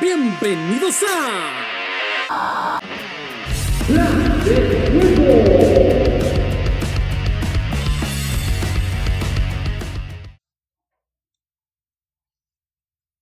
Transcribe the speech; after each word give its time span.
Bienvenidos 0.00 1.02
a... 1.08 2.80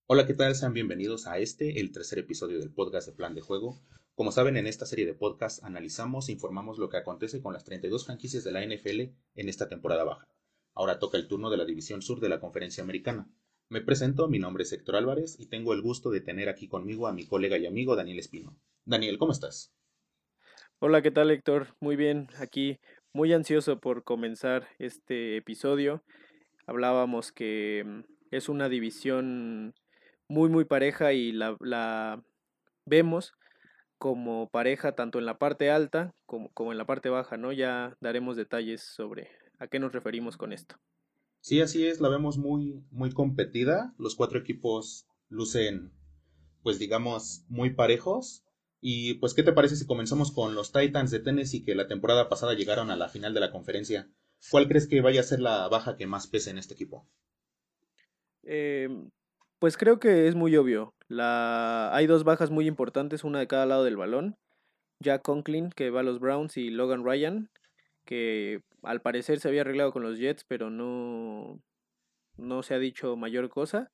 Hola, 0.07 0.27
¿qué 0.27 0.35
tal? 0.35 0.55
Sean 0.55 0.75
bienvenidos 0.75 1.27
a 1.27 1.39
este, 1.39 1.81
el 1.81 1.93
tercer 1.93 2.19
episodio 2.19 2.59
del 2.59 2.71
podcast 2.71 3.09
de 3.09 3.15
Plan 3.15 3.35
de 3.35 3.41
Juego. 3.41 3.81
Como 4.15 4.31
saben, 4.31 4.59
en 4.59 4.67
esta 4.67 4.85
serie 4.85 5.07
de 5.07 5.15
podcasts 5.15 5.63
analizamos 5.63 6.29
e 6.29 6.33
informamos 6.33 6.79
lo 6.79 6.91
que 6.91 6.99
acontece 6.99 7.41
con 7.41 7.55
las 7.55 7.65
32 7.65 8.05
franquicias 8.05 8.45
de 8.45 8.53
la 8.53 8.63
NFL 8.63 9.01
en 9.35 9.49
esta 9.49 9.71
temporada 9.71 10.05
baja. 10.05 10.29
Ahora 10.75 10.99
toca 10.99 11.17
el 11.17 11.27
turno 11.27 11.49
de 11.49 11.57
la 11.57 11.65
División 11.65 12.03
Sur 12.03 12.21
de 12.21 12.29
la 12.29 12.39
Conferencia 12.39 12.85
Americana. 12.85 13.31
Me 13.69 13.81
presento, 13.81 14.29
mi 14.29 14.39
nombre 14.39 14.63
es 14.63 14.73
Héctor 14.73 14.95
Álvarez 14.95 15.41
y 15.41 15.47
tengo 15.47 15.73
el 15.73 15.83
gusto 15.83 16.11
de 16.11 16.21
tener 16.21 16.49
aquí 16.49 16.69
conmigo 16.69 17.09
a 17.09 17.13
mi 17.13 17.27
colega 17.27 17.59
y 17.59 17.67
amigo 17.67 17.97
Daniel 17.97 18.21
Espino. 18.21 18.57
Daniel, 18.85 19.19
¿cómo 19.19 19.33
estás? 19.33 19.75
Hola, 20.79 21.03
¿qué 21.03 21.11
tal 21.11 21.33
Héctor? 21.33 21.75
Muy 21.81 21.97
bien, 21.97 22.29
aquí 22.39 22.79
muy 23.13 23.33
ansioso 23.33 23.81
por 23.81 24.05
comenzar 24.05 24.69
este 24.79 25.39
episodio. 25.39 26.05
Hablábamos 26.69 27.33
que 27.33 27.83
mm, 27.85 28.01
es 28.31 28.49
una 28.49 28.69
división 28.69 29.75
muy 30.29 30.49
muy 30.49 30.65
pareja 30.65 31.13
y 31.13 31.33
la, 31.33 31.57
la 31.59 32.23
vemos 32.85 33.35
como 33.99 34.49
pareja 34.49 34.93
tanto 34.93 35.19
en 35.19 35.27
la 35.27 35.39
parte 35.39 35.73
alta 35.73 36.15
como, 36.25 36.53
como 36.53 36.71
en 36.71 36.79
la 36.79 36.87
parte 36.87 37.09
baja, 37.09 37.37
¿no? 37.37 37.51
Ya 37.51 37.97
daremos 38.01 38.37
detalles 38.37 38.83
sobre 38.83 39.29
a 39.59 39.67
qué 39.67 39.81
nos 39.81 39.93
referimos 39.93 40.37
con 40.37 40.53
esto. 40.53 40.77
Sí, 41.47 41.61
así 41.61 41.87
es, 41.87 42.01
la 42.01 42.09
vemos 42.09 42.39
muy, 42.39 42.83
muy 42.91 43.13
competida. 43.13 43.95
Los 43.99 44.17
cuatro 44.17 44.37
equipos 44.37 45.07
lucen, 45.29 45.93
pues 46.65 46.81
digamos, 46.81 47.45
muy 47.47 47.71
parejos. 47.71 48.45
Y 48.81 49.15
pues, 49.21 49.33
¿qué 49.33 49.45
te 49.45 49.53
parece 49.53 49.77
si 49.77 49.87
comenzamos 49.87 50.33
con 50.33 50.57
los 50.57 50.73
Titans 50.73 51.13
de 51.13 51.21
Tennessee 51.21 51.65
que 51.65 51.77
la 51.77 51.87
temporada 51.87 52.29
pasada 52.29 52.55
llegaron 52.55 52.91
a 52.91 52.97
la 52.97 53.09
final 53.09 53.33
de 53.33 53.39
la 53.39 53.53
conferencia? 53.53 54.11
¿Cuál 54.51 54.67
crees 54.67 54.89
que 54.89 55.01
vaya 55.01 55.21
a 55.21 55.23
ser 55.23 55.39
la 55.39 55.69
baja 55.69 55.97
que 55.97 56.09
más 56.09 56.27
pese 56.27 56.51
en 56.51 56.59
este 56.59 56.75
equipo? 56.75 57.07
Eh, 58.43 58.89
pues 59.61 59.77
creo 59.77 60.01
que 60.01 60.27
es 60.27 60.35
muy 60.35 60.57
obvio. 60.57 60.95
La... 61.07 61.95
Hay 61.95 62.09
dos 62.09 62.25
bajas 62.25 62.51
muy 62.51 62.67
importantes, 62.67 63.23
una 63.23 63.39
de 63.39 63.47
cada 63.47 63.67
lado 63.67 63.85
del 63.85 63.97
balón. 63.97 64.35
Jack 64.99 65.23
Conklin, 65.23 65.71
que 65.71 65.91
va 65.91 66.01
a 66.01 66.03
los 66.03 66.19
Browns, 66.19 66.57
y 66.57 66.71
Logan 66.71 67.05
Ryan, 67.05 67.51
que 68.07 68.63
al 68.83 69.03
parecer 69.03 69.41
se 69.41 69.49
había 69.49 69.61
arreglado 69.61 69.93
con 69.93 70.03
los 70.03 70.19
Jets, 70.19 70.45
pero 70.45 70.71
no, 70.71 71.61
no 72.39 72.63
se 72.63 72.75
ha 72.75 72.79
dicho 72.79 73.17
mayor 73.17 73.51
cosa. 73.51 73.93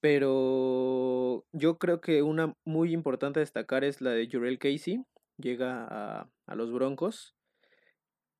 Pero 0.00 1.46
yo 1.52 1.78
creo 1.78 2.00
que 2.00 2.22
una 2.22 2.54
muy 2.64 2.92
importante 2.92 3.40
a 3.40 3.42
destacar 3.42 3.82
es 3.84 4.00
la 4.02 4.10
de 4.10 4.28
Jurel 4.30 4.58
Casey. 4.58 5.02
Llega 5.38 5.86
a, 5.88 6.30
a 6.46 6.54
los 6.54 6.70
Broncos. 6.72 7.34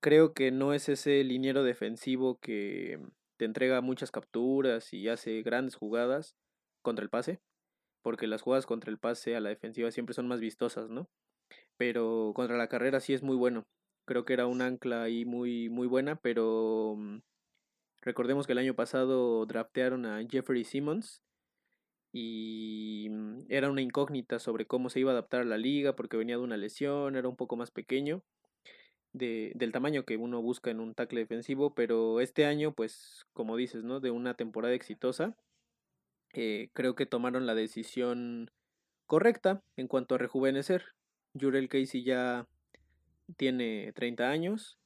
Creo 0.01 0.35
que 0.35 0.51
no 0.51 0.75
es 0.75 0.89
ese 0.89 1.25
liniero 1.25 1.65
defensivo 1.65 2.39
que 2.39 2.99
te 3.39 3.45
entrega 3.45 3.81
muchas 3.81 4.11
capturas 4.11 4.93
y 4.93 5.09
hace 5.09 5.43
grandes 5.43 5.77
jugadas 5.77 6.37
contra 6.83 7.03
el 7.03 7.11
pase, 7.11 7.41
porque 8.03 8.27
las 8.27 8.43
jugadas 8.43 8.67
contra 8.67 8.91
el 8.91 8.99
pase 8.99 9.37
a 9.37 9.41
la 9.41 9.49
defensiva 9.49 9.91
siempre 9.91 10.15
son 10.15 10.29
más 10.29 10.41
vistosas, 10.41 10.91
¿no? 10.91 11.09
Pero 11.77 12.33
contra 12.35 12.57
la 12.57 12.69
carrera 12.69 13.01
sí 13.01 13.15
es 13.15 13.23
muy 13.23 13.37
bueno. 13.37 13.67
Creo 14.07 14.25
que 14.25 14.33
era 14.33 14.47
un 14.47 14.63
ancla 14.63 15.03
ahí 15.03 15.25
muy, 15.25 15.69
muy 15.69 15.87
buena, 15.87 16.17
pero 16.17 16.95
mm, 16.97 17.19
recordemos 18.03 18.47
que 18.47 18.53
el 18.53 18.59
año 18.59 18.75
pasado 18.75 19.45
draftearon 19.47 20.07
a 20.07 20.25
Jeffrey 20.29 20.65
Simmons 20.65 21.23
y 22.13 23.09
mm, 23.11 23.47
era 23.49 23.69
una 23.69 23.83
incógnita 23.83 24.39
sobre 24.39 24.67
cómo 24.67 24.91
se 24.91 25.01
iba 25.01 25.11
a 25.11 25.15
adaptar 25.15 25.43
a 25.43 25.45
la 25.45 25.59
liga 25.59 25.97
porque 25.97 26.17
venía 26.17 26.37
de 26.37 26.43
una 26.43 26.57
lesión, 26.57 27.17
era 27.17 27.29
un 27.29 27.37
poco 27.37 27.57
más 27.57 27.71
pequeño. 27.71 28.23
De, 29.13 29.53
del 29.55 29.73
tamaño 29.73 30.05
que 30.05 30.19
uno 30.19 30.43
busca 30.43 30.71
en 30.71 30.79
un 30.79 30.95
tackle 30.95 31.21
defensivo, 31.21 31.75
pero 31.75 32.21
este 32.21 32.45
año, 32.45 32.75
pues, 32.75 33.27
como 33.33 33.57
dices, 33.57 33.83
¿no? 33.83 33.99
De 33.99 34.11
una 34.11 34.35
temporada 34.35 34.75
exitosa, 34.75 35.35
eh, 36.35 36.69
creo 36.75 36.95
que 36.95 37.07
tomaron 37.07 37.47
la 37.47 37.55
decisión 37.55 38.51
correcta 39.07 39.63
en 39.77 39.89
cuanto 39.89 40.15
a 40.15 40.19
rejuvenecer. 40.19 40.95
Jurel 41.39 41.69
Casey 41.69 42.03
ya 42.05 42.47
tiene 43.37 43.93
30 43.95 44.29
años, 44.29 44.79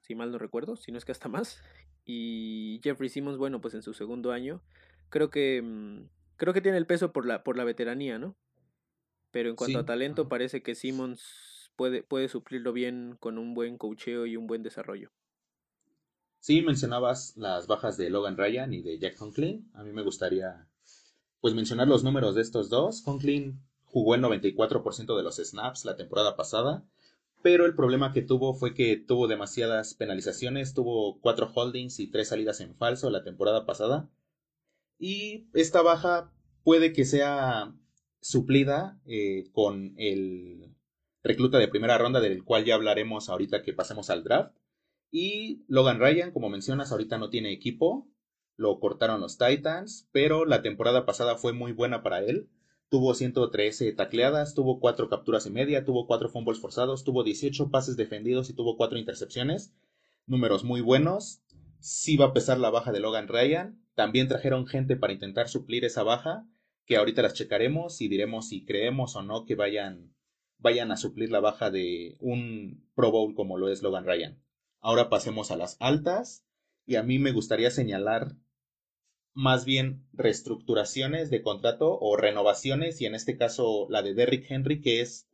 si 0.00 0.14
mal 0.14 0.32
no 0.32 0.38
recuerdo, 0.38 0.76
si 0.76 0.92
no 0.92 0.98
es 0.98 1.04
que 1.04 1.12
hasta 1.12 1.28
más. 1.28 1.60
Y 2.04 2.80
Jeffrey 2.82 3.08
Simmons, 3.08 3.38
bueno, 3.38 3.60
pues 3.60 3.74
en 3.74 3.82
su 3.82 3.92
segundo 3.94 4.32
año, 4.32 4.62
creo 5.10 5.30
que 5.30 5.62
mm, 5.62 6.08
creo 6.36 6.54
que 6.54 6.62
tiene 6.62 6.78
el 6.78 6.86
peso 6.86 7.12
por 7.12 7.26
la, 7.26 7.44
por 7.44 7.56
la 7.56 7.64
veteranía, 7.64 8.18
¿no? 8.18 8.36
Pero 9.30 9.50
en 9.50 9.56
cuanto 9.56 9.78
a 9.78 9.84
talento, 9.84 10.28
parece 10.28 10.62
que 10.62 10.74
Simmons 10.74 11.70
puede, 11.76 12.02
puede 12.02 12.28
suplirlo 12.28 12.72
bien 12.72 13.16
con 13.20 13.36
un 13.36 13.52
buen 13.54 13.76
cocheo 13.76 14.24
y 14.24 14.36
un 14.36 14.46
buen 14.46 14.62
desarrollo. 14.62 15.10
Sí, 16.40 16.62
mencionabas 16.62 17.36
las 17.36 17.66
bajas 17.66 17.96
de 17.98 18.08
Logan 18.10 18.36
Ryan 18.36 18.72
y 18.72 18.80
de 18.80 18.98
Jack 18.98 19.16
Conklin. 19.16 19.70
A 19.74 19.82
mí 19.82 19.92
me 19.92 20.02
gustaría 20.02 20.66
pues 21.40 21.54
mencionar 21.54 21.88
los 21.88 22.04
números 22.04 22.34
de 22.34 22.42
estos 22.42 22.70
dos. 22.70 23.02
Conklin 23.02 23.60
jugó 23.84 24.14
el 24.14 24.22
94% 24.22 25.16
de 25.16 25.22
los 25.22 25.36
snaps 25.36 25.84
la 25.84 25.96
temporada 25.96 26.36
pasada, 26.36 26.84
pero 27.42 27.66
el 27.66 27.74
problema 27.74 28.12
que 28.12 28.22
tuvo 28.22 28.54
fue 28.54 28.74
que 28.74 28.96
tuvo 28.96 29.28
demasiadas 29.28 29.94
penalizaciones, 29.94 30.74
tuvo 30.74 31.20
cuatro 31.20 31.50
holdings 31.54 32.00
y 32.00 32.10
tres 32.10 32.28
salidas 32.28 32.60
en 32.60 32.74
falso 32.74 33.10
la 33.10 33.24
temporada 33.24 33.66
pasada. 33.66 34.08
Y 34.98 35.48
esta 35.54 35.82
baja 35.82 36.32
puede 36.64 36.92
que 36.92 37.04
sea 37.04 37.74
suplida 38.20 39.00
eh, 39.06 39.48
con 39.52 39.94
el 39.96 40.74
recluta 41.22 41.58
de 41.58 41.68
primera 41.68 41.98
ronda 41.98 42.20
del 42.20 42.44
cual 42.44 42.64
ya 42.64 42.74
hablaremos 42.74 43.28
ahorita 43.28 43.62
que 43.62 43.72
pasemos 43.72 44.10
al 44.10 44.24
draft. 44.24 44.56
Y 45.10 45.64
Logan 45.68 46.00
Ryan, 46.00 46.32
como 46.32 46.48
mencionas, 46.50 46.92
ahorita 46.92 47.18
no 47.18 47.30
tiene 47.30 47.52
equipo, 47.52 48.08
lo 48.56 48.78
cortaron 48.80 49.20
los 49.20 49.38
Titans, 49.38 50.08
pero 50.12 50.44
la 50.44 50.62
temporada 50.62 51.06
pasada 51.06 51.36
fue 51.36 51.52
muy 51.52 51.72
buena 51.72 52.02
para 52.02 52.20
él. 52.22 52.48
Tuvo 52.90 53.12
113 53.12 53.92
tacleadas, 53.92 54.54
tuvo 54.54 54.80
4 54.80 55.10
capturas 55.10 55.44
y 55.46 55.50
media, 55.50 55.84
tuvo 55.84 56.06
4 56.06 56.30
fumbles 56.30 56.58
forzados, 56.58 57.04
tuvo 57.04 57.22
18 57.22 57.70
pases 57.70 57.96
defendidos 57.96 58.48
y 58.48 58.54
tuvo 58.54 58.76
4 58.78 58.98
intercepciones. 58.98 59.74
Números 60.26 60.64
muy 60.64 60.80
buenos. 60.80 61.42
Sí 61.80 62.16
va 62.16 62.26
a 62.26 62.32
pesar 62.32 62.58
la 62.58 62.70
baja 62.70 62.90
de 62.90 63.00
Logan 63.00 63.28
Ryan. 63.28 63.78
También 63.94 64.28
trajeron 64.28 64.66
gente 64.66 64.96
para 64.96 65.12
intentar 65.12 65.48
suplir 65.48 65.84
esa 65.84 66.02
baja, 66.02 66.46
que 66.86 66.96
ahorita 66.96 67.20
las 67.20 67.34
checaremos 67.34 68.00
y 68.00 68.08
diremos 68.08 68.48
si 68.48 68.64
creemos 68.64 69.16
o 69.16 69.22
no 69.22 69.44
que 69.44 69.54
vayan, 69.54 70.14
vayan 70.56 70.90
a 70.90 70.96
suplir 70.96 71.30
la 71.30 71.40
baja 71.40 71.70
de 71.70 72.16
un 72.20 72.88
Pro 72.94 73.10
Bowl 73.10 73.34
como 73.34 73.58
lo 73.58 73.68
es 73.68 73.82
Logan 73.82 74.06
Ryan. 74.06 74.42
Ahora 74.80 75.10
pasemos 75.10 75.50
a 75.50 75.56
las 75.56 75.76
altas 75.80 76.46
y 76.86 76.96
a 76.96 77.02
mí 77.02 77.18
me 77.18 77.32
gustaría 77.32 77.70
señalar 77.70 78.34
más 79.38 79.64
bien 79.64 80.04
reestructuraciones 80.14 81.30
de 81.30 81.42
contrato 81.42 81.96
o 82.00 82.16
renovaciones, 82.16 83.00
y 83.00 83.06
en 83.06 83.14
este 83.14 83.36
caso 83.36 83.86
la 83.88 84.02
de 84.02 84.12
Derrick 84.12 84.50
Henry, 84.50 84.80
que 84.80 85.00
es, 85.00 85.28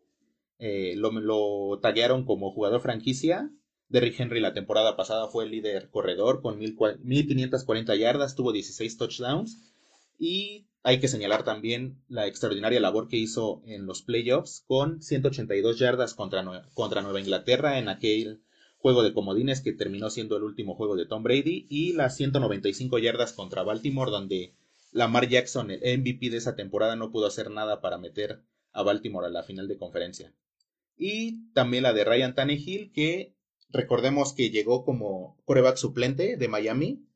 eh, 0.59 0.93
lo, 0.95 1.11
lo 1.11 1.79
taguearon 1.81 2.27
como 2.27 2.53
jugador 2.53 2.83
franquicia. 2.83 3.51
Derrick 3.89 4.21
Henry 4.21 4.41
la 4.41 4.53
temporada 4.53 4.95
pasada 4.95 5.29
fue 5.29 5.45
el 5.45 5.53
líder 5.53 5.89
corredor 5.89 6.43
con 6.43 6.59
1540 6.59 7.97
yardas, 7.97 8.35
tuvo 8.35 8.53
16 8.53 8.99
touchdowns. 8.99 9.73
Y 10.19 10.67
hay 10.83 11.01
que 11.01 11.09
señalar 11.09 11.43
también 11.43 11.99
la 12.09 12.27
extraordinaria 12.27 12.81
labor 12.81 13.09
que 13.09 13.17
hizo 13.17 13.63
en 13.65 13.87
los 13.87 14.03
playoffs 14.03 14.65
con 14.67 15.01
182 15.01 15.79
yardas 15.79 16.13
contra, 16.13 16.45
contra 16.75 17.01
Nueva 17.01 17.21
Inglaterra 17.21 17.79
en 17.79 17.89
aquel 17.89 18.43
juego 18.85 19.03
de 19.03 19.15
comodines 19.15 19.63
que 19.63 19.73
terminó 19.73 20.11
siendo 20.11 20.37
el 20.37 20.43
último 20.43 20.75
juego 20.75 20.95
de 20.95 21.07
Tom 21.07 21.23
Brady 21.23 21.67
y 21.71 21.95
las 21.95 22.19
195 22.19 22.99
yardas 22.99 23.33
contra 23.33 23.63
Baltimore 23.63 24.11
donde 24.11 24.53
Lamar 24.93 25.27
Jackson, 25.27 25.71
el 25.71 26.01
MVP 26.01 26.29
de 26.29 26.37
esa 26.37 26.55
temporada, 26.55 26.95
no 26.95 27.11
pudo 27.11 27.27
hacer 27.27 27.51
nada 27.51 27.81
para 27.81 27.97
meter 27.97 28.43
a 28.73 28.83
Baltimore 28.83 29.27
a 29.27 29.31
la 29.31 29.43
final 29.43 29.69
de 29.69 29.79
conferencia. 29.79 30.35
Y 30.99 31.51
también 31.55 31.85
la 31.85 31.95
de 31.95 32.05
Ryan 32.05 32.35
Tannehill 32.35 32.93
que 32.93 33.35
recordemos 33.71 34.35
que 34.35 34.51
llegó 34.51 34.85
como 34.85 35.39
coreback 35.47 35.79
suplente 35.79 36.37
de 36.37 36.49
Miami 36.49 37.07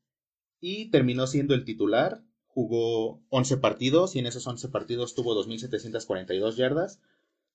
y 0.59 0.89
terminó 0.89 1.27
siendo 1.27 1.53
el 1.53 1.65
titular, 1.65 2.23
jugó 2.47 3.21
11 3.29 3.57
partidos 3.57 4.15
y 4.15 4.19
en 4.19 4.25
esos 4.25 4.47
11 4.47 4.69
partidos 4.69 5.13
tuvo 5.13 5.35
2.742 5.35 6.55
yardas, 6.55 6.99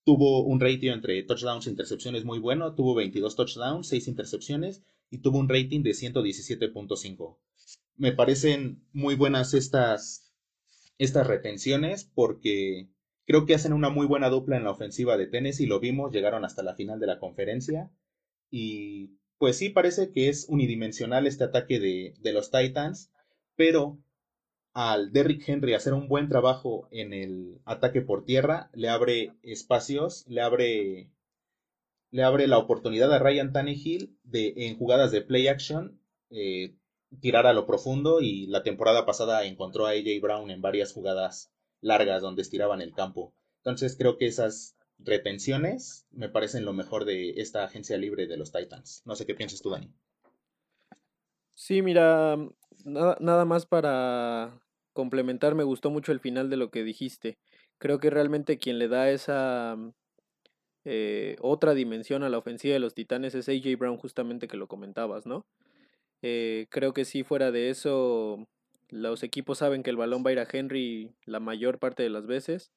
Tuvo 0.04 0.44
un 0.44 0.60
rating 0.60 0.90
entre 0.90 1.22
touchdowns 1.22 1.66
e 1.66 1.70
intercepciones 1.70 2.24
muy 2.24 2.38
bueno, 2.38 2.74
tuvo 2.74 2.94
22 2.94 3.36
touchdowns, 3.36 3.88
6 3.88 4.08
intercepciones 4.08 4.82
y 5.10 5.18
tuvo 5.18 5.38
un 5.38 5.48
rating 5.48 5.82
de 5.82 5.90
117.5. 5.90 7.38
Me 7.96 8.12
parecen 8.12 8.84
muy 8.92 9.14
buenas 9.14 9.54
estas, 9.54 10.32
estas 10.98 11.26
retenciones 11.26 12.04
porque 12.14 12.88
creo 13.26 13.46
que 13.46 13.54
hacen 13.54 13.72
una 13.72 13.88
muy 13.88 14.06
buena 14.06 14.28
dupla 14.28 14.56
en 14.56 14.64
la 14.64 14.72
ofensiva 14.72 15.16
de 15.16 15.26
Tennessee, 15.26 15.66
lo 15.66 15.80
vimos, 15.80 16.12
llegaron 16.12 16.44
hasta 16.44 16.62
la 16.62 16.74
final 16.74 17.00
de 17.00 17.06
la 17.06 17.18
conferencia 17.18 17.90
y 18.50 19.18
pues 19.38 19.56
sí 19.56 19.70
parece 19.70 20.12
que 20.12 20.28
es 20.28 20.46
unidimensional 20.48 21.26
este 21.26 21.44
ataque 21.44 21.80
de, 21.80 22.14
de 22.20 22.32
los 22.32 22.50
Titans, 22.50 23.10
pero 23.56 23.98
al 24.74 25.12
Derrick 25.12 25.48
Henry 25.48 25.74
hacer 25.74 25.94
un 25.94 26.08
buen 26.08 26.28
trabajo 26.28 26.88
en 26.90 27.12
el 27.12 27.60
ataque 27.64 28.02
por 28.02 28.24
tierra, 28.24 28.70
le 28.74 28.88
abre 28.88 29.32
espacios, 29.42 30.26
le 30.28 30.40
abre 30.42 31.10
le 32.10 32.22
abre 32.22 32.46
la 32.46 32.58
oportunidad 32.58 33.12
a 33.12 33.18
Ryan 33.18 33.52
Tannehill 33.52 34.16
de 34.22 34.52
en 34.56 34.76
jugadas 34.76 35.10
de 35.10 35.22
play 35.22 35.48
action 35.48 36.00
eh, 36.30 36.74
tirar 37.20 37.46
a 37.46 37.52
lo 37.52 37.66
profundo 37.66 38.20
y 38.20 38.46
la 38.46 38.62
temporada 38.62 39.06
pasada 39.06 39.44
encontró 39.44 39.86
a 39.86 39.90
AJ 39.90 40.20
Brown 40.20 40.50
en 40.50 40.60
varias 40.60 40.92
jugadas 40.92 41.52
largas 41.80 42.22
donde 42.22 42.42
estiraban 42.42 42.80
el 42.80 42.92
campo. 42.92 43.34
Entonces 43.58 43.96
creo 43.96 44.16
que 44.16 44.26
esas 44.26 44.76
retenciones 44.98 46.06
me 46.10 46.28
parecen 46.28 46.64
lo 46.64 46.72
mejor 46.72 47.04
de 47.04 47.30
esta 47.40 47.64
agencia 47.64 47.96
libre 47.96 48.26
de 48.26 48.36
los 48.36 48.52
Titans. 48.52 49.02
No 49.04 49.16
sé 49.16 49.26
qué 49.26 49.34
piensas 49.34 49.60
tú, 49.60 49.70
Dani. 49.70 49.92
Sí, 51.54 51.82
mira, 51.82 52.36
nada, 52.84 53.16
nada 53.20 53.44
más 53.44 53.66
para 53.66 54.60
complementar, 54.92 55.54
me 55.54 55.64
gustó 55.64 55.90
mucho 55.90 56.12
el 56.12 56.20
final 56.20 56.50
de 56.50 56.56
lo 56.56 56.70
que 56.70 56.84
dijiste. 56.84 57.38
Creo 57.78 57.98
que 57.98 58.10
realmente 58.10 58.58
quien 58.58 58.78
le 58.78 58.88
da 58.88 59.10
esa 59.10 59.76
eh, 60.84 61.36
otra 61.40 61.74
dimensión 61.74 62.22
a 62.22 62.28
la 62.28 62.38
ofensiva 62.38 62.74
de 62.74 62.80
los 62.80 62.94
Titanes 62.94 63.34
es 63.34 63.48
AJ 63.48 63.76
Brown, 63.78 63.96
justamente 63.96 64.48
que 64.48 64.56
lo 64.56 64.68
comentabas, 64.68 65.26
¿no? 65.26 65.46
Eh, 66.22 66.66
creo 66.70 66.92
que 66.94 67.04
si 67.04 67.24
fuera 67.24 67.50
de 67.50 67.70
eso, 67.70 68.46
los 68.90 69.22
equipos 69.22 69.58
saben 69.58 69.82
que 69.82 69.90
el 69.90 69.96
balón 69.96 70.24
va 70.24 70.30
a 70.30 70.32
ir 70.34 70.38
a 70.40 70.48
Henry 70.50 71.14
la 71.26 71.40
mayor 71.40 71.78
parte 71.78 72.02
de 72.02 72.10
las 72.10 72.26
veces, 72.26 72.72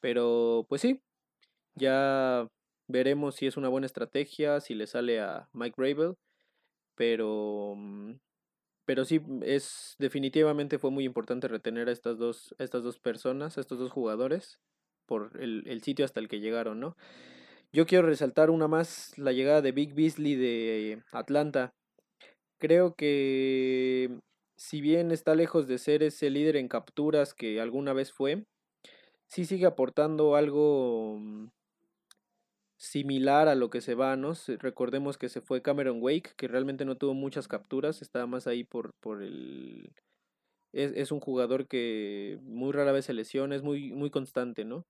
pero 0.00 0.66
pues 0.68 0.82
sí, 0.82 1.02
ya 1.74 2.48
veremos 2.88 3.36
si 3.36 3.46
es 3.46 3.56
una 3.56 3.68
buena 3.68 3.86
estrategia, 3.86 4.60
si 4.60 4.74
le 4.74 4.86
sale 4.86 5.20
a 5.20 5.48
Mike 5.52 5.76
Rabel, 5.78 6.16
pero 6.96 7.74
mm, 7.76 8.14
pero 8.86 9.04
sí 9.04 9.20
es 9.42 9.96
definitivamente 9.98 10.78
fue 10.78 10.90
muy 10.90 11.04
importante 11.04 11.48
retener 11.48 11.88
a 11.88 11.92
estas 11.92 12.18
dos 12.18 12.54
a 12.58 12.64
estas 12.64 12.82
dos 12.82 12.98
personas, 12.98 13.58
a 13.58 13.60
estos 13.60 13.78
dos 13.78 13.92
jugadores 13.92 14.58
por 15.06 15.32
el, 15.40 15.64
el 15.66 15.82
sitio 15.82 16.04
hasta 16.04 16.20
el 16.20 16.28
que 16.28 16.40
llegaron, 16.40 16.80
¿no? 16.80 16.96
Yo 17.72 17.86
quiero 17.86 18.06
resaltar 18.06 18.50
una 18.50 18.68
más, 18.68 19.12
la 19.18 19.32
llegada 19.32 19.60
de 19.60 19.72
Big 19.72 19.94
Beasley 19.94 20.34
de 20.34 21.02
Atlanta. 21.12 21.74
Creo 22.58 22.94
que 22.94 24.18
si 24.56 24.80
bien 24.80 25.10
está 25.10 25.34
lejos 25.34 25.66
de 25.66 25.78
ser 25.78 26.02
ese 26.02 26.30
líder 26.30 26.56
en 26.56 26.68
capturas 26.68 27.34
que 27.34 27.60
alguna 27.60 27.92
vez 27.92 28.12
fue, 28.12 28.46
sí 29.26 29.44
sigue 29.44 29.66
aportando 29.66 30.36
algo 30.36 31.18
mm, 31.18 31.48
similar 32.76 33.48
a 33.48 33.54
lo 33.54 33.70
que 33.70 33.80
se 33.80 33.94
va, 33.94 34.16
¿no? 34.16 34.34
Recordemos 34.58 35.18
que 35.18 35.28
se 35.28 35.40
fue 35.40 35.62
Cameron 35.62 36.02
Wake, 36.02 36.34
que 36.36 36.48
realmente 36.48 36.84
no 36.84 36.96
tuvo 36.96 37.14
muchas 37.14 37.48
capturas, 37.48 38.02
estaba 38.02 38.26
más 38.26 38.46
ahí 38.46 38.64
por, 38.64 38.90
por 39.00 39.22
el... 39.22 39.92
Es, 40.72 40.92
es 40.94 41.12
un 41.12 41.20
jugador 41.20 41.68
que 41.68 42.38
muy 42.42 42.72
rara 42.72 42.92
vez 42.92 43.06
se 43.06 43.14
lesiona, 43.14 43.56
es 43.56 43.62
muy, 43.62 43.92
muy 43.92 44.10
constante, 44.10 44.64
¿no? 44.64 44.84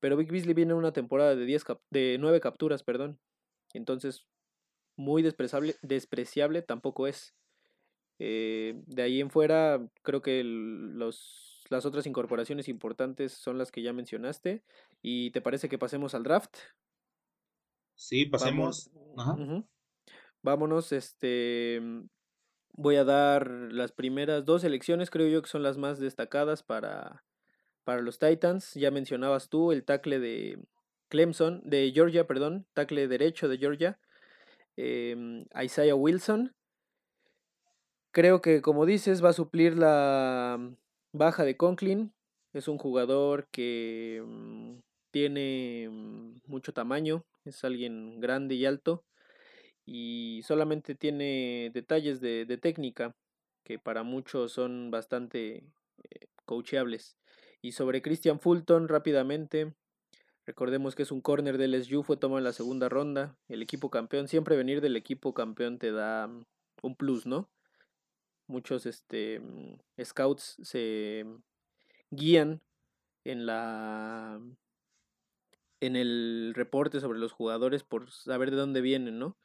Pero 0.00 0.16
Big 0.16 0.30
Beasley 0.30 0.54
viene 0.54 0.72
en 0.72 0.78
una 0.78 0.92
temporada 0.92 1.34
de, 1.36 1.44
10 1.44 1.64
de 1.90 2.16
9 2.20 2.40
capturas, 2.40 2.82
perdón. 2.82 3.18
Entonces, 3.72 4.26
muy 4.96 5.22
despreciable, 5.22 5.76
despreciable 5.82 6.62
tampoco 6.62 7.06
es. 7.06 7.34
Eh, 8.20 8.74
de 8.86 9.02
ahí 9.02 9.20
en 9.20 9.30
fuera, 9.30 9.80
creo 10.02 10.22
que 10.22 10.42
los, 10.44 11.62
las 11.68 11.86
otras 11.86 12.06
incorporaciones 12.06 12.68
importantes 12.68 13.32
son 13.32 13.58
las 13.58 13.70
que 13.70 13.82
ya 13.82 13.92
mencionaste. 13.92 14.64
¿Y 15.02 15.30
te 15.30 15.40
parece 15.40 15.68
que 15.68 15.78
pasemos 15.78 16.14
al 16.14 16.24
draft? 16.24 16.56
Sí, 17.98 18.26
pasemos. 18.26 18.90
Vámonos, 20.42 20.92
este. 20.92 21.82
Voy 22.72 22.94
a 22.94 23.02
dar 23.02 23.50
las 23.72 23.90
primeras 23.90 24.44
dos 24.44 24.62
elecciones, 24.62 25.10
creo 25.10 25.26
yo 25.26 25.42
que 25.42 25.48
son 25.48 25.64
las 25.64 25.76
más 25.78 25.98
destacadas 25.98 26.62
para, 26.62 27.24
para 27.82 28.00
los 28.02 28.20
Titans. 28.20 28.74
Ya 28.74 28.92
mencionabas 28.92 29.48
tú 29.48 29.72
el 29.72 29.84
tackle 29.84 30.20
de 30.20 30.62
Clemson, 31.08 31.60
de 31.64 31.90
Georgia, 31.92 32.28
perdón, 32.28 32.66
tackle 32.72 33.08
derecho 33.08 33.48
de 33.48 33.58
Georgia, 33.58 33.98
em, 34.76 35.44
Isaiah 35.60 35.96
Wilson. 35.96 36.54
Creo 38.12 38.40
que, 38.40 38.62
como 38.62 38.86
dices, 38.86 39.24
va 39.24 39.30
a 39.30 39.32
suplir 39.32 39.76
la 39.76 40.60
baja 41.12 41.44
de 41.44 41.56
Conklin. 41.56 42.14
Es 42.52 42.68
un 42.68 42.78
jugador 42.78 43.48
que 43.50 44.22
mm, 44.24 44.78
tiene 45.10 45.88
mm, 45.90 46.40
mucho 46.46 46.72
tamaño, 46.72 47.24
es 47.44 47.64
alguien 47.64 48.20
grande 48.20 48.54
y 48.54 48.66
alto 48.66 49.04
y 49.90 50.42
solamente 50.44 50.94
tiene 50.94 51.70
detalles 51.72 52.20
de, 52.20 52.58
técnica 52.60 53.16
que 53.64 53.78
para 53.78 54.02
muchos 54.02 54.52
son 54.52 54.90
bastante 54.90 55.64
eh, 56.10 56.26
coacheables. 56.44 57.16
Y 57.62 57.72
sobre 57.72 58.02
Christian 58.02 58.38
Fulton 58.38 58.88
rápidamente, 58.88 59.74
recordemos 60.44 60.94
que 60.94 61.04
es 61.04 61.10
un 61.10 61.22
corner 61.22 61.56
del 61.56 61.72
LSU, 61.74 62.02
fue 62.02 62.18
tomado 62.18 62.38
en 62.38 62.44
la 62.44 62.52
segunda 62.52 62.90
ronda, 62.90 63.38
el 63.48 63.62
equipo 63.62 63.88
campeón, 63.88 64.28
siempre 64.28 64.56
venir 64.56 64.82
del 64.82 64.94
equipo 64.94 65.32
campeón 65.32 65.78
te 65.78 65.90
da 65.90 66.26
mm, 66.26 66.44
un 66.82 66.94
plus, 66.94 67.24
¿no? 67.24 67.50
Muchos 68.46 68.84
este, 68.84 69.40
mm, 69.40 69.78
scouts 70.04 70.58
se 70.62 71.24
guían 72.10 72.60
en 73.24 73.46
la 73.46 74.38
en 75.80 75.96
el 75.96 76.52
reporte 76.54 77.00
sobre 77.00 77.18
los 77.18 77.32
jugadores 77.32 77.84
por 77.84 78.10
saber 78.10 78.50
de 78.50 78.56
dónde 78.56 78.80
vienen, 78.80 79.18
¿no? 79.18 79.36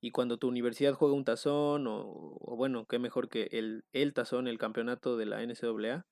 Y 0.00 0.12
cuando 0.12 0.38
tu 0.38 0.48
universidad 0.48 0.94
juega 0.94 1.14
un 1.14 1.24
tazón, 1.24 1.86
o, 1.86 2.38
o 2.40 2.56
bueno, 2.56 2.86
qué 2.86 2.98
mejor 2.98 3.28
que 3.28 3.48
el, 3.52 3.84
el 3.92 4.14
tazón, 4.14 4.48
el 4.48 4.58
campeonato 4.58 5.16
de 5.16 5.26
la 5.26 5.42
NCAA, 5.42 6.06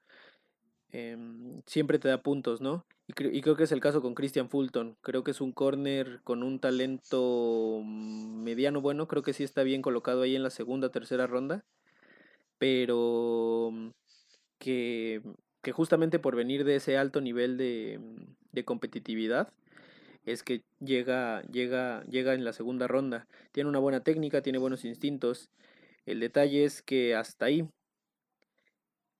Em, 0.92 1.60
siempre 1.66 1.98
te 1.98 2.08
da 2.08 2.22
puntos, 2.22 2.60
¿no? 2.60 2.86
Y, 3.06 3.12
creo 3.12 3.56
que 3.56 3.64
es 3.64 3.72
el 3.72 3.80
caso 3.80 4.00
con 4.02 4.14
Christian 4.14 4.48
Fulton. 4.48 4.96
Creo 5.02 5.24
que 5.24 5.32
es 5.32 5.40
un 5.40 5.52
corner 5.52 6.20
con 6.24 6.42
un 6.42 6.58
talento 6.58 7.82
mediano 7.84 8.80
bueno. 8.80 9.06
Creo 9.06 9.22
que 9.22 9.32
sí 9.32 9.44
está 9.44 9.62
bien 9.62 9.82
colocado 9.82 10.22
ahí 10.22 10.36
en 10.36 10.42
la 10.42 10.50
segunda, 10.50 10.90
tercera 10.90 11.26
ronda. 11.26 11.64
Pero 12.58 13.70
mm, 13.72 13.90
que, 14.58 15.22
que 15.62 15.72
justamente 15.72 16.18
por 16.18 16.36
venir 16.36 16.64
de 16.64 16.76
ese 16.76 16.96
alto 16.96 17.20
nivel 17.20 17.56
de, 17.58 18.00
de 18.52 18.64
competitividad 18.64 19.52
es 20.26 20.42
que 20.42 20.62
llega, 20.80 21.42
llega, 21.44 22.02
llega 22.04 22.34
en 22.34 22.44
la 22.44 22.52
segunda 22.52 22.88
ronda. 22.88 23.26
Tiene 23.52 23.70
una 23.70 23.78
buena 23.78 24.00
técnica, 24.02 24.42
tiene 24.42 24.58
buenos 24.58 24.84
instintos. 24.84 25.50
El 26.04 26.20
detalle 26.20 26.64
es 26.64 26.82
que 26.82 27.14
hasta 27.14 27.46
ahí 27.46 27.68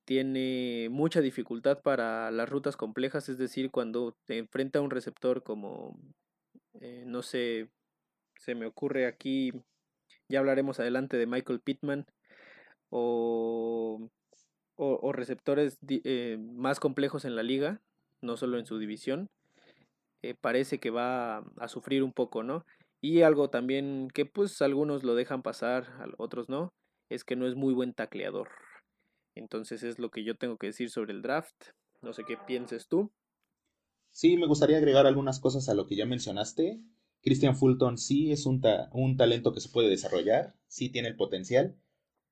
tiene 0.05 0.89
mucha 0.91 1.21
dificultad 1.21 1.81
para 1.83 2.31
las 2.31 2.49
rutas 2.49 2.77
complejas, 2.77 3.29
es 3.29 3.39
decir, 3.39 3.71
cuando 3.71 4.17
te 4.25 4.39
enfrenta 4.39 4.79
a 4.79 4.83
un 4.83 4.91
receptor 4.91 5.43
como, 5.43 5.99
eh, 6.81 7.05
no 7.07 7.23
sé, 7.23 7.69
se 8.39 8.55
me 8.55 8.67
ocurre 8.67 9.07
aquí, 9.07 9.53
ya 10.29 10.39
hablaremos 10.41 10.79
adelante 10.79 11.17
de 11.17 11.27
Michael 11.27 11.61
Pittman, 11.61 12.07
o, 12.91 14.09
o, 14.77 15.13
receptores 15.13 15.79
eh, 15.89 16.39
más 16.39 16.79
complejos 16.79 17.25
en 17.25 17.35
la 17.35 17.43
liga, 17.43 17.81
no 18.23 18.37
solo 18.37 18.59
en 18.59 18.67
su 18.67 18.79
división, 18.79 19.29
parece 20.35 20.79
que 20.79 20.91
va 20.91 21.39
a 21.59 21.69
sufrir 21.69 22.03
un 22.03 22.13
poco, 22.13 22.43
¿no? 22.43 22.65
Y 23.01 23.23
algo 23.23 23.51
también 23.51 24.09
que 24.13 24.27
pues 24.27 24.61
algunos 24.63 25.05
lo 25.05 25.15
dejan 25.15 25.43
pasar, 25.43 25.87
otros 26.19 26.49
no, 26.49 26.73
es 27.09 27.25
que 27.25 27.37
no 27.37 27.47
es 27.47 27.55
muy 27.55 27.75
buen 27.75 27.93
tacleador. 27.93 28.49
Entonces 29.35 29.83
es 29.83 29.99
lo 29.99 30.11
que 30.11 30.25
yo 30.25 30.37
tengo 30.37 30.57
que 30.57 30.69
decir 30.69 30.91
sobre 30.91 31.13
el 31.13 31.23
draft. 31.23 31.55
No 32.03 32.13
sé 32.13 32.25
qué 32.27 32.37
pienses 32.37 32.89
tú. 32.89 33.13
Sí, 34.11 34.37
me 34.37 34.47
gustaría 34.47 34.79
agregar 34.79 35.07
algunas 35.07 35.41
cosas 35.41 35.69
a 35.69 35.75
lo 35.75 35.87
que 35.87 35.97
ya 35.97 36.07
mencionaste. 36.07 36.81
Christian 37.23 37.57
Fulton 37.57 37.99
sí 37.99 38.33
es 38.33 38.47
un, 38.47 38.63
un 38.93 39.17
talento 39.17 39.53
que 39.53 39.61
se 39.61 39.69
puede 39.69 39.89
desarrollar, 39.89 40.55
sí 40.69 40.89
tiene 40.89 41.09
el 41.09 41.17
potencial, 41.17 41.77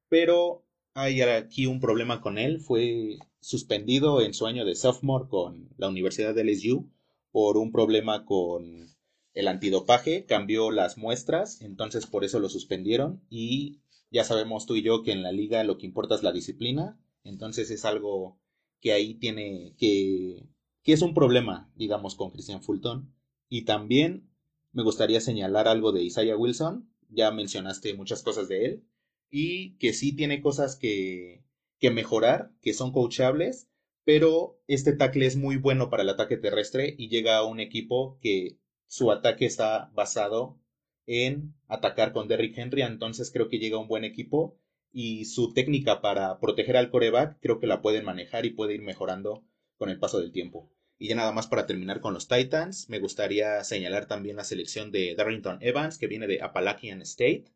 pero 0.08 0.64
hay 0.94 1.20
aquí 1.20 1.66
un 1.66 1.80
problema 1.80 2.20
con 2.20 2.38
él. 2.38 2.60
Fue 2.60 3.18
suspendido 3.40 4.22
en 4.22 4.32
su 4.32 4.46
año 4.46 4.64
de 4.64 4.74
sophomore 4.74 5.28
con 5.28 5.68
la 5.76 5.88
Universidad 5.88 6.34
de 6.34 6.44
LSU 6.44 6.88
por 7.34 7.56
un 7.56 7.72
problema 7.72 8.24
con 8.24 8.94
el 9.32 9.48
antidopaje, 9.48 10.24
cambió 10.24 10.70
las 10.70 10.96
muestras, 10.96 11.62
entonces 11.62 12.06
por 12.06 12.22
eso 12.22 12.38
lo 12.38 12.48
suspendieron 12.48 13.24
y 13.28 13.80
ya 14.12 14.22
sabemos 14.22 14.66
tú 14.66 14.76
y 14.76 14.82
yo 14.82 15.02
que 15.02 15.10
en 15.10 15.24
la 15.24 15.32
liga 15.32 15.64
lo 15.64 15.76
que 15.76 15.86
importa 15.86 16.14
es 16.14 16.22
la 16.22 16.30
disciplina, 16.30 16.96
entonces 17.24 17.72
es 17.72 17.84
algo 17.84 18.38
que 18.78 18.92
ahí 18.92 19.14
tiene 19.14 19.74
que, 19.78 20.46
que 20.84 20.92
es 20.92 21.02
un 21.02 21.12
problema, 21.12 21.68
digamos, 21.74 22.14
con 22.14 22.30
Christian 22.30 22.62
Fulton. 22.62 23.12
Y 23.48 23.62
también 23.62 24.30
me 24.70 24.84
gustaría 24.84 25.20
señalar 25.20 25.66
algo 25.66 25.90
de 25.90 26.04
Isaiah 26.04 26.36
Wilson, 26.36 26.88
ya 27.08 27.32
mencionaste 27.32 27.94
muchas 27.94 28.22
cosas 28.22 28.46
de 28.46 28.64
él, 28.64 28.84
y 29.28 29.76
que 29.78 29.92
sí 29.92 30.14
tiene 30.14 30.40
cosas 30.40 30.76
que, 30.76 31.42
que 31.80 31.90
mejorar, 31.90 32.52
que 32.62 32.74
son 32.74 32.92
coachables, 32.92 33.66
pero 34.04 34.60
este 34.66 34.92
tackle 34.92 35.26
es 35.26 35.36
muy 35.36 35.56
bueno 35.56 35.90
para 35.90 36.02
el 36.02 36.10
ataque 36.10 36.36
terrestre 36.36 36.94
y 36.96 37.08
llega 37.08 37.36
a 37.36 37.44
un 37.44 37.60
equipo 37.60 38.18
que 38.20 38.58
su 38.86 39.10
ataque 39.10 39.46
está 39.46 39.90
basado 39.94 40.60
en 41.06 41.54
atacar 41.68 42.12
con 42.12 42.28
Derrick 42.28 42.56
Henry, 42.56 42.82
entonces 42.82 43.30
creo 43.30 43.48
que 43.48 43.58
llega 43.58 43.78
un 43.78 43.88
buen 43.88 44.04
equipo 44.04 44.58
y 44.92 45.24
su 45.24 45.52
técnica 45.52 46.00
para 46.00 46.38
proteger 46.38 46.76
al 46.76 46.90
coreback 46.90 47.38
creo 47.40 47.58
que 47.58 47.66
la 47.66 47.82
pueden 47.82 48.04
manejar 48.04 48.46
y 48.46 48.50
puede 48.50 48.74
ir 48.74 48.82
mejorando 48.82 49.44
con 49.76 49.90
el 49.90 49.98
paso 49.98 50.20
del 50.20 50.32
tiempo. 50.32 50.70
Y 50.98 51.08
ya 51.08 51.16
nada 51.16 51.32
más 51.32 51.48
para 51.48 51.66
terminar 51.66 52.00
con 52.00 52.14
los 52.14 52.28
Titans, 52.28 52.88
me 52.88 53.00
gustaría 53.00 53.64
señalar 53.64 54.06
también 54.06 54.36
la 54.36 54.44
selección 54.44 54.92
de 54.92 55.14
Darrington 55.16 55.58
Evans, 55.60 55.98
que 55.98 56.06
viene 56.06 56.28
de 56.28 56.40
Appalachian 56.40 57.02
State, 57.02 57.46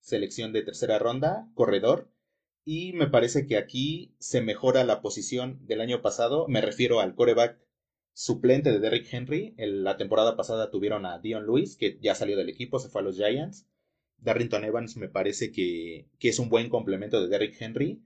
selección 0.00 0.52
de 0.52 0.62
tercera 0.62 0.98
ronda, 0.98 1.48
corredor, 1.54 2.10
y 2.64 2.92
me 2.92 3.06
parece 3.08 3.46
que 3.46 3.56
aquí 3.56 4.14
se 4.18 4.42
mejora 4.42 4.84
la 4.84 5.00
posición 5.00 5.66
del 5.66 5.80
año 5.80 6.02
pasado, 6.02 6.46
me 6.48 6.60
refiero 6.60 7.00
al 7.00 7.14
coreback 7.14 7.58
suplente 8.12 8.72
de 8.72 8.80
Derrick 8.80 9.12
Henry, 9.12 9.54
la 9.56 9.96
temporada 9.96 10.36
pasada 10.36 10.70
tuvieron 10.70 11.06
a 11.06 11.18
Dion 11.18 11.46
Lewis, 11.46 11.76
que 11.76 11.98
ya 12.00 12.14
salió 12.14 12.36
del 12.36 12.48
equipo, 12.48 12.78
se 12.78 12.88
fue 12.88 13.00
a 13.00 13.04
los 13.04 13.16
Giants, 13.16 13.66
Darrington 14.18 14.64
Evans 14.64 14.96
me 14.96 15.08
parece 15.08 15.50
que, 15.50 16.08
que 16.18 16.28
es 16.28 16.38
un 16.38 16.50
buen 16.50 16.68
complemento 16.68 17.20
de 17.20 17.28
Derrick 17.28 17.60
Henry, 17.60 18.02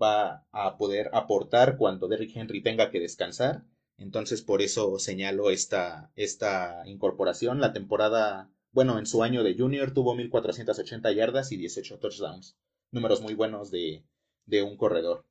va 0.00 0.46
a 0.52 0.78
poder 0.78 1.10
aportar 1.12 1.76
cuando 1.76 2.08
Derrick 2.08 2.36
Henry 2.36 2.62
tenga 2.62 2.90
que 2.90 3.00
descansar, 3.00 3.64
entonces 3.98 4.42
por 4.42 4.62
eso 4.62 4.98
señalo 4.98 5.50
esta, 5.50 6.12
esta 6.14 6.82
incorporación. 6.86 7.60
La 7.60 7.72
temporada, 7.72 8.50
bueno, 8.70 8.98
en 8.98 9.06
su 9.06 9.22
año 9.22 9.42
de 9.42 9.56
junior 9.56 9.92
tuvo 9.92 10.14
1480 10.14 11.12
yardas 11.12 11.52
y 11.52 11.56
18 11.56 11.98
touchdowns. 11.98 12.56
Números 12.90 13.20
muy 13.20 13.34
buenos 13.34 13.70
de, 13.70 14.04
de 14.46 14.62
un 14.62 14.76
corredor. 14.76 15.24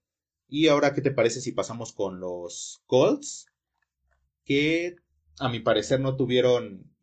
Y 0.48 0.68
ahora, 0.68 0.94
¿qué 0.94 1.02
te 1.02 1.12
parece 1.12 1.42
si 1.42 1.52
pasamos 1.52 1.92
con 1.92 2.20
los 2.20 2.82
Colts? 2.86 3.48
Que 4.46 4.96
a 5.40 5.50
mi 5.50 5.60
parecer 5.60 6.00
no 6.00 6.16
tuvieron 6.16 6.96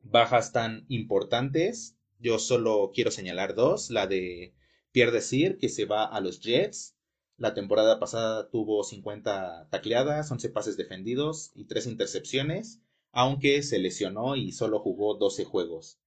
bajas 0.00 0.52
tan 0.52 0.84
importantes. 0.88 1.96
Yo 2.18 2.38
solo 2.38 2.92
quiero 2.94 3.10
señalar 3.10 3.54
dos. 3.54 3.90
La 3.90 4.06
de 4.06 4.54
Pierre 4.92 5.12
Desir, 5.12 5.58
que 5.58 5.68
se 5.68 5.86
va 5.86 6.04
a 6.04 6.20
los 6.20 6.40
Jets. 6.40 6.94
La 7.38 7.54
temporada 7.54 7.98
pasada 7.98 8.48
tuvo 8.50 8.84
50 8.84 9.68
tacleadas, 9.70 10.30
11 10.30 10.50
pases 10.50 10.76
defendidos 10.76 11.50
y 11.54 11.64
3 11.64 11.86
intercepciones, 11.86 12.80
aunque 13.10 13.62
se 13.62 13.78
lesionó 13.78 14.36
y 14.36 14.52
solo 14.52 14.78
jugó 14.78 15.16
12 15.16 15.44
juegos. 15.44 15.98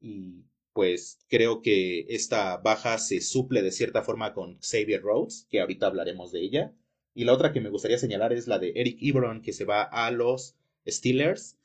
Y 0.00 0.44
pues 0.78 1.18
creo 1.26 1.60
que 1.60 2.06
esta 2.08 2.56
baja 2.58 2.98
se 2.98 3.20
suple 3.20 3.62
de 3.62 3.72
cierta 3.72 4.04
forma 4.04 4.32
con 4.32 4.60
Xavier 4.60 5.02
Rhodes, 5.02 5.48
que 5.50 5.60
ahorita 5.60 5.88
hablaremos 5.88 6.30
de 6.30 6.40
ella. 6.40 6.72
Y 7.14 7.24
la 7.24 7.32
otra 7.32 7.52
que 7.52 7.60
me 7.60 7.68
gustaría 7.68 7.98
señalar 7.98 8.32
es 8.32 8.46
la 8.46 8.60
de 8.60 8.74
Eric 8.76 8.98
Ebron, 9.02 9.42
que 9.42 9.52
se 9.52 9.64
va 9.64 9.82
a 9.82 10.08
los 10.12 10.54
Steelers. 10.86 11.58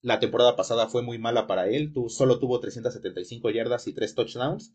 La 0.00 0.20
temporada 0.20 0.54
pasada 0.54 0.86
fue 0.86 1.02
muy 1.02 1.18
mala 1.18 1.48
para 1.48 1.68
él, 1.70 1.92
solo 2.06 2.38
tuvo 2.38 2.60
375 2.60 3.50
yardas 3.50 3.88
y 3.88 3.94
3 3.94 4.14
touchdowns, 4.14 4.72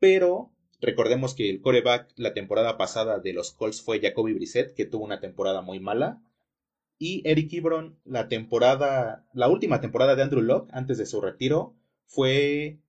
pero 0.00 0.50
Recordemos 0.80 1.34
que 1.36 1.50
el 1.50 1.60
coreback 1.60 2.10
la 2.16 2.34
temporada 2.34 2.78
pasada 2.78 3.20
de 3.20 3.32
los 3.32 3.52
Colts 3.52 3.80
fue 3.80 4.00
Jacoby 4.00 4.32
Brissett, 4.32 4.74
que 4.74 4.86
tuvo 4.86 5.04
una 5.04 5.20
temporada 5.20 5.60
muy 5.60 5.78
mala. 5.78 6.20
Y 6.98 7.22
Eric 7.24 7.52
Ebron, 7.52 7.96
la 8.04 8.26
temporada, 8.26 9.24
la 9.34 9.48
última 9.48 9.80
temporada 9.80 10.16
de 10.16 10.22
Andrew 10.22 10.42
Locke, 10.42 10.70
antes 10.72 10.98
de 10.98 11.06
su 11.06 11.20
retiro, 11.20 11.76
fue, 12.06 12.80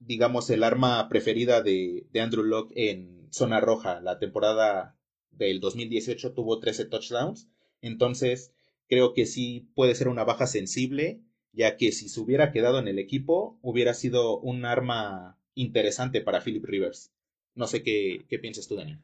digamos, 0.00 0.50
el 0.50 0.64
arma 0.64 1.08
preferida 1.08 1.62
de, 1.62 2.06
de 2.10 2.20
Andrew 2.20 2.42
Locke 2.42 2.72
en 2.74 3.28
zona 3.30 3.60
roja. 3.60 4.00
La 4.00 4.18
temporada 4.18 4.96
del 5.30 5.60
2018 5.60 6.32
tuvo 6.32 6.58
13 6.58 6.86
touchdowns. 6.86 7.48
Entonces, 7.80 8.52
creo 8.88 9.14
que 9.14 9.26
sí 9.26 9.68
puede 9.74 9.94
ser 9.94 10.08
una 10.08 10.24
baja 10.24 10.46
sensible, 10.46 11.20
ya 11.52 11.76
que 11.76 11.92
si 11.92 12.08
se 12.08 12.20
hubiera 12.20 12.50
quedado 12.50 12.78
en 12.78 12.88
el 12.88 12.98
equipo, 12.98 13.58
hubiera 13.62 13.94
sido 13.94 14.38
un 14.40 14.64
arma 14.64 15.38
interesante 15.54 16.20
para 16.20 16.40
Philip 16.40 16.64
Rivers. 16.64 17.12
No 17.54 17.66
sé 17.66 17.82
qué, 17.82 18.24
qué 18.28 18.38
piensas 18.38 18.66
tú, 18.66 18.76
Daniel. 18.76 18.98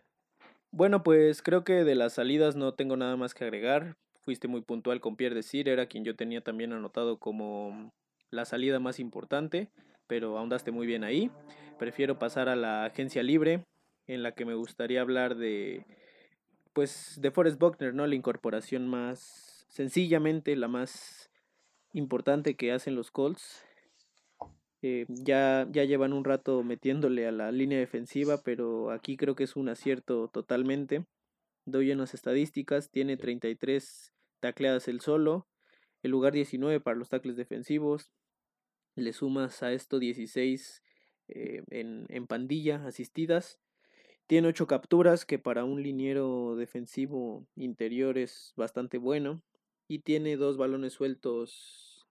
Bueno, 0.71 1.03
pues 1.03 1.43
creo 1.43 1.65
que 1.65 1.85
de 1.85 1.95
las 1.95 2.15
salidas 2.15 2.57
no 2.57 2.75
tengo 2.75 2.97
nada 2.97 3.17
más 3.17 3.35
que 3.35 3.45
agregar. 3.45 3.97
Fuiste 4.23 4.49
muy 4.49 4.61
puntual 4.61 5.01
con 5.01 5.17
Pierre 5.17 5.37
Desir, 5.37 5.69
era 5.69 5.87
quien 5.87 6.05
yo 6.05 6.17
tenía 6.17 6.41
también 6.41 6.73
anotado 6.73 7.19
como 7.19 7.93
la 8.31 8.45
salida 8.45 8.81
más 8.81 8.99
importante, 8.99 9.71
pero 10.07 10.39
ahondaste 10.39 10.71
muy 10.71 10.87
bien 10.87 11.05
ahí. 11.05 11.31
Prefiero 11.79 12.19
pasar 12.19 12.49
a 12.49 12.57
la 12.57 12.85
agencia 12.85 13.23
libre, 13.23 13.65
en 14.07 14.23
la 14.23 14.33
que 14.33 14.45
me 14.45 14.55
gustaría 14.55 15.01
hablar 15.01 15.37
de, 15.37 15.85
pues, 16.73 17.19
de 17.21 17.31
Forrest 17.31 17.59
Buckner, 17.59 17.95
¿no? 17.95 18.07
La 18.07 18.15
incorporación 18.15 18.89
más, 18.89 19.67
sencillamente 19.69 20.57
la 20.57 20.69
más 20.69 21.31
importante 21.93 22.55
que 22.55 22.73
hacen 22.73 22.95
los 22.95 23.11
Colts. 23.11 23.65
Eh, 24.83 25.07
ya, 25.09 25.67
ya 25.71 25.85
llevan 25.85 26.13
un 26.13 26.25
rato 26.25 26.63
metiéndole 26.63 27.27
a 27.27 27.33
la 27.33 27.51
línea 27.51 27.79
defensiva, 27.79 28.43
pero 28.43 28.91
aquí 28.91 29.17
creo 29.17 29.35
que 29.35 29.45
es 29.45 29.57
un 29.57 29.69
acierto 29.69 30.29
totalmente. 30.29 31.05
Doy 31.65 31.91
unas 31.91 32.15
estadísticas, 32.15 32.91
tiene 32.91 33.17
33 33.17 34.13
tacleadas 34.41 34.87
el 34.89 35.01
solo, 35.01 35.47
el 36.03 36.13
lugar 36.13 36.33
19 36.33 36.81
para 36.81 36.97
los 36.97 37.09
tacles 37.09 37.37
defensivos, 37.37 38.13
le 38.97 39.13
sumas 39.13 39.63
a 39.63 39.73
esto 39.73 39.99
16 39.99 40.83
eh, 41.29 41.63
en, 41.71 42.07
en 42.09 42.27
pandilla 42.27 42.85
asistidas, 42.87 43.61
tiene 44.27 44.49
8 44.49 44.67
capturas, 44.67 45.25
que 45.25 45.39
para 45.39 45.65
un 45.65 45.83
liniero 45.83 46.57
defensivo 46.57 47.47
interior 47.55 48.19
es 48.19 48.53
bastante 48.57 48.99
bueno, 48.99 49.43
y 49.89 50.01
tiene 50.01 50.37
dos 50.37 50.57
balones 50.57 50.95
sueltos 50.95 52.09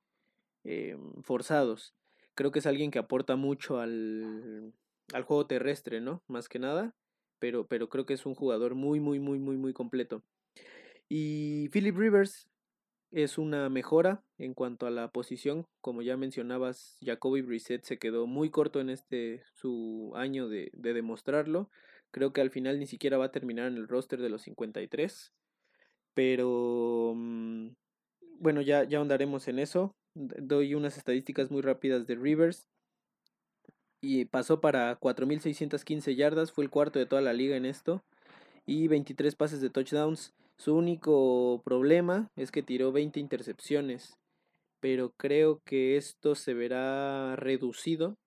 eh, 0.64 0.98
forzados 1.22 1.94
creo 2.36 2.52
que 2.52 2.60
es 2.60 2.68
alguien 2.68 2.92
que 2.92 3.00
aporta 3.00 3.36
mucho 3.36 3.80
al, 3.80 4.74
al 5.14 5.24
juego 5.24 5.48
terrestre, 5.48 6.02
¿no? 6.02 6.22
Más 6.28 6.48
que 6.48 6.60
nada, 6.60 6.94
pero, 7.40 7.66
pero 7.66 7.90
creo 7.90 8.06
que 8.06 8.14
es 8.14 8.26
un 8.26 8.36
jugador 8.36 8.76
muy, 8.76 9.00
muy, 9.00 9.20
muy, 9.20 9.40
muy, 9.40 9.58
muy 9.58 9.74
completo. 9.74 10.22
Y 11.10 11.70
Philip 11.70 11.98
Rivers 11.98 12.48
es 13.24 13.38
una 13.38 13.70
mejora 13.70 14.24
en 14.38 14.54
cuanto 14.54 14.86
a 14.86 14.92
la 14.92 15.10
posición. 15.12 15.66
Como 15.82 16.02
ya 16.02 16.18
mencionabas, 16.18 16.98
Jacoby 17.02 17.42
Brissett 17.42 17.84
se 17.84 17.98
quedó 17.98 18.28
muy 18.28 18.50
corto 18.50 18.80
en 18.80 18.90
este 18.90 19.44
su 19.54 20.12
año 20.16 20.48
de, 20.48 20.70
de, 20.74 20.94
demostrarlo. 20.94 21.70
Creo 22.12 22.34
que 22.34 22.42
al 22.42 22.52
final 22.52 22.80
ni 22.80 22.88
siquiera 22.88 23.18
va 23.18 23.26
a 23.26 23.32
terminar 23.32 23.68
en 23.68 23.78
el 23.78 23.88
roster 23.88 24.22
de 24.22 24.30
los 24.30 24.44
53. 24.44 25.34
Pero 26.14 27.14
mm, 27.16 27.70
bueno, 28.40 28.62
ya, 28.62 28.84
ya 28.84 29.00
ahondaremos 29.00 29.48
en 29.48 29.60
eso 29.60 29.96
doy 30.16 30.74
unas 30.74 30.98
estadísticas 30.98 31.52
muy 31.52 31.62
rápidas 31.62 32.08
de 32.08 32.16
Rivers. 32.16 32.68
Y 34.02 34.26
pasó 34.26 34.62
para 34.62 35.00
4.615 35.00 36.16
yardas, 36.16 36.52
fue 36.52 36.64
el 36.64 36.70
cuarto 36.70 37.00
de 37.00 37.06
toda 37.06 37.22
la 37.22 37.34
liga 37.34 37.56
en 37.56 37.66
esto. 37.66 38.04
Y 38.66 38.88
23 38.88 39.36
pases 39.36 39.62
de 39.62 39.70
touchdowns. 39.70 40.34
Su 40.58 40.76
único 40.76 41.62
problema 41.64 42.30
es 42.36 42.52
que 42.52 42.64
tiró 42.64 42.92
20 42.92 43.20
intercepciones. 43.20 44.18
Pero 44.80 45.12
creo 45.18 45.62
que 45.66 45.98
esto 45.98 46.36
se 46.36 46.54
verá 46.54 47.36
reducido 47.36 48.18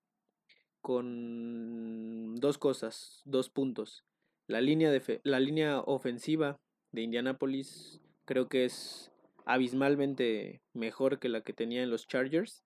con 0.81 2.35
dos 2.35 2.57
cosas, 2.57 3.21
dos 3.25 3.49
puntos. 3.49 4.03
La 4.47 4.61
línea, 4.61 4.91
de 4.91 5.21
la 5.23 5.39
línea 5.39 5.79
ofensiva 5.79 6.59
de 6.91 7.01
Indianapolis 7.01 8.01
creo 8.25 8.47
que 8.49 8.65
es 8.65 9.11
abismalmente 9.45 10.61
mejor 10.73 11.19
que 11.19 11.29
la 11.29 11.41
que 11.41 11.53
tenía 11.53 11.83
en 11.83 11.89
los 11.89 12.07
Chargers. 12.07 12.63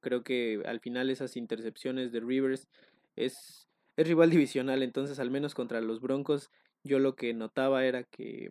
Creo 0.00 0.22
que 0.22 0.62
al 0.66 0.80
final 0.80 1.10
esas 1.10 1.36
intercepciones 1.36 2.12
de 2.12 2.20
Rivers 2.20 2.68
es, 3.16 3.68
es 3.96 4.06
rival 4.06 4.30
divisional, 4.30 4.82
entonces 4.82 5.18
al 5.18 5.30
menos 5.30 5.54
contra 5.54 5.80
los 5.80 6.00
Broncos 6.00 6.50
yo 6.84 6.98
lo 6.98 7.14
que 7.14 7.32
notaba 7.32 7.84
era 7.84 8.02
que, 8.02 8.50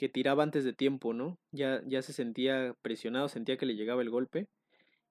que 0.00 0.08
tiraba 0.08 0.42
antes 0.42 0.64
de 0.64 0.72
tiempo, 0.72 1.12
¿no? 1.12 1.38
Ya, 1.52 1.82
ya 1.86 2.00
se 2.00 2.14
sentía 2.14 2.74
presionado, 2.80 3.28
sentía 3.28 3.58
que 3.58 3.66
le 3.66 3.74
llegaba 3.76 4.00
el 4.00 4.08
golpe. 4.08 4.48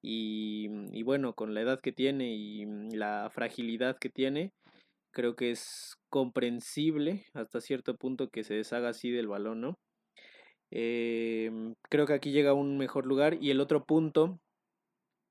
Y, 0.02 0.68
y, 0.92 1.04
bueno, 1.04 1.34
con 1.36 1.54
la 1.54 1.62
edad 1.62 1.80
que 1.80 1.92
tiene 1.92 2.34
y 2.34 2.66
la 2.96 3.30
fragilidad 3.32 4.00
que 4.00 4.10
tiene, 4.10 4.52
creo 5.12 5.36
que 5.36 5.52
es 5.52 5.96
comprensible 6.10 7.28
hasta 7.36 7.62
cierto 7.62 7.98
punto 7.98 8.30
que 8.30 8.44
se 8.44 8.56
deshaga 8.56 8.90
así 8.90 9.12
del 9.12 9.28
balón, 9.28 9.62
¿no? 9.62 9.80
Em, 10.72 11.76
creo 11.84 12.08
que 12.08 12.14
aquí 12.14 12.32
llega 12.32 12.50
a 12.52 12.56
un 12.56 12.80
mejor 12.80 13.06
lugar. 13.06 13.38
Y 13.40 13.52
el 13.52 13.62
otro 13.62 13.86
punto 13.86 14.40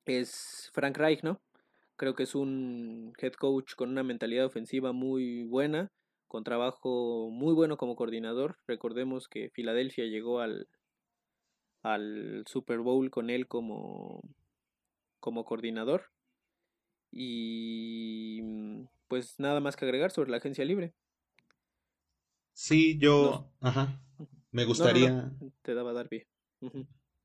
es 0.07 0.71
Frank 0.73 0.97
Reich, 0.99 1.25
¿no? 1.25 1.41
Creo 1.97 2.15
que 2.15 2.23
es 2.23 2.37
un 2.37 3.13
head 3.19 3.33
coach 3.33 3.75
con 3.75 3.91
una 3.91 4.05
mentalidad 4.05 4.47
ofensiva 4.47 4.93
muy 4.93 5.43
buena, 5.43 5.91
con 6.29 6.45
trabajo 6.45 7.31
muy 7.31 7.55
bueno 7.55 7.77
como 7.77 7.97
coordinador. 7.97 8.59
Recordemos 8.67 9.29
que 9.29 9.51
Filadelfia 9.51 10.05
llegó 10.05 10.41
al, 10.41 10.69
al 11.83 12.45
Super 12.47 12.79
Bowl 12.79 13.11
con 13.11 13.31
él 13.31 13.49
como, 13.49 14.23
como 15.21 15.45
coordinador. 15.45 16.11
Y 17.11 18.41
pues 19.09 19.39
nada 19.39 19.61
más 19.61 19.77
que 19.77 19.87
agregar 19.87 20.11
sobre 20.11 20.31
la 20.31 20.37
agencia 20.37 20.65
libre. 20.65 20.95
Sí, 22.53 22.99
yo... 22.99 23.51
Ajá. 23.61 24.01
Me 24.51 24.65
gustaría. 24.65 25.31
Te 25.63 25.75
daba 25.75 25.93
Darby. 25.93 26.27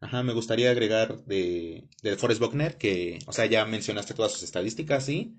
Ajá, 0.01 0.23
me 0.23 0.33
gustaría 0.33 0.69
agregar 0.69 1.23
de, 1.23 1.87
de 2.01 2.17
Forrest 2.17 2.41
Buckner 2.41 2.77
que, 2.77 3.19
o 3.25 3.31
sea, 3.31 3.45
ya 3.45 3.65
mencionaste 3.65 4.13
todas 4.13 4.33
sus 4.33 4.43
estadísticas, 4.43 5.05
sí, 5.05 5.37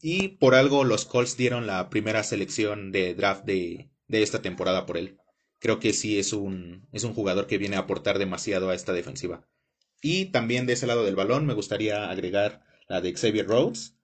Y 0.00 0.28
por 0.28 0.54
algo 0.54 0.84
los 0.84 1.04
Colts 1.04 1.36
dieron 1.36 1.66
la 1.66 1.88
primera 1.90 2.22
selección 2.22 2.92
de 2.92 3.14
draft 3.14 3.44
de, 3.44 3.90
de 4.08 4.22
esta 4.22 4.42
temporada 4.42 4.86
por 4.86 4.96
él. 4.96 5.18
Creo 5.58 5.80
que 5.80 5.92
sí 5.92 6.18
es 6.18 6.32
un, 6.32 6.86
es 6.92 7.04
un 7.04 7.14
jugador 7.14 7.46
que 7.46 7.58
viene 7.58 7.76
a 7.76 7.80
aportar 7.80 8.18
demasiado 8.18 8.70
a 8.70 8.74
esta 8.74 8.92
defensiva. 8.92 9.48
Y 10.02 10.26
también 10.26 10.66
de 10.66 10.74
ese 10.74 10.86
lado 10.86 11.04
del 11.04 11.16
balón 11.16 11.46
me 11.46 11.54
gustaría 11.54 12.10
agregar 12.10 12.64
la 12.88 13.00
de 13.00 13.14
Xavier 13.14 13.46
Rhodes, 13.46 13.96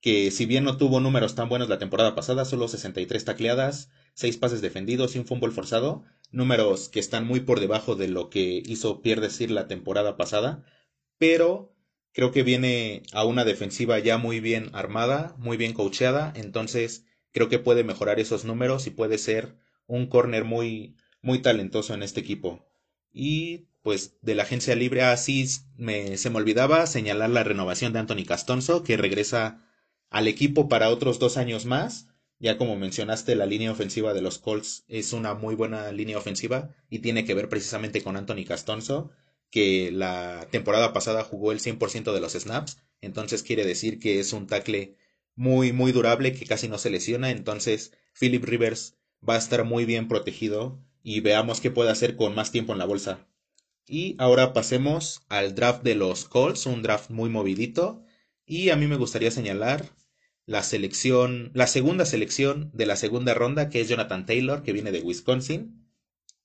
que 0.00 0.30
si 0.30 0.46
bien 0.46 0.64
no 0.64 0.76
tuvo 0.76 1.00
números 1.00 1.34
tan 1.34 1.48
buenos 1.48 1.68
la 1.68 1.78
temporada 1.78 2.14
pasada, 2.14 2.44
solo 2.44 2.68
63 2.68 3.24
tacleadas, 3.24 3.90
6 4.14 4.36
pases 4.36 4.60
defendidos 4.60 5.16
y 5.16 5.18
un 5.18 5.26
fumble 5.26 5.50
forzado, 5.50 6.04
números 6.30 6.88
que 6.88 7.00
están 7.00 7.26
muy 7.26 7.40
por 7.40 7.58
debajo 7.58 7.96
de 7.96 8.08
lo 8.08 8.30
que 8.30 8.62
hizo 8.64 9.02
Pierre 9.02 9.22
Desir 9.22 9.50
la 9.50 9.66
temporada 9.66 10.16
pasada, 10.16 10.64
pero 11.18 11.74
creo 12.12 12.32
que 12.32 12.42
viene 12.42 13.02
a 13.12 13.24
una 13.24 13.44
defensiva 13.44 13.98
ya 13.98 14.18
muy 14.18 14.40
bien 14.40 14.70
armada, 14.72 15.34
muy 15.38 15.56
bien 15.56 15.72
coacheada, 15.72 16.32
entonces 16.36 17.04
creo 17.32 17.48
que 17.48 17.58
puede 17.58 17.84
mejorar 17.84 18.20
esos 18.20 18.44
números 18.44 18.86
y 18.86 18.90
puede 18.90 19.18
ser 19.18 19.56
un 19.86 20.06
corner 20.06 20.44
muy 20.44 20.96
muy 21.22 21.40
talentoso 21.40 21.94
en 21.94 22.02
este 22.02 22.20
equipo. 22.20 22.66
Y 23.12 23.68
pues 23.82 24.18
de 24.22 24.34
la 24.34 24.42
agencia 24.42 24.74
libre 24.74 25.02
así 25.02 25.46
me, 25.76 26.16
se 26.16 26.30
me 26.30 26.36
olvidaba 26.36 26.86
señalar 26.86 27.30
la 27.30 27.44
renovación 27.44 27.92
de 27.92 28.00
Anthony 28.00 28.24
Castonzo 28.26 28.82
que 28.82 28.96
regresa 28.96 29.64
al 30.10 30.28
equipo 30.28 30.68
para 30.68 30.90
otros 30.90 31.18
dos 31.18 31.36
años 31.36 31.64
más. 31.64 32.08
Ya 32.38 32.56
como 32.56 32.76
mencionaste, 32.76 33.34
la 33.34 33.46
línea 33.46 33.72
ofensiva 33.72 34.14
de 34.14 34.22
los 34.22 34.38
Colts 34.38 34.84
es 34.88 35.12
una 35.12 35.34
muy 35.34 35.54
buena 35.54 35.90
línea 35.90 36.18
ofensiva 36.18 36.70
y 36.88 37.00
tiene 37.00 37.24
que 37.24 37.34
ver 37.34 37.48
precisamente 37.48 38.02
con 38.02 38.16
Anthony 38.16 38.44
Castonzo, 38.46 39.10
que 39.50 39.90
la 39.92 40.46
temporada 40.50 40.92
pasada 40.92 41.24
jugó 41.24 41.52
el 41.52 41.60
100% 41.60 42.12
de 42.12 42.20
los 42.20 42.32
snaps, 42.32 42.78
entonces 43.00 43.42
quiere 43.42 43.64
decir 43.64 43.98
que 43.98 44.20
es 44.20 44.32
un 44.32 44.46
tackle 44.46 44.96
muy, 45.34 45.72
muy 45.72 45.92
durable, 45.92 46.32
que 46.32 46.46
casi 46.46 46.68
no 46.68 46.78
se 46.78 46.90
lesiona, 46.90 47.30
entonces 47.30 47.92
Philip 48.18 48.44
Rivers 48.44 48.96
va 49.26 49.34
a 49.34 49.38
estar 49.38 49.64
muy 49.64 49.84
bien 49.84 50.08
protegido 50.08 50.80
y 51.02 51.20
veamos 51.20 51.60
qué 51.60 51.70
puede 51.70 51.90
hacer 51.90 52.16
con 52.16 52.34
más 52.34 52.50
tiempo 52.50 52.72
en 52.72 52.78
la 52.78 52.84
bolsa. 52.84 53.28
Y 53.86 54.16
ahora 54.18 54.52
pasemos 54.52 55.22
al 55.30 55.54
draft 55.54 55.82
de 55.82 55.94
los 55.94 56.26
Colts, 56.26 56.66
un 56.66 56.82
draft 56.82 57.08
muy 57.08 57.30
movidito. 57.30 58.04
Y 58.44 58.68
a 58.68 58.76
mí 58.76 58.86
me 58.86 58.96
gustaría 58.96 59.30
señalar 59.30 59.86
la 60.44 60.62
selección, 60.62 61.50
la 61.54 61.66
segunda 61.66 62.04
selección 62.04 62.70
de 62.74 62.84
la 62.84 62.96
segunda 62.96 63.32
ronda, 63.32 63.70
que 63.70 63.80
es 63.80 63.88
Jonathan 63.88 64.26
Taylor, 64.26 64.62
que 64.62 64.74
viene 64.74 64.92
de 64.92 65.00
Wisconsin. 65.00 65.88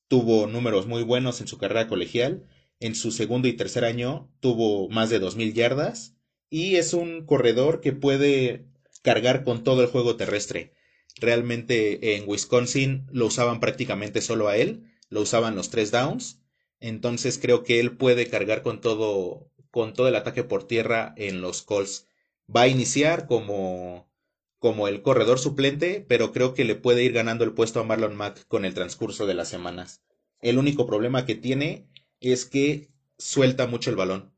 Tuvo 0.07 0.47
números 0.47 0.87
muy 0.87 1.03
buenos 1.03 1.41
en 1.41 1.47
su 1.47 1.57
carrera 1.57 1.87
colegial. 1.87 2.47
En 2.83 2.95
su 2.95 3.11
segundo 3.11 3.47
y 3.47 3.53
tercer 3.53 3.85
año 3.85 4.29
tuvo 4.41 4.89
más 4.89 5.09
de 5.09 5.21
2.000 5.21 5.53
yardas. 5.53 6.17
Y 6.49 6.75
es 6.75 6.93
un 6.93 7.25
corredor 7.25 7.79
que 7.79 7.93
puede 7.93 8.65
cargar 9.01 9.45
con 9.45 9.63
todo 9.63 9.83
el 9.83 9.87
juego 9.87 10.17
terrestre. 10.17 10.73
Realmente 11.15 12.17
en 12.17 12.27
Wisconsin 12.27 13.07
lo 13.09 13.27
usaban 13.27 13.61
prácticamente 13.61 14.19
solo 14.19 14.49
a 14.49 14.57
él, 14.57 14.83
lo 15.07 15.21
usaban 15.21 15.55
los 15.55 15.69
tres 15.69 15.91
downs. 15.91 16.41
Entonces 16.81 17.39
creo 17.41 17.63
que 17.63 17.79
él 17.79 17.95
puede 17.95 18.27
cargar 18.27 18.63
con 18.63 18.81
todo, 18.81 19.49
con 19.71 19.93
todo 19.93 20.09
el 20.09 20.17
ataque 20.17 20.43
por 20.43 20.67
tierra 20.67 21.13
en 21.15 21.39
los 21.39 21.61
Colts. 21.61 22.09
Va 22.53 22.63
a 22.63 22.67
iniciar 22.67 23.27
como, 23.27 24.11
como 24.59 24.89
el 24.89 25.01
corredor 25.01 25.39
suplente, 25.39 26.05
pero 26.05 26.33
creo 26.33 26.53
que 26.53 26.65
le 26.65 26.75
puede 26.75 27.05
ir 27.05 27.13
ganando 27.13 27.45
el 27.45 27.53
puesto 27.53 27.79
a 27.79 27.85
Marlon 27.85 28.17
Mack 28.17 28.45
con 28.49 28.65
el 28.65 28.73
transcurso 28.73 29.25
de 29.25 29.35
las 29.35 29.47
semanas. 29.47 30.01
El 30.41 30.57
único 30.57 30.85
problema 30.85 31.25
que 31.25 31.35
tiene 31.35 31.87
es 32.31 32.45
que 32.45 32.89
suelta 33.17 33.67
mucho 33.67 33.89
el 33.89 33.95
balón. 33.95 34.31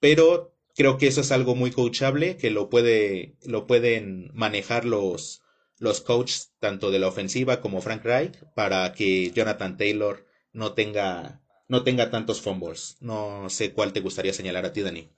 Pero 0.00 0.54
creo 0.76 0.98
que 0.98 1.06
eso 1.06 1.22
es 1.22 1.32
algo 1.32 1.54
muy 1.54 1.70
coachable, 1.70 2.36
que 2.36 2.50
lo 2.50 2.68
puede, 2.68 3.36
lo 3.44 3.66
pueden 3.66 4.30
manejar 4.34 4.84
los, 4.84 5.42
los 5.78 6.00
coaches 6.00 6.52
tanto 6.60 6.90
de 6.90 6.98
la 6.98 7.08
ofensiva 7.08 7.60
como 7.60 7.80
Frank 7.80 8.04
Reich 8.04 8.36
para 8.54 8.92
que 8.92 9.30
Jonathan 9.32 9.76
Taylor 9.76 10.26
no 10.52 10.74
tenga 10.74 11.40
no 11.66 11.82
tenga 11.82 12.10
tantos 12.10 12.42
fumbles. 12.42 12.96
No 13.00 13.48
sé 13.48 13.72
cuál 13.72 13.92
te 13.92 14.00
gustaría 14.00 14.32
señalar 14.32 14.66
a 14.66 14.72
ti, 14.72 14.82
Dani. 14.82 15.10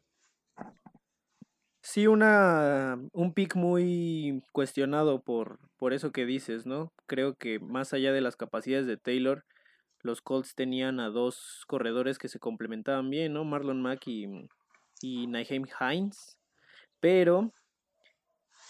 Sí, 1.82 2.06
una 2.06 2.98
un 3.12 3.32
pick 3.32 3.54
muy 3.56 4.42
cuestionado 4.52 5.22
por 5.22 5.58
por 5.76 5.92
eso 5.92 6.12
que 6.12 6.26
dices, 6.26 6.66
¿no? 6.66 6.92
Creo 7.06 7.36
que 7.36 7.58
más 7.58 7.92
allá 7.92 8.12
de 8.12 8.20
las 8.20 8.36
capacidades 8.36 8.86
de 8.86 8.96
Taylor, 8.96 9.44
los 10.06 10.22
Colts 10.22 10.54
tenían 10.54 11.00
a 11.00 11.10
dos 11.10 11.64
corredores 11.66 12.18
que 12.18 12.28
se 12.28 12.38
complementaban 12.38 13.10
bien, 13.10 13.34
¿no? 13.34 13.44
Marlon 13.44 13.82
Mack 13.82 14.06
y, 14.08 14.26
y 15.02 15.26
Naheem 15.26 15.66
Hines. 15.80 16.38
Pero 17.00 17.52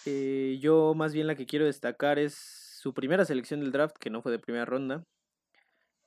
eh, 0.06 0.58
yo 0.60 0.94
más 0.94 1.12
bien 1.12 1.26
la 1.26 1.36
que 1.36 1.46
quiero 1.46 1.64
destacar 1.64 2.18
es 2.18 2.34
su 2.34 2.94
primera 2.94 3.24
selección 3.24 3.60
del 3.60 3.72
draft, 3.72 3.96
que 3.98 4.10
no 4.10 4.22
fue 4.22 4.32
de 4.32 4.38
primera 4.38 4.64
ronda. 4.64 5.04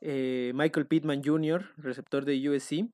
Eh, 0.02 0.52
Michael 0.56 0.88
Pittman 0.88 1.22
Jr., 1.24 1.72
receptor 1.78 2.26
de 2.26 2.50
USC. 2.50 2.89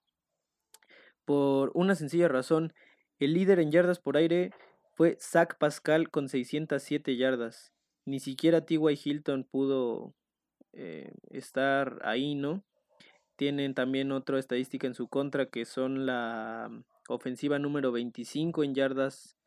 Por 1.24 1.72
una 1.74 1.96
sencilla 1.96 2.28
razón, 2.28 2.74
el 3.20 3.34
líder 3.34 3.60
en 3.60 3.72
yardas 3.72 4.00
por 4.00 4.18
aire 4.18 4.52
fue 4.94 5.18
Zach 5.20 5.58
Pascal 5.58 6.10
con 6.10 6.30
607 6.30 7.18
yardas. 7.18 7.72
Ni 8.06 8.20
siquiera 8.20 8.66
T.Y. 8.66 9.00
Hilton 9.04 9.44
pudo 9.44 10.14
eh, 10.76 11.14
estar 11.30 12.00
ahí, 12.04 12.36
¿no? 12.36 12.64
Tienen 13.38 13.74
también 13.74 14.12
otra 14.12 14.40
estadística 14.40 14.88
en 14.88 14.94
su 14.94 15.08
contra 15.08 15.48
que 15.48 15.66
son 15.66 16.06
la 16.06 16.70
ofensiva 17.08 17.60
número 17.60 17.92
25 17.92 18.64
en 18.64 18.76
yardas 18.76 19.38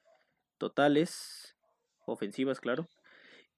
totales, 0.58 1.56
ofensivas, 2.06 2.60
claro. 2.60 2.88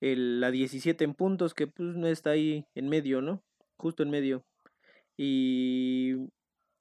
El, 0.00 0.40
la 0.40 0.50
17 0.50 1.04
en 1.04 1.14
puntos, 1.14 1.54
que 1.54 1.66
pues 1.66 1.96
no 1.96 2.06
está 2.06 2.30
ahí 2.30 2.66
en 2.74 2.88
medio, 2.88 3.22
¿no? 3.22 3.42
Justo 3.76 4.02
en 4.02 4.10
medio. 4.10 4.44
Y 5.16 6.14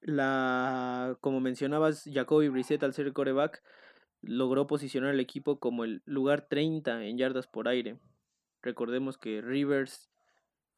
la, 0.02 1.18
como 1.22 1.40
mencionabas, 1.40 2.10
Jacoby 2.12 2.50
Brissett 2.50 2.84
al 2.84 2.94
ser 2.94 3.12
coreback, 3.14 3.62
logró 4.22 4.68
posicionar 4.68 5.12
al 5.12 5.20
equipo 5.20 5.60
como 5.60 5.84
el 5.84 6.02
lugar 6.06 6.48
30 6.50 7.06
en 7.06 7.18
yardas 7.18 7.48
por 7.48 7.68
aire. 7.68 8.00
Recordemos 8.62 9.18
que 9.18 9.42
Rivers 9.42 10.09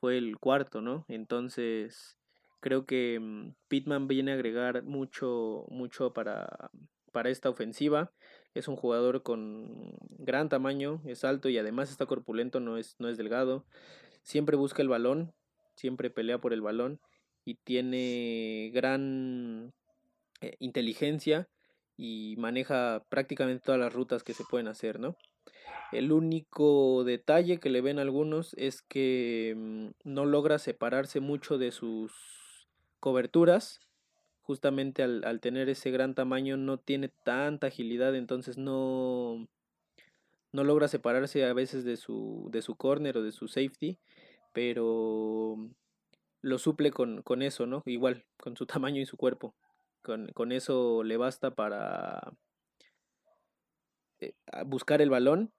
fue 0.01 0.17
el 0.17 0.39
cuarto, 0.39 0.81
¿no? 0.81 1.05
Entonces, 1.07 2.17
creo 2.59 2.85
que 2.85 3.19
mm, 3.21 3.53
Pittman 3.69 4.07
viene 4.07 4.31
a 4.31 4.33
agregar 4.33 4.83
mucho, 4.83 5.65
mucho 5.69 6.11
para, 6.11 6.71
para 7.11 7.29
esta 7.29 7.49
ofensiva. 7.49 8.11
Es 8.55 8.67
un 8.67 8.75
jugador 8.75 9.21
con 9.21 9.93
gran 10.17 10.49
tamaño, 10.49 11.01
es 11.05 11.23
alto 11.23 11.49
y 11.49 11.57
además 11.59 11.91
está 11.91 12.07
corpulento, 12.07 12.59
no 12.59 12.77
es, 12.77 12.95
no 12.99 13.09
es 13.09 13.17
delgado. 13.17 13.65
Siempre 14.23 14.57
busca 14.57 14.81
el 14.81 14.89
balón, 14.89 15.33
siempre 15.75 16.09
pelea 16.09 16.39
por 16.39 16.51
el 16.51 16.61
balón 16.61 16.99
y 17.45 17.55
tiene 17.55 18.71
gran 18.73 19.71
eh, 20.41 20.55
inteligencia 20.59 21.47
y 21.95 22.35
maneja 22.39 23.05
prácticamente 23.09 23.63
todas 23.63 23.79
las 23.79 23.93
rutas 23.93 24.23
que 24.23 24.33
se 24.33 24.43
pueden 24.45 24.67
hacer, 24.67 24.99
¿no? 24.99 25.15
El 25.91 26.11
único 26.11 27.03
detalle 27.03 27.59
que 27.59 27.69
le 27.69 27.81
ven 27.81 27.99
algunos 27.99 28.53
es 28.57 28.81
que 28.81 29.53
mm, 29.57 29.87
no 30.05 30.25
logra 30.25 30.57
separarse 30.57 31.19
mucho 31.19 31.57
de 31.57 31.71
sus 31.71 32.67
coberturas 32.99 33.79
justamente 34.41 35.03
al, 35.03 35.39
tener 35.39 35.69
ese 35.69 35.91
gran 35.91 36.15
tamaño 36.15 36.57
no 36.57 36.77
tiene 36.77 37.09
tanta 37.23 37.67
agilidad, 37.67 38.15
entonces 38.15 38.57
no, 38.57 39.47
no 40.51 40.63
logra 40.63 40.87
separarse 40.87 41.45
a 41.45 41.53
veces 41.53 41.85
de 41.85 41.95
su, 41.95 42.49
de 42.51 42.61
su 42.61 42.75
corner 42.75 43.17
o 43.17 43.23
de 43.23 43.31
su 43.31 43.47
safety, 43.47 43.97
pero 44.51 45.57
lo 46.41 46.57
suple 46.57 46.91
con, 46.91 47.21
con 47.21 47.41
eso, 47.41 47.65
¿no? 47.65 47.83
Igual, 47.85 48.25
con 48.37 48.57
su 48.57 48.65
tamaño 48.65 49.01
y 49.01 49.05
su 49.05 49.17
cuerpo. 49.17 49.55
Con, 50.01 50.27
con 50.33 50.51
eso 50.51 51.03
le 51.03 51.15
basta 51.17 51.51
para 51.51 52.33
buscar 54.65 55.01
el 55.01 55.09
balón. 55.09 55.51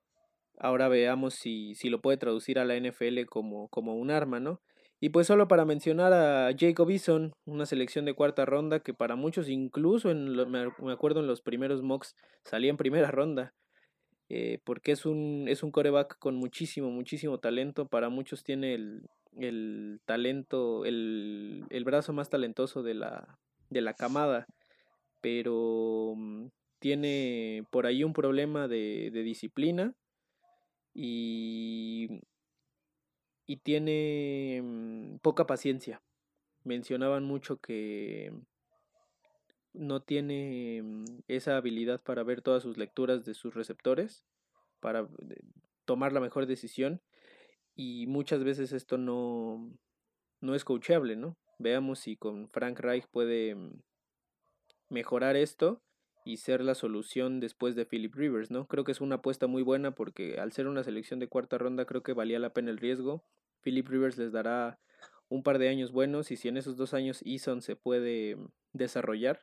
Ahora 0.58 0.88
veamos 0.88 1.34
si, 1.34 1.74
si, 1.74 1.90
lo 1.90 2.00
puede 2.00 2.18
traducir 2.18 2.58
a 2.58 2.64
la 2.64 2.76
NFL 2.76 3.24
como, 3.28 3.68
como 3.68 3.96
un 3.96 4.10
arma, 4.10 4.38
¿no? 4.38 4.60
Y 5.00 5.08
pues 5.08 5.26
solo 5.26 5.48
para 5.48 5.64
mencionar 5.64 6.12
a 6.12 6.50
Jacob 6.56 6.88
Eason, 6.90 7.32
una 7.44 7.66
selección 7.66 8.04
de 8.04 8.14
cuarta 8.14 8.44
ronda 8.44 8.80
que 8.80 8.94
para 8.94 9.16
muchos, 9.16 9.48
incluso 9.48 10.10
en 10.12 10.36
me 10.50 10.92
acuerdo 10.92 11.20
en 11.20 11.26
los 11.26 11.42
primeros 11.42 11.82
mocks, 11.82 12.14
salía 12.44 12.70
en 12.70 12.76
primera 12.76 13.10
ronda. 13.10 13.52
Eh, 14.34 14.60
porque 14.64 14.92
es 14.92 15.04
un, 15.04 15.44
es 15.46 15.62
un 15.62 15.72
coreback 15.72 16.18
con 16.18 16.36
muchísimo, 16.36 16.90
muchísimo 16.90 17.38
talento. 17.38 17.86
Para 17.86 18.08
muchos 18.08 18.44
tiene 18.44 18.72
el, 18.74 19.02
el 19.36 20.00
talento, 20.06 20.86
el, 20.86 21.66
el, 21.68 21.84
brazo 21.84 22.14
más 22.14 22.30
talentoso 22.30 22.82
de 22.82 22.94
la, 22.94 23.38
de 23.68 23.82
la 23.82 23.92
camada. 23.92 24.46
Pero 25.20 26.14
mm, 26.16 26.46
tiene 26.82 27.64
por 27.70 27.86
ahí 27.86 28.02
un 28.02 28.12
problema 28.12 28.66
de, 28.66 29.10
disciplina. 29.12 29.94
Y 30.92 32.20
y 33.46 33.58
tiene 33.58 34.60
mm, 34.62 35.18
poca 35.18 35.46
paciencia. 35.46 36.02
Mencionaban 36.64 37.24
mucho 37.24 37.58
que 37.58 38.32
no 39.72 40.02
tiene 40.02 40.82
mm, 40.82 41.04
esa 41.28 41.56
habilidad 41.56 42.02
para 42.02 42.24
ver 42.24 42.42
todas 42.42 42.62
sus 42.64 42.76
lecturas 42.76 43.24
de 43.24 43.34
sus 43.34 43.54
receptores. 43.54 44.26
para 44.80 45.08
tomar 45.84 46.12
la 46.12 46.20
mejor 46.20 46.46
decisión 46.46 47.00
y 47.76 48.06
muchas 48.06 48.42
veces 48.44 48.72
esto 48.72 48.98
no, 48.98 49.72
no 50.40 50.54
es 50.54 50.64
coachable, 50.64 51.16
¿no? 51.16 51.36
Veamos 51.58 52.00
si 52.00 52.16
con 52.16 52.48
Frank 52.48 52.80
Reich 52.80 53.06
puede 53.08 53.54
mm, 53.54 53.80
mejorar 54.88 55.36
esto 55.36 55.82
y 56.24 56.38
ser 56.38 56.62
la 56.62 56.74
solución 56.74 57.40
después 57.40 57.74
de 57.74 57.86
Philip 57.86 58.14
Rivers, 58.14 58.50
¿no? 58.50 58.66
Creo 58.66 58.84
que 58.84 58.92
es 58.92 59.00
una 59.00 59.16
apuesta 59.16 59.46
muy 59.46 59.62
buena 59.62 59.94
porque 59.94 60.38
al 60.38 60.52
ser 60.52 60.66
una 60.66 60.84
selección 60.84 61.18
de 61.20 61.28
cuarta 61.28 61.58
ronda 61.58 61.84
creo 61.84 62.02
que 62.02 62.12
valía 62.12 62.38
la 62.38 62.52
pena 62.52 62.70
el 62.70 62.78
riesgo. 62.78 63.24
Philip 63.62 63.88
Rivers 63.88 64.18
les 64.18 64.32
dará 64.32 64.80
un 65.28 65.42
par 65.42 65.58
de 65.58 65.68
años 65.68 65.92
buenos 65.92 66.30
y 66.30 66.36
si 66.36 66.48
en 66.48 66.56
esos 66.56 66.76
dos 66.76 66.94
años 66.94 67.22
Eason 67.24 67.62
se 67.62 67.76
puede 67.76 68.36
desarrollar, 68.72 69.40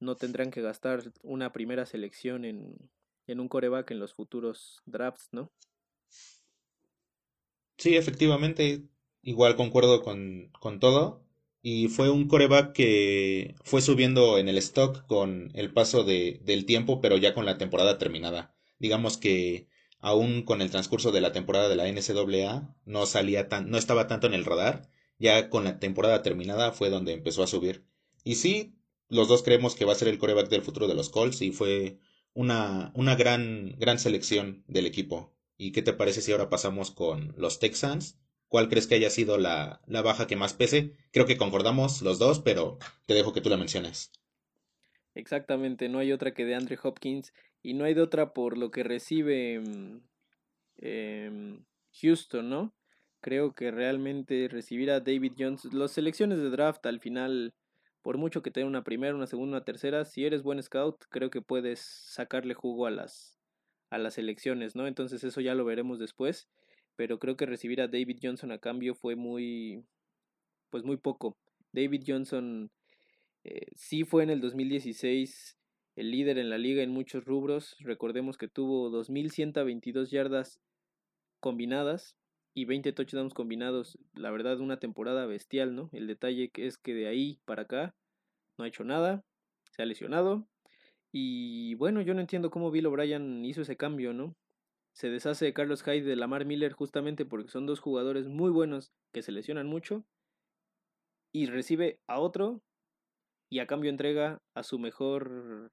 no 0.00 0.16
tendrán 0.16 0.50
que 0.50 0.62
gastar 0.62 1.12
una 1.22 1.52
primera 1.52 1.86
selección 1.86 2.44
en, 2.44 2.90
en 3.26 3.40
un 3.40 3.48
coreback 3.48 3.90
en 3.90 4.00
los 4.00 4.14
futuros 4.14 4.82
drafts, 4.86 5.28
¿no? 5.32 5.52
Sí, 7.78 7.96
efectivamente, 7.96 8.88
igual 9.22 9.56
concuerdo 9.56 10.02
con, 10.02 10.50
con 10.60 10.78
todo. 10.78 11.21
Y 11.62 11.88
fue 11.88 12.10
un 12.10 12.26
coreback 12.28 12.72
que 12.72 13.54
fue 13.64 13.80
subiendo 13.82 14.36
en 14.38 14.48
el 14.48 14.58
stock 14.58 15.06
con 15.06 15.50
el 15.54 15.72
paso 15.72 16.02
de, 16.04 16.40
del 16.44 16.66
tiempo, 16.66 17.00
pero 17.00 17.16
ya 17.16 17.34
con 17.34 17.46
la 17.46 17.56
temporada 17.58 17.98
terminada. 17.98 18.54
Digamos 18.78 19.16
que 19.16 19.68
aún 20.00 20.42
con 20.42 20.60
el 20.60 20.70
transcurso 20.70 21.12
de 21.12 21.20
la 21.20 21.32
temporada 21.32 21.68
de 21.68 21.76
la 21.76 21.86
NCAA 21.86 22.74
no 22.84 23.06
salía 23.06 23.48
tan, 23.48 23.70
no 23.70 23.78
estaba 23.78 24.08
tanto 24.08 24.26
en 24.26 24.34
el 24.34 24.44
radar. 24.44 24.90
Ya 25.18 25.50
con 25.50 25.64
la 25.64 25.78
temporada 25.78 26.22
terminada 26.22 26.72
fue 26.72 26.90
donde 26.90 27.12
empezó 27.12 27.44
a 27.44 27.46
subir. 27.46 27.86
Y 28.24 28.34
sí, 28.36 28.74
los 29.08 29.28
dos 29.28 29.42
creemos 29.44 29.76
que 29.76 29.84
va 29.84 29.92
a 29.92 29.96
ser 29.96 30.08
el 30.08 30.18
coreback 30.18 30.48
del 30.48 30.62
futuro 30.62 30.88
de 30.88 30.94
los 30.94 31.10
Colts 31.10 31.42
y 31.42 31.52
fue 31.52 31.98
una, 32.34 32.92
una 32.96 33.14
gran, 33.14 33.76
gran 33.78 33.98
selección 34.00 34.64
del 34.66 34.86
equipo. 34.86 35.32
¿Y 35.56 35.70
qué 35.72 35.82
te 35.82 35.92
parece 35.92 36.22
si 36.22 36.32
ahora 36.32 36.50
pasamos 36.50 36.90
con 36.90 37.34
los 37.36 37.60
Texans? 37.60 38.18
¿Cuál 38.52 38.68
crees 38.68 38.86
que 38.86 38.96
haya 38.96 39.08
sido 39.08 39.38
la, 39.38 39.80
la 39.86 40.02
baja 40.02 40.26
que 40.26 40.36
más 40.36 40.52
pese? 40.52 40.92
Creo 41.10 41.24
que 41.24 41.38
concordamos 41.38 42.02
los 42.02 42.18
dos, 42.18 42.38
pero 42.40 42.76
te 43.06 43.14
dejo 43.14 43.32
que 43.32 43.40
tú 43.40 43.48
la 43.48 43.56
menciones. 43.56 44.12
Exactamente, 45.14 45.88
no 45.88 45.98
hay 45.98 46.12
otra 46.12 46.34
que 46.34 46.44
de 46.44 46.54
Andre 46.54 46.78
Hopkins 46.82 47.32
y 47.62 47.72
no 47.72 47.86
hay 47.86 47.94
de 47.94 48.02
otra 48.02 48.34
por 48.34 48.58
lo 48.58 48.70
que 48.70 48.82
recibe 48.82 49.62
em, 50.76 51.64
Houston, 52.02 52.50
¿no? 52.50 52.74
Creo 53.22 53.54
que 53.54 53.70
realmente 53.70 54.48
recibir 54.48 54.90
a 54.90 55.00
David 55.00 55.32
Jones, 55.38 55.64
las 55.72 55.92
selecciones 55.92 56.36
de 56.36 56.50
draft 56.50 56.84
al 56.84 57.00
final, 57.00 57.54
por 58.02 58.18
mucho 58.18 58.42
que 58.42 58.50
tenga 58.50 58.68
una 58.68 58.84
primera, 58.84 59.14
una 59.14 59.26
segunda, 59.26 59.56
una 59.56 59.64
tercera, 59.64 60.04
si 60.04 60.26
eres 60.26 60.42
buen 60.42 60.62
scout, 60.62 61.06
creo 61.08 61.30
que 61.30 61.40
puedes 61.40 61.80
sacarle 61.80 62.52
jugo 62.52 62.84
a 62.84 62.90
las, 62.90 63.40
a 63.88 63.96
las 63.96 64.18
elecciones, 64.18 64.76
¿no? 64.76 64.86
Entonces 64.86 65.24
eso 65.24 65.40
ya 65.40 65.54
lo 65.54 65.64
veremos 65.64 65.98
después, 65.98 66.50
pero 66.96 67.18
creo 67.18 67.36
que 67.36 67.46
recibir 67.46 67.80
a 67.80 67.88
David 67.88 68.18
Johnson 68.22 68.52
a 68.52 68.58
cambio 68.58 68.94
fue 68.94 69.16
muy, 69.16 69.84
pues 70.70 70.84
muy 70.84 70.96
poco. 70.96 71.36
David 71.72 72.04
Johnson 72.06 72.70
eh, 73.44 73.66
sí 73.74 74.04
fue 74.04 74.22
en 74.22 74.30
el 74.30 74.40
2016 74.40 75.56
el 75.96 76.10
líder 76.10 76.38
en 76.38 76.50
la 76.50 76.58
liga 76.58 76.82
en 76.82 76.90
muchos 76.90 77.24
rubros. 77.24 77.76
Recordemos 77.80 78.38
que 78.38 78.48
tuvo 78.48 78.90
2.122 78.90 80.10
yardas 80.10 80.60
combinadas 81.40 82.16
y 82.54 82.64
20 82.64 82.92
touchdowns 82.92 83.34
combinados. 83.34 83.98
La 84.14 84.30
verdad, 84.30 84.60
una 84.60 84.78
temporada 84.78 85.26
bestial, 85.26 85.74
¿no? 85.74 85.90
El 85.92 86.06
detalle 86.06 86.50
es 86.54 86.78
que 86.78 86.94
de 86.94 87.08
ahí 87.08 87.40
para 87.44 87.62
acá 87.62 87.94
no 88.58 88.64
ha 88.64 88.68
hecho 88.68 88.84
nada, 88.84 89.24
se 89.70 89.82
ha 89.82 89.86
lesionado 89.86 90.46
y 91.12 91.74
bueno, 91.74 92.00
yo 92.00 92.14
no 92.14 92.20
entiendo 92.20 92.50
cómo 92.50 92.70
Bill 92.70 92.86
O'Brien 92.86 93.44
hizo 93.44 93.62
ese 93.62 93.76
cambio, 93.76 94.14
¿no? 94.14 94.34
Se 94.92 95.10
deshace 95.10 95.46
de 95.46 95.54
Carlos 95.54 95.82
Hyde 95.82 96.02
de 96.02 96.16
Lamar 96.16 96.44
Miller 96.44 96.72
justamente 96.72 97.24
porque 97.24 97.50
son 97.50 97.66
dos 97.66 97.80
jugadores 97.80 98.28
muy 98.28 98.50
buenos 98.50 98.92
que 99.12 99.22
se 99.22 99.32
lesionan 99.32 99.66
mucho. 99.66 100.04
Y 101.32 101.46
recibe 101.46 101.98
a 102.06 102.20
otro 102.20 102.62
y 103.50 103.60
a 103.60 103.66
cambio 103.66 103.90
entrega 103.90 104.42
a 104.54 104.62
su 104.62 104.78
mejor. 104.78 105.70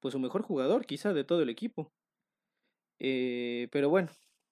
Pues 0.00 0.12
su 0.12 0.18
mejor 0.18 0.42
jugador, 0.42 0.86
quizá, 0.86 1.12
de 1.12 1.24
todo 1.24 1.42
el 1.42 1.48
equipo. 1.48 1.92
Eh, 2.98 3.68
pero 3.72 3.88
bueno, 3.88 4.10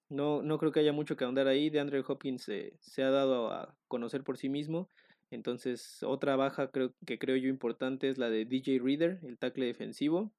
no, 0.09 0.41
no 0.41 0.57
creo 0.57 0.71
que 0.71 0.79
haya 0.79 0.93
mucho 0.93 1.15
que 1.15 1.23
ahondar 1.23 1.47
ahí. 1.47 1.69
De 1.69 1.79
Andrew 1.79 2.03
Hopkins 2.07 2.43
se 2.43 3.03
ha 3.03 3.09
dado 3.09 3.51
a 3.51 3.75
conocer 3.87 4.23
por 4.23 4.37
sí 4.37 4.49
mismo. 4.49 4.89
Entonces, 5.31 6.01
otra 6.03 6.35
baja 6.35 6.71
creo, 6.71 6.93
que 7.05 7.19
creo 7.19 7.35
yo 7.35 7.49
importante 7.49 8.09
es 8.09 8.17
la 8.17 8.29
de 8.29 8.45
DJ 8.45 8.79
Reader, 8.79 9.19
el 9.23 9.37
tackle 9.37 9.67
defensivo. 9.67 10.31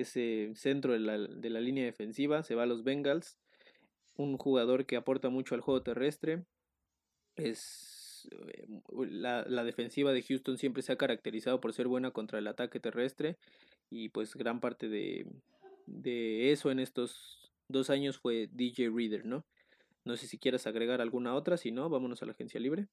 Ese 0.00 0.52
centro 0.54 0.92
de 0.92 0.98
la, 0.98 1.18
de 1.18 1.50
la 1.50 1.60
línea 1.60 1.84
defensiva 1.84 2.42
se 2.42 2.54
va 2.54 2.64
a 2.64 2.66
los 2.66 2.84
Bengals. 2.84 3.38
Un 4.16 4.38
jugador 4.38 4.86
que 4.86 4.96
aporta 4.96 5.28
mucho 5.28 5.54
al 5.54 5.60
juego 5.60 5.82
terrestre. 5.82 6.44
Es 7.36 8.28
eh, 8.30 8.66
la, 9.08 9.44
la, 9.48 9.64
defensiva 9.64 10.12
de 10.12 10.22
Houston 10.22 10.58
siempre 10.58 10.82
se 10.82 10.92
ha 10.92 10.96
caracterizado 10.96 11.60
por 11.60 11.72
ser 11.72 11.88
buena 11.88 12.10
contra 12.10 12.38
el 12.38 12.46
ataque 12.46 12.80
terrestre. 12.80 13.36
Y 13.90 14.08
pues 14.08 14.34
gran 14.34 14.60
parte 14.60 14.88
de, 14.88 15.26
de 15.86 16.52
eso 16.52 16.70
en 16.70 16.80
estos 16.80 17.52
dos 17.68 17.90
años 17.90 18.18
fue 18.18 18.48
DJ 18.52 18.90
Reader, 18.90 19.24
¿no? 19.24 19.44
No 20.04 20.16
sé 20.16 20.26
si 20.26 20.38
quieras 20.38 20.66
agregar 20.66 21.00
alguna 21.00 21.34
otra, 21.34 21.56
si 21.56 21.70
no, 21.70 21.88
vámonos 21.88 22.22
a 22.22 22.26
la 22.26 22.32
agencia 22.32 22.60
libre. 22.60 22.88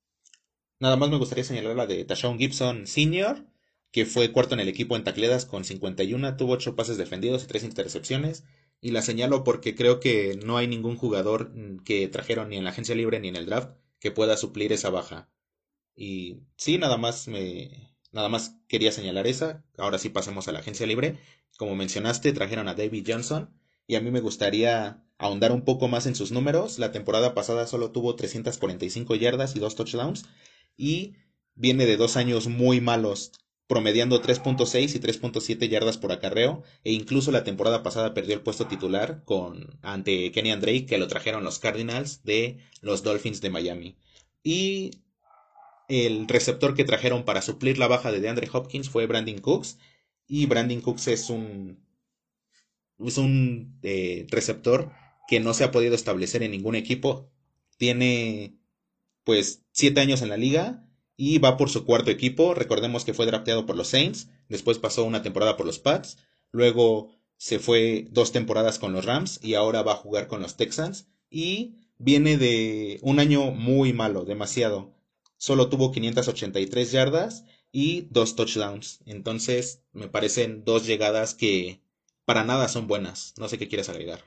Nada 0.80 0.96
más 0.96 1.10
me 1.10 1.18
gustaría 1.18 1.44
señalar 1.44 1.76
la 1.76 1.86
de 1.86 2.06
Tashawn 2.06 2.40
Gibson 2.40 2.88
Sr., 2.88 3.46
que 3.92 4.06
fue 4.06 4.32
cuarto 4.32 4.54
en 4.54 4.62
el 4.62 4.70
equipo 4.70 4.96
en 4.96 5.04
tacleadas 5.04 5.46
con 5.46 5.64
51, 5.66 6.38
tuvo 6.38 6.54
8 6.54 6.76
pases 6.76 6.98
defendidos 6.98 7.44
y 7.44 7.48
3 7.48 7.64
intercepciones. 7.64 8.44
Y 8.82 8.92
la 8.92 9.02
señalo 9.02 9.44
porque 9.44 9.76
creo 9.76 10.00
que 10.00 10.40
no 10.44 10.58
hay 10.58 10.68
ningún 10.68 10.96
jugador 10.98 11.52
mm, 11.54 11.84
que 11.84 12.08
trajeron 12.08 12.50
ni 12.50 12.58
en 12.58 12.64
la 12.64 12.72
agencia 12.72 12.96
libre 12.96 13.20
ni 13.20 13.28
en 13.28 13.36
el 13.36 13.46
draft 13.46 13.72
que 14.00 14.12
pueda 14.12 14.38
suplir 14.38 14.74
esa 14.74 14.90
baja. 14.90 15.30
Y 15.96 16.40
sí, 16.58 16.78
nada 16.78 16.98
más 16.98 17.28
me 17.28 17.92
nada 18.12 18.30
más 18.30 18.58
quería 18.68 18.92
señalar 18.92 19.28
esa. 19.28 19.64
Ahora 19.78 20.00
sí 20.00 20.10
pasemos 20.10 20.48
a 20.48 20.52
la 20.52 20.60
agencia 20.60 20.86
libre. 20.88 21.18
Como 21.58 21.76
mencionaste, 21.76 22.34
trajeron 22.34 22.68
a 22.68 22.76
David 22.76 23.06
Johnson 23.08 23.52
y 23.88 23.96
a 23.96 24.02
mí 24.02 24.12
me 24.12 24.22
gustaría 24.22 25.04
ahondar 25.18 25.52
un 25.52 25.64
poco 25.64 25.88
más 25.88 26.08
en 26.08 26.16
sus 26.16 26.32
números. 26.32 26.80
La 26.80 26.92
temporada 26.92 27.34
pasada 27.34 27.68
solo 27.68 27.92
tuvo 27.92 28.16
345 28.16 29.16
yardas 29.16 29.56
y 29.56 29.60
2 29.60 29.76
touchdowns 29.76 30.26
y 30.78 31.16
viene 31.56 31.86
de 31.86 31.98
dos 31.98 32.18
años 32.18 32.48
muy 32.48 32.82
malos, 32.82 33.32
promediando 33.72 34.22
3.6 34.22 34.96
y 34.96 35.00
3.7 35.00 35.70
yardas 35.70 35.98
por 35.98 36.12
acarreo, 36.12 36.62
e 36.84 36.92
incluso 36.92 37.32
la 37.32 37.46
temporada 37.46 37.84
pasada 37.84 38.14
perdió 38.14 38.34
el 38.34 38.42
puesto 38.42 38.68
titular 38.68 39.24
con 39.24 39.80
ante 39.82 40.30
Kenny 40.34 40.52
Drake, 40.58 40.86
que 40.86 40.98
lo 40.98 41.08
trajeron 41.08 41.46
los 41.46 41.58
Cardinals 41.58 42.22
de 42.26 42.58
los 42.82 43.02
Dolphins 43.02 43.40
de 43.40 43.50
Miami. 43.50 43.96
Y 44.44 44.92
el 45.88 46.28
receptor 46.28 46.76
que 46.76 46.84
trajeron 46.84 47.24
para 47.24 47.42
suplir 47.42 47.78
la 47.78 47.88
baja 47.88 48.12
de 48.12 48.20
DeAndre 48.20 48.50
Hopkins 48.52 48.90
fue 48.90 49.06
Brandon 49.06 49.40
Cooks, 49.40 49.78
y 50.28 50.48
Brandon 50.48 50.82
Cooks 50.82 51.08
es 51.08 51.30
un 51.30 51.80
es 53.00 53.18
un 53.18 53.80
eh, 53.84 54.28
receptor 54.32 54.92
que 55.30 55.40
no 55.40 55.54
se 55.54 55.64
ha 55.64 55.72
podido 55.72 55.96
establecer 55.96 56.44
en 56.44 56.52
ningún 56.52 56.76
equipo. 56.76 57.32
Tiene 57.78 58.58
pues 59.24 59.64
siete 59.72 60.02
años 60.02 60.22
en 60.22 60.28
la 60.28 60.36
liga 60.36 60.91
y 61.24 61.38
va 61.38 61.56
por 61.56 61.70
su 61.70 61.86
cuarto 61.86 62.10
equipo. 62.10 62.56
Recordemos 62.56 63.06
que 63.06 63.14
fue 63.14 63.28
drafteado 63.28 63.68
por 63.68 63.76
los 63.76 63.90
Saints, 63.90 64.30
después 64.50 64.80
pasó 64.80 65.04
una 65.04 65.22
temporada 65.22 65.56
por 65.56 65.68
los 65.68 65.78
Pats, 65.78 66.18
luego 66.52 67.12
se 67.38 67.60
fue 67.60 68.08
dos 68.10 68.32
temporadas 68.32 68.80
con 68.80 68.92
los 68.92 69.06
Rams 69.06 69.40
y 69.44 69.54
ahora 69.54 69.84
va 69.84 69.92
a 69.92 69.98
jugar 69.98 70.26
con 70.26 70.42
los 70.42 70.58
Texans 70.58 71.06
y 71.30 71.76
viene 72.00 72.38
de 72.38 72.98
un 73.04 73.20
año 73.20 73.52
muy 73.52 73.94
malo, 73.94 74.26
demasiado. 74.26 74.96
Solo 75.38 75.70
tuvo 75.70 75.92
583 75.92 76.92
yardas 76.92 77.46
y 77.72 78.08
dos 78.10 78.36
touchdowns. 78.36 79.02
Entonces 79.06 79.84
me 79.92 80.08
parecen 80.08 80.66
dos 80.66 80.88
llegadas 80.88 81.36
que 81.36 81.84
para 82.26 82.44
nada 82.44 82.68
son 82.68 82.88
buenas. 82.88 83.36
No 83.38 83.48
sé 83.48 83.60
qué 83.60 83.68
quieres 83.68 83.90
agregar. 83.90 84.24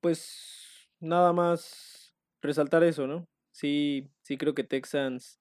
Pues 0.00 0.88
nada 0.98 1.32
más 1.32 2.16
resaltar 2.42 2.82
eso, 2.82 3.06
¿no? 3.06 3.28
Sí, 3.54 4.10
sí 4.22 4.36
creo 4.36 4.52
que 4.52 4.64
Texans 4.64 5.38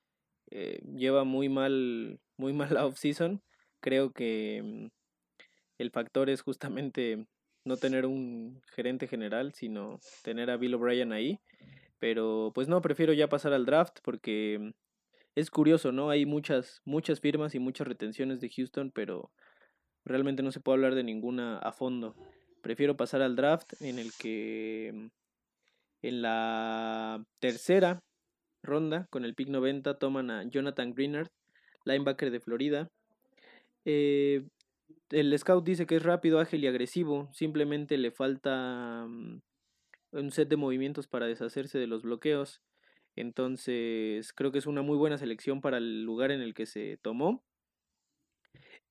eh, 0.52 0.84
lleva 0.95 1.23
muy 1.23 1.49
mal, 1.49 2.19
muy 2.38 2.54
mal 2.54 2.69
la 2.73 2.86
offseason. 2.86 3.41
Creo 3.82 4.13
que 4.13 4.62
mm, 4.63 4.88
el 5.80 5.89
factor 5.89 6.30
es 6.30 6.43
justamente 6.43 7.26
no 7.65 7.78
tener 7.78 8.06
un 8.06 8.62
gerente 8.76 9.08
general, 9.08 9.54
sino 9.54 9.99
tener 10.21 10.52
a 10.52 10.58
Bill 10.58 10.76
O'Brien 10.76 11.12
ahí. 11.12 11.39
Pero 11.97 12.52
pues 12.54 12.67
no, 12.67 12.82
prefiero 12.82 13.13
ya 13.13 13.30
pasar 13.30 13.54
al 13.54 13.65
draft 13.65 13.97
porque 14.04 14.60
mm, 14.62 14.69
es 15.36 15.49
curioso, 15.49 15.91
¿no? 15.91 16.12
Hay 16.12 16.28
muchas, 16.28 16.82
muchas 16.86 17.19
firmas 17.19 17.56
y 17.56 17.60
muchas 17.60 17.88
retenciones 17.88 18.39
de 18.39 18.49
Houston, 18.49 18.91
pero 18.91 19.32
realmente 20.06 20.43
no 20.43 20.52
se 20.52 20.60
puede 20.60 20.76
hablar 20.76 20.93
de 20.93 21.04
ninguna 21.04 21.58
a 21.58 21.71
fondo. 21.71 22.15
Prefiero 22.62 22.95
pasar 22.95 23.23
al 23.23 23.36
draft 23.36 23.73
en 23.82 23.97
el 23.97 24.12
que 24.19 24.91
mm, 24.93 25.22
en 26.03 26.21
la 26.21 27.23
tercera 27.39 27.99
ronda, 28.61 29.07
con 29.09 29.25
el 29.25 29.33
pick 29.35 29.49
90, 29.49 29.97
toman 29.97 30.29
a 30.29 30.43
Jonathan 30.43 30.93
Greenard, 30.93 31.29
linebacker 31.85 32.29
de 32.29 32.39
Florida. 32.39 32.89
Eh, 33.85 34.43
el 35.09 35.37
scout 35.37 35.65
dice 35.65 35.85
que 35.85 35.95
es 35.95 36.03
rápido, 36.03 36.39
ágil 36.39 36.63
y 36.63 36.67
agresivo. 36.67 37.29
Simplemente 37.33 37.97
le 37.97 38.11
falta 38.11 39.05
mm, 39.07 39.41
un 40.11 40.31
set 40.31 40.49
de 40.49 40.57
movimientos 40.57 41.07
para 41.07 41.27
deshacerse 41.27 41.79
de 41.79 41.87
los 41.87 42.03
bloqueos. 42.03 42.61
Entonces, 43.15 44.33
creo 44.33 44.51
que 44.51 44.57
es 44.57 44.65
una 44.65 44.81
muy 44.81 44.97
buena 44.97 45.17
selección 45.17 45.61
para 45.61 45.77
el 45.77 46.03
lugar 46.03 46.31
en 46.31 46.41
el 46.41 46.53
que 46.53 46.65
se 46.65 46.97
tomó. 47.01 47.43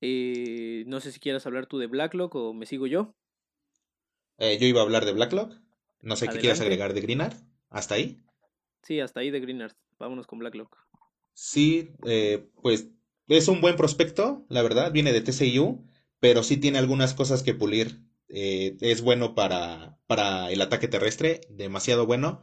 Eh, 0.01 0.83
no 0.87 0.99
sé 0.99 1.11
si 1.11 1.19
quieras 1.19 1.45
hablar 1.45 1.65
tú 1.65 1.77
de 1.77 1.87
Blacklock 1.87 2.35
o 2.35 2.53
me 2.53 2.65
sigo 2.65 2.87
yo. 2.87 3.15
Eh, 4.37 4.57
yo 4.59 4.67
iba 4.67 4.81
a 4.81 4.83
hablar 4.83 5.05
de 5.05 5.13
Blacklock. 5.13 5.53
No 6.03 6.15
sé 6.15 6.27
qué 6.27 6.37
quieras 6.37 6.61
agregar 6.61 6.93
de 6.93 7.01
Greenard. 7.01 7.33
¿Hasta 7.69 7.95
ahí? 7.95 8.21
Sí, 8.83 8.99
hasta 8.99 9.21
ahí 9.21 9.31
de 9.31 9.39
Greenard. 9.39 9.73
Vámonos 9.97 10.27
con 10.27 10.37
Blacklock. 10.37 10.77
Sí, 11.33 11.89
eh, 12.05 12.45
pues 12.61 12.89
es 13.27 13.47
un 13.47 13.61
buen 13.61 13.75
prospecto, 13.75 14.45
la 14.49 14.61
verdad. 14.61 14.91
Viene 14.91 15.11
de 15.13 15.21
TCU, 15.21 15.87
pero 16.19 16.43
sí 16.43 16.57
tiene 16.57 16.77
algunas 16.77 17.15
cosas 17.15 17.41
que 17.41 17.55
pulir. 17.55 18.03
es 18.27 19.01
bueno 19.01 19.33
para, 19.33 19.97
para 20.05 20.51
el 20.51 20.61
ataque 20.61 20.87
terrestre, 20.87 21.41
demasiado 21.49 22.05
bueno 22.05 22.41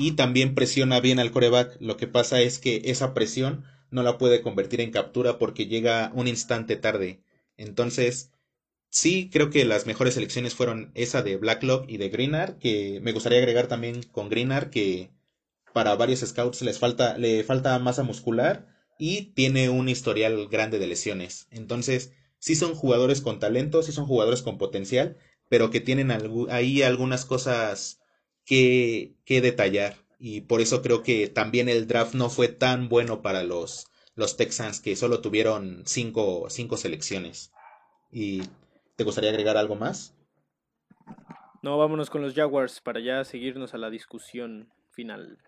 y 0.00 0.12
también 0.12 0.54
presiona 0.54 1.00
bien 1.00 1.18
al 1.18 1.30
coreback. 1.30 1.76
Lo 1.80 1.96
que 1.96 2.06
pasa 2.06 2.40
es 2.40 2.58
que 2.58 2.82
esa 2.86 3.12
presión 3.12 3.64
no 3.90 4.02
la 4.02 4.16
puede 4.18 4.40
convertir 4.40 4.80
en 4.80 4.90
captura 4.92 5.38
porque 5.38 5.66
llega 5.66 6.10
un 6.14 6.26
instante 6.26 6.76
tarde. 6.76 7.22
Entonces, 7.56 8.32
sí, 8.90 9.30
creo 9.32 9.50
que 9.50 9.64
las 9.64 9.86
mejores 9.86 10.14
selecciones 10.14 10.54
fueron 10.54 10.90
esa 10.94 11.22
de 11.22 11.36
Blacklock 11.36 11.88
y 11.88 11.96
de 11.96 12.10
Greenard, 12.10 12.58
que 12.58 13.00
me 13.00 13.12
gustaría 13.12 13.38
agregar 13.38 13.66
también 13.68 14.02
con 14.02 14.28
Greenard 14.28 14.70
que 14.70 15.10
para 15.72 15.94
varios 15.94 16.20
scouts 16.20 16.62
les 16.62 16.78
falta, 16.78 17.16
le 17.18 17.44
falta 17.44 17.78
masa 17.78 18.02
muscular 18.02 18.66
y 18.98 19.32
tiene 19.32 19.70
un 19.70 19.88
historial 19.88 20.48
grande 20.48 20.78
de 20.78 20.86
lesiones. 20.86 21.46
Entonces, 21.50 22.12
sí 22.38 22.54
son 22.56 22.74
jugadores 22.74 23.20
con 23.20 23.38
talento, 23.38 23.82
sí 23.82 23.92
son 23.92 24.06
jugadores 24.06 24.42
con 24.42 24.58
potencial, 24.58 25.16
pero 25.48 25.70
que 25.70 25.80
tienen 25.80 26.10
ahí 26.50 26.82
algunas 26.82 27.24
cosas 27.24 28.00
que, 28.44 29.16
detallar. 29.26 29.96
Y 30.18 30.42
por 30.42 30.60
eso 30.60 30.82
creo 30.82 31.02
que 31.02 31.28
también 31.28 31.68
el 31.68 31.86
draft 31.86 32.14
no 32.14 32.28
fue 32.28 32.48
tan 32.48 32.88
bueno 32.88 33.22
para 33.22 33.42
los, 33.42 33.86
los 34.14 34.36
Texans, 34.36 34.80
que 34.80 34.96
solo 34.96 35.20
tuvieron 35.20 35.82
cinco, 35.86 36.48
cinco 36.50 36.76
selecciones. 36.76 37.52
¿Y 38.12 38.42
te 39.00 39.04
gustaría 39.04 39.30
agregar 39.30 39.56
algo 39.56 39.76
más? 39.76 40.14
No, 41.62 41.78
vámonos 41.78 42.10
con 42.10 42.20
los 42.20 42.34
Jaguars 42.34 42.82
para 42.82 43.00
ya 43.00 43.24
seguirnos 43.24 43.72
a 43.72 43.78
la 43.78 43.88
discusión 43.88 44.68
final. 44.90 45.38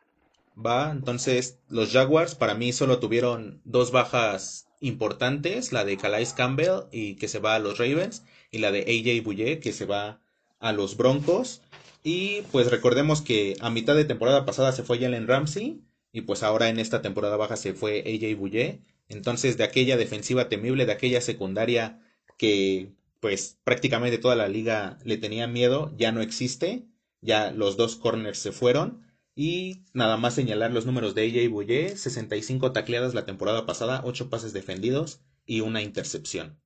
Va, 0.57 0.91
entonces 0.91 1.59
los 1.69 1.93
Jaguars 1.93 2.35
para 2.35 2.55
mí 2.55 2.73
solo 2.73 2.99
tuvieron 2.99 3.61
dos 3.67 3.93
bajas 3.93 4.69
importantes, 4.81 5.71
la 5.71 5.85
de 5.85 5.99
Calais 5.99 6.33
Campbell 6.33 6.85
y 6.93 7.17
que 7.17 7.29
se 7.29 7.41
va 7.41 7.55
a 7.55 7.59
los 7.59 7.77
Ravens 7.77 8.25
y 8.51 8.61
la 8.61 8.73
de 8.73 8.85
AJ 8.85 9.23
Bouye 9.23 9.61
que 9.61 9.75
se 9.75 9.85
va 9.85 10.23
a 10.59 10.73
los 10.73 10.97
Broncos. 10.97 11.61
Y 12.03 12.41
pues 12.53 12.71
recordemos 12.71 13.21
que 13.21 13.59
a 13.61 13.69
mitad 13.69 13.95
de 13.95 14.07
temporada 14.07 14.47
pasada 14.47 14.73
se 14.73 14.83
fue 14.83 14.99
Jalen 14.99 15.29
Ramsey 15.29 15.83
y 16.11 16.23
pues 16.23 16.43
ahora 16.43 16.71
en 16.71 16.79
esta 16.79 17.03
temporada 17.03 17.37
baja 17.37 17.57
se 17.57 17.75
fue 17.75 18.01
AJ 18.01 18.35
Bouye. 18.39 18.81
Entonces 19.11 19.59
de 19.59 19.65
aquella 19.65 19.99
defensiva 19.99 20.49
temible, 20.49 20.87
de 20.87 20.93
aquella 20.93 21.21
secundaria 21.21 22.01
que 22.39 22.95
pues 23.23 23.61
prácticamente 23.63 24.19
toda 24.19 24.35
la 24.35 24.49
liga 24.49 24.99
le 25.05 25.17
tenía 25.17 25.47
miedo, 25.47 25.95
ya 25.97 26.11
no 26.11 26.23
existe. 26.23 26.89
Ya 27.21 27.53
los 27.53 27.77
dos 27.77 27.95
corners 27.95 28.39
se 28.39 28.51
fueron. 28.51 29.07
Y 29.37 29.85
nada 29.95 30.17
más 30.17 30.35
señalar 30.35 30.73
los 30.73 30.87
números 30.87 31.15
de 31.15 31.29
AJ 31.29 31.49
Bouye, 31.49 31.97
65 31.97 32.73
tacleadas 32.73 33.15
la 33.15 33.25
temporada 33.25 33.65
pasada, 33.65 34.03
8 34.05 34.29
pases 34.29 34.53
defendidos 34.53 35.23
y 35.47 35.61
una 35.61 35.83
intercepción. 35.83 36.61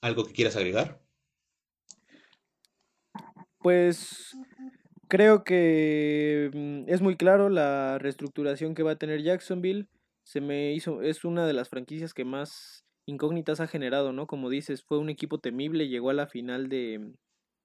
¿Algo 0.00 0.24
que 0.24 0.34
quieras 0.34 0.54
agregar? 0.54 1.02
Pues 3.58 4.36
creo 5.08 5.42
que 5.42 6.48
mm, 6.54 6.84
es 6.86 7.00
muy 7.00 7.16
claro 7.16 7.48
la 7.48 7.98
reestructuración 7.98 8.76
que 8.76 8.84
va 8.84 8.92
a 8.92 8.98
tener 8.98 9.20
Jacksonville. 9.24 9.88
Se 10.22 10.40
me 10.40 10.74
hizo, 10.74 11.02
es 11.02 11.24
una 11.24 11.44
de 11.44 11.54
las 11.54 11.68
franquicias 11.68 12.14
que 12.14 12.24
más 12.24 12.85
incógnitas 13.06 13.60
ha 13.60 13.66
generado, 13.66 14.12
¿no? 14.12 14.26
Como 14.26 14.50
dices, 14.50 14.82
fue 14.84 14.98
un 14.98 15.08
equipo 15.08 15.38
temible, 15.38 15.88
llegó 15.88 16.10
a 16.10 16.14
la 16.14 16.26
final 16.26 16.68
de, 16.68 17.14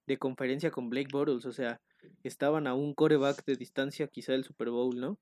de 0.08 0.18
conferencia 0.18 0.72
con 0.72 0.90
Blake 0.90 1.10
Bortles, 1.12 1.46
o 1.46 1.52
sea, 1.52 1.82
estaban 2.24 2.68
a 2.68 2.74
un 2.74 2.94
coreback 2.94 3.44
de 3.46 3.56
distancia 3.56 4.08
quizá 4.08 4.32
del 4.34 4.44
Super 4.44 4.70
Bowl, 4.70 5.00
¿no? 5.00 5.20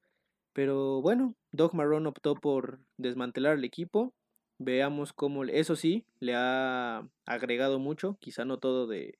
Pero 0.53 1.01
bueno, 1.01 1.35
Doug 1.51 1.73
Marrone 1.73 2.09
optó 2.09 2.35
por 2.35 2.79
desmantelar 2.97 3.57
el 3.57 3.63
equipo. 3.63 4.13
Veamos 4.57 5.13
cómo, 5.13 5.45
eso 5.45 5.75
sí, 5.75 6.05
le 6.19 6.33
ha 6.35 7.07
agregado 7.25 7.79
mucho, 7.79 8.17
quizá 8.19 8.43
no 8.43 8.57
todo 8.57 8.87
de, 8.87 9.17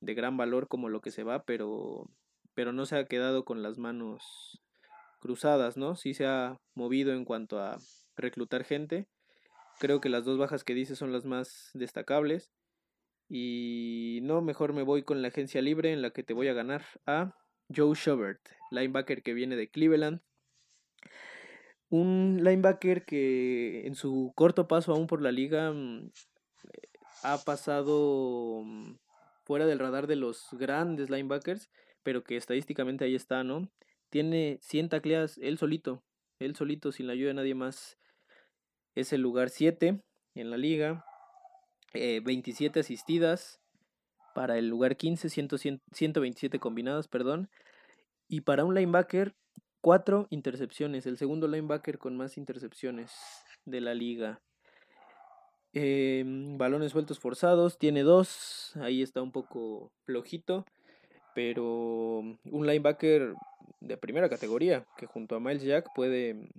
de 0.00 0.14
gran 0.14 0.36
valor 0.36 0.66
como 0.66 0.88
lo 0.88 1.00
que 1.00 1.12
se 1.12 1.22
va, 1.22 1.44
pero, 1.44 2.10
pero 2.54 2.72
no 2.72 2.84
se 2.84 2.96
ha 2.96 3.04
quedado 3.06 3.44
con 3.44 3.62
las 3.62 3.78
manos 3.78 4.60
cruzadas, 5.20 5.76
¿no? 5.76 5.94
Sí 5.94 6.14
se 6.14 6.26
ha 6.26 6.58
movido 6.74 7.12
en 7.12 7.24
cuanto 7.24 7.60
a 7.60 7.78
reclutar 8.16 8.64
gente. 8.64 9.06
Creo 9.78 10.00
que 10.00 10.08
las 10.08 10.24
dos 10.24 10.38
bajas 10.38 10.64
que 10.64 10.74
dice 10.74 10.96
son 10.96 11.12
las 11.12 11.24
más 11.24 11.70
destacables. 11.74 12.50
Y 13.28 14.20
no, 14.22 14.42
mejor 14.42 14.72
me 14.72 14.82
voy 14.82 15.02
con 15.02 15.22
la 15.22 15.28
agencia 15.28 15.62
libre 15.62 15.92
en 15.92 16.02
la 16.02 16.10
que 16.10 16.22
te 16.22 16.34
voy 16.34 16.48
a 16.48 16.52
ganar 16.52 16.84
a 17.06 17.34
Joe 17.74 17.94
Schubert, 17.94 18.40
linebacker 18.70 19.22
que 19.22 19.34
viene 19.34 19.56
de 19.56 19.70
Cleveland. 19.70 20.20
Un 21.88 22.40
linebacker 22.42 23.04
que 23.04 23.86
en 23.86 23.94
su 23.94 24.32
corto 24.34 24.68
paso 24.68 24.92
aún 24.92 25.06
por 25.06 25.22
la 25.22 25.32
liga 25.32 25.72
mm, 25.72 26.10
ha 27.22 27.38
pasado 27.38 28.62
mm, 28.64 28.96
fuera 29.44 29.66
del 29.66 29.78
radar 29.78 30.06
de 30.06 30.16
los 30.16 30.48
grandes 30.52 31.10
linebackers, 31.10 31.70
pero 32.02 32.24
que 32.24 32.36
estadísticamente 32.36 33.04
ahí 33.04 33.14
está, 33.14 33.44
¿no? 33.44 33.70
Tiene 34.10 34.58
100 34.62 34.88
tacleadas 34.88 35.38
él 35.38 35.58
solito, 35.58 36.02
él 36.38 36.54
solito, 36.56 36.92
sin 36.92 37.06
la 37.06 37.14
ayuda 37.14 37.28
de 37.28 37.34
nadie 37.34 37.54
más. 37.54 37.98
Es 38.94 39.12
el 39.12 39.20
lugar 39.20 39.50
7 39.50 40.00
en 40.34 40.50
la 40.50 40.56
liga, 40.56 41.04
27 41.94 42.78
eh, 42.78 42.80
asistidas 42.80 43.60
para 44.34 44.58
el 44.58 44.68
lugar 44.68 44.96
15, 44.96 45.28
127 45.28 46.58
combinadas, 46.58 47.08
perdón. 47.08 47.50
Y 48.28 48.42
para 48.42 48.64
un 48.64 48.74
linebacker, 48.74 49.34
4 49.80 50.26
intercepciones, 50.30 51.06
el 51.06 51.18
segundo 51.18 51.48
linebacker 51.48 51.98
con 51.98 52.16
más 52.16 52.38
intercepciones 52.38 53.12
de 53.64 53.80
la 53.80 53.94
liga. 53.94 54.40
Em, 55.74 56.58
balones 56.58 56.92
sueltos 56.92 57.18
forzados, 57.18 57.78
tiene 57.78 58.02
dos, 58.02 58.76
ahí 58.76 59.02
está 59.02 59.22
un 59.22 59.32
poco 59.32 59.90
flojito, 60.04 60.66
pero 61.34 62.18
un 62.44 62.66
linebacker 62.66 63.34
de 63.80 63.96
primera 63.96 64.28
categoría 64.28 64.86
que 64.98 65.06
junto 65.06 65.34
a 65.34 65.40
Miles 65.40 65.62
Jack 65.62 65.88
puede, 65.94 66.50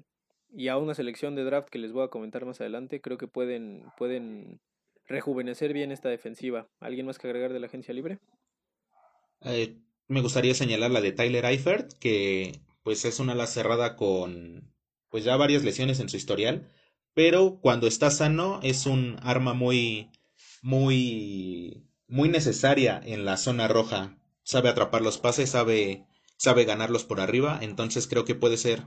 y 0.54 0.68
a 0.68 0.78
una 0.78 0.94
selección 0.94 1.36
de 1.36 1.44
draft 1.44 1.70
que 1.70 1.80
les 1.80 1.92
voy 1.92 2.04
a 2.04 2.10
comentar 2.10 2.46
más 2.46 2.62
adelante, 2.62 3.02
creo 3.02 3.18
que 3.18 3.28
pueden, 3.28 3.86
pueden 3.98 4.60
rejuvenecer 5.08 5.74
bien 5.74 5.92
esta 5.92 6.10
defensiva. 6.10 6.68
¿Alguien 6.80 7.06
más 7.06 7.18
que 7.18 7.28
agregar 7.28 7.52
de 7.54 7.60
la 7.60 7.68
agencia 7.68 7.94
libre? 7.94 8.20
Eh, 9.42 9.78
me 10.08 10.22
gustaría 10.22 10.54
señalar 10.54 10.92
la 10.92 11.02
de 11.02 11.12
Tyler 11.12 11.46
Eifert, 11.46 11.94
que 12.00 12.60
pues 12.84 13.04
es 13.06 13.20
una 13.20 13.34
ala 13.34 13.48
cerrada 13.48 13.96
con 13.96 14.74
pues 15.10 15.24
ya 15.24 15.36
varias 15.36 15.64
lesiones 15.64 16.00
en 16.00 16.10
su 16.10 16.18
historial 16.18 16.70
pero 17.14 17.60
cuando 17.62 17.88
está 17.88 18.10
sano 18.10 18.60
es 18.64 18.86
un 18.86 19.18
arma 19.22 19.54
muy, 19.54 20.10
muy, 20.62 21.84
muy 22.08 22.30
necesaria 22.30 23.00
en 23.04 23.26
la 23.26 23.38
zona 23.38 23.68
roja. 23.68 24.18
Sabe 24.44 24.70
atrapar 24.70 25.02
los 25.02 25.20
pases, 25.20 25.52
sabe, 25.52 26.06
sabe 26.38 26.66
ganarlos 26.66 27.04
por 27.06 27.22
arriba, 27.22 27.60
entonces 27.62 28.08
creo 28.08 28.26
que 28.26 28.36
puede 28.36 28.58
ser 28.58 28.84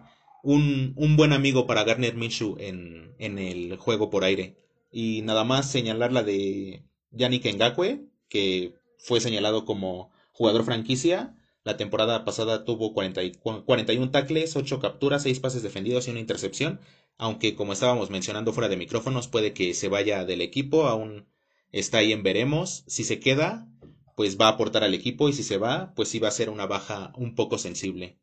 un, 0.47 0.93
un 0.97 1.17
buen 1.17 1.33
amigo 1.33 1.67
para 1.67 1.85
Garner 1.85 2.15
Minshew 2.15 2.57
en, 2.59 3.15
en 3.19 3.39
el 3.39 3.77
juego 3.77 4.11
por 4.11 4.25
aire. 4.25 4.57
Y 4.91 5.23
nada 5.23 5.45
más 5.45 5.71
señalar 5.71 6.13
la 6.13 6.23
de 6.23 6.85
Yannick 7.11 7.45
Ngakwe, 7.45 8.07
que 8.29 8.75
fue 8.99 9.21
señalado 9.21 9.65
como 9.65 10.11
jugador 10.33 10.65
franquicia. 10.65 11.37
La 11.65 11.77
temporada 11.77 12.25
pasada 12.25 12.65
tuvo 12.65 12.93
40, 12.95 13.21
41 13.65 14.11
tackles, 14.11 14.57
8 14.57 14.81
capturas, 14.81 15.25
6 15.25 15.41
pases 15.41 15.63
defendidos 15.63 16.07
y 16.07 16.13
una 16.13 16.21
intercepción 16.21 16.81
aunque 17.19 17.55
como 17.55 17.73
estábamos 17.73 18.11
mencionando 18.11 18.53
fuera 18.53 18.69
de 18.69 18.77
micrófonos, 18.77 19.29
puede 19.29 19.53
que 19.55 19.75
se 19.75 19.89
vaya 19.89 20.25
del 20.25 20.41
equipo, 20.43 20.87
aún 20.87 21.27
está 21.73 21.99
ahí 21.99 22.13
en 22.13 22.23
veremos. 22.23 22.85
Si 22.87 23.05
se 23.05 23.21
queda, 23.21 23.69
pues 24.15 24.39
va 24.39 24.47
a 24.47 24.51
aportar 24.51 24.85
al 24.85 24.95
equipo 24.95 25.29
y 25.29 25.33
si 25.33 25.43
se 25.43 25.59
va, 25.59 25.93
pues 25.95 26.09
sí 26.09 26.19
va 26.19 26.29
a 26.29 26.33
ser 26.33 26.51
una 26.51 26.67
baja 26.67 27.13
un 27.17 27.35
poco 27.35 27.59
sensible. 27.59 28.19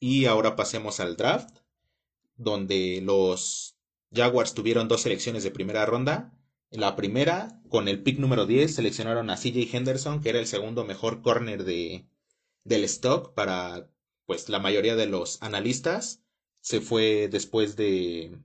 Y 0.00 0.24
ahora 0.26 0.56
pasemos 0.56 0.98
al 0.98 1.16
draft, 1.16 1.56
donde 2.36 3.00
los 3.02 3.76
Jaguars 4.12 4.54
tuvieron 4.54 4.88
dos 4.88 5.02
selecciones 5.02 5.42
de 5.44 5.50
primera 5.50 5.86
ronda. 5.86 6.32
La 6.70 6.96
primera, 6.96 7.60
con 7.68 7.88
el 7.88 8.02
pick 8.02 8.18
número 8.18 8.46
10, 8.46 8.74
seleccionaron 8.74 9.30
a 9.30 9.36
CJ 9.36 9.74
Henderson, 9.74 10.20
que 10.20 10.30
era 10.30 10.38
el 10.38 10.46
segundo 10.46 10.84
mejor 10.84 11.22
corner 11.22 11.64
de, 11.64 12.06
del 12.64 12.84
stock 12.84 13.34
para 13.34 13.88
pues 14.26 14.48
la 14.48 14.58
mayoría 14.58 14.96
de 14.96 15.06
los 15.06 15.42
analistas 15.42 16.22
se 16.60 16.80
fue 16.80 17.28
después 17.28 17.76
de, 17.76 18.38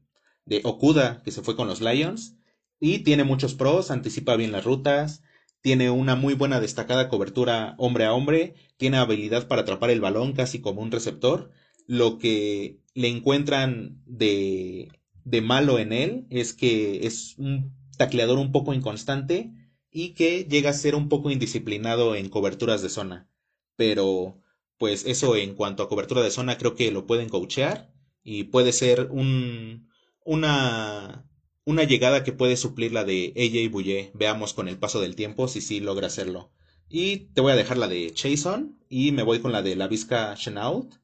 de 0.45 0.61
Okuda, 0.63 1.21
que 1.23 1.31
se 1.31 1.41
fue 1.41 1.55
con 1.55 1.67
los 1.67 1.81
Lions. 1.81 2.35
Y 2.79 2.99
tiene 2.99 3.23
muchos 3.23 3.53
pros, 3.55 3.91
anticipa 3.91 4.35
bien 4.35 4.51
las 4.51 4.65
rutas, 4.65 5.23
tiene 5.61 5.89
una 5.89 6.15
muy 6.15 6.33
buena 6.33 6.59
destacada 6.59 7.09
cobertura 7.09 7.75
hombre 7.77 8.05
a 8.05 8.13
hombre, 8.13 8.55
tiene 8.77 8.97
habilidad 8.97 9.47
para 9.47 9.61
atrapar 9.61 9.89
el 9.89 10.01
balón 10.01 10.33
casi 10.33 10.61
como 10.61 10.81
un 10.81 10.91
receptor. 10.91 11.51
Lo 11.87 12.19
que 12.19 12.79
le 12.93 13.07
encuentran 13.07 14.01
de, 14.05 14.89
de 15.23 15.41
malo 15.41 15.79
en 15.79 15.93
él 15.93 16.27
es 16.29 16.53
que 16.53 17.07
es 17.07 17.35
un 17.37 17.73
tacleador 17.97 18.37
un 18.37 18.51
poco 18.51 18.73
inconstante 18.73 19.51
y 19.91 20.09
que 20.09 20.45
llega 20.45 20.69
a 20.69 20.73
ser 20.73 20.95
un 20.95 21.09
poco 21.09 21.31
indisciplinado 21.31 22.15
en 22.15 22.29
coberturas 22.29 22.81
de 22.81 22.89
zona. 22.89 23.29
Pero, 23.75 24.41
pues 24.77 25.05
eso 25.05 25.35
en 25.35 25.55
cuanto 25.55 25.83
a 25.83 25.89
cobertura 25.89 26.21
de 26.21 26.31
zona 26.31 26.57
creo 26.57 26.75
que 26.75 26.91
lo 26.91 27.07
pueden 27.07 27.29
coachear 27.29 27.91
y 28.23 28.45
puede 28.45 28.73
ser 28.73 29.09
un, 29.11 29.89
una, 30.25 31.25
una 31.65 31.83
llegada 31.83 32.23
que 32.23 32.33
puede 32.33 32.57
suplir 32.57 32.91
la 32.93 33.03
de 33.03 33.33
AJ 33.35 33.71
Bouye. 33.71 34.11
Veamos 34.13 34.53
con 34.53 34.67
el 34.67 34.77
paso 34.77 35.01
del 35.01 35.15
tiempo 35.15 35.47
si 35.47 35.61
sí 35.61 35.79
logra 35.79 36.07
hacerlo. 36.07 36.51
Y 36.89 37.17
te 37.33 37.41
voy 37.41 37.51
a 37.53 37.55
dejar 37.55 37.77
la 37.77 37.87
de 37.87 38.11
Chason 38.13 38.77
y 38.89 39.11
me 39.11 39.23
voy 39.23 39.39
con 39.39 39.51
la 39.51 39.61
de 39.61 39.75
la 39.75 39.87
Vizca 39.87 40.35
Chenault, 40.35 40.95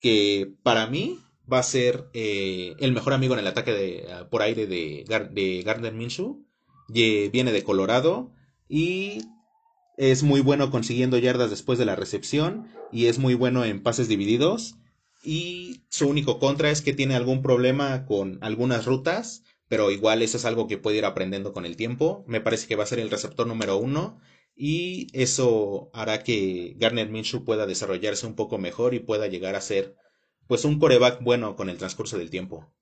que 0.00 0.52
para 0.62 0.86
mí 0.86 1.18
va 1.50 1.58
a 1.58 1.64
ser 1.64 2.08
eh, 2.12 2.74
el 2.78 2.92
mejor 2.92 3.12
amigo 3.12 3.34
en 3.34 3.40
el 3.40 3.46
ataque 3.46 3.72
de, 3.72 4.26
por 4.30 4.42
aire 4.42 4.66
de, 4.66 5.04
de 5.30 5.62
Gardner 5.62 5.92
Minshew. 5.92 6.44
Viene 6.88 7.52
de 7.52 7.64
Colorado 7.64 8.32
y 8.68 9.18
es 9.96 10.22
muy 10.22 10.40
bueno 10.40 10.70
consiguiendo 10.70 11.18
yardas 11.18 11.50
después 11.50 11.78
de 11.78 11.84
la 11.84 11.96
recepción 11.96 12.68
y 12.92 13.06
es 13.06 13.18
muy 13.18 13.34
bueno 13.34 13.64
en 13.64 13.82
pases 13.82 14.08
divididos. 14.08 14.76
Y 15.24 15.82
su 15.88 16.08
único 16.08 16.38
contra 16.38 16.70
es 16.70 16.82
que 16.82 16.92
tiene 16.92 17.16
algún 17.16 17.42
problema 17.42 18.06
con 18.06 18.38
algunas 18.42 18.86
rutas, 18.86 19.42
pero 19.68 19.90
igual 19.90 20.22
eso 20.22 20.36
es 20.36 20.44
algo 20.44 20.68
que 20.68 20.78
puede 20.78 20.98
ir 20.98 21.04
aprendiendo 21.04 21.52
con 21.52 21.66
el 21.66 21.76
tiempo. 21.76 22.24
Me 22.28 22.40
parece 22.40 22.68
que 22.68 22.76
va 22.76 22.84
a 22.84 22.88
ser 22.88 23.00
el 23.00 23.10
receptor 23.10 23.46
número 23.46 23.76
uno 23.76 24.20
y 24.56 25.08
eso 25.12 25.90
hará 25.92 26.22
que 26.24 26.74
Garner 26.78 27.10
Minshew 27.10 27.44
pueda 27.44 27.66
desarrollarse 27.66 28.26
un 28.26 28.34
poco 28.34 28.56
mejor 28.56 28.94
y 28.94 29.00
pueda 29.00 29.26
llegar 29.26 29.54
a 29.54 29.60
ser 29.60 29.94
pues 30.46 30.64
un 30.64 30.78
coreback 30.78 31.22
bueno 31.22 31.56
con 31.56 31.68
el 31.68 31.76
transcurso 31.76 32.16
del 32.16 32.30
tiempo. 32.30 32.72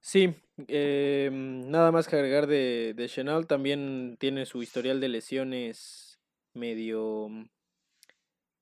Sí, 0.00 0.34
eh, 0.68 1.30
nada 1.32 1.90
más 1.90 2.06
que 2.06 2.16
agregar 2.16 2.46
de, 2.46 2.92
de 2.94 3.08
Chenal, 3.08 3.46
también 3.46 4.16
tiene 4.18 4.44
su 4.44 4.62
historial 4.62 5.00
de 5.00 5.08
lesiones 5.08 6.20
medio 6.52 7.28
mm, 7.30 7.44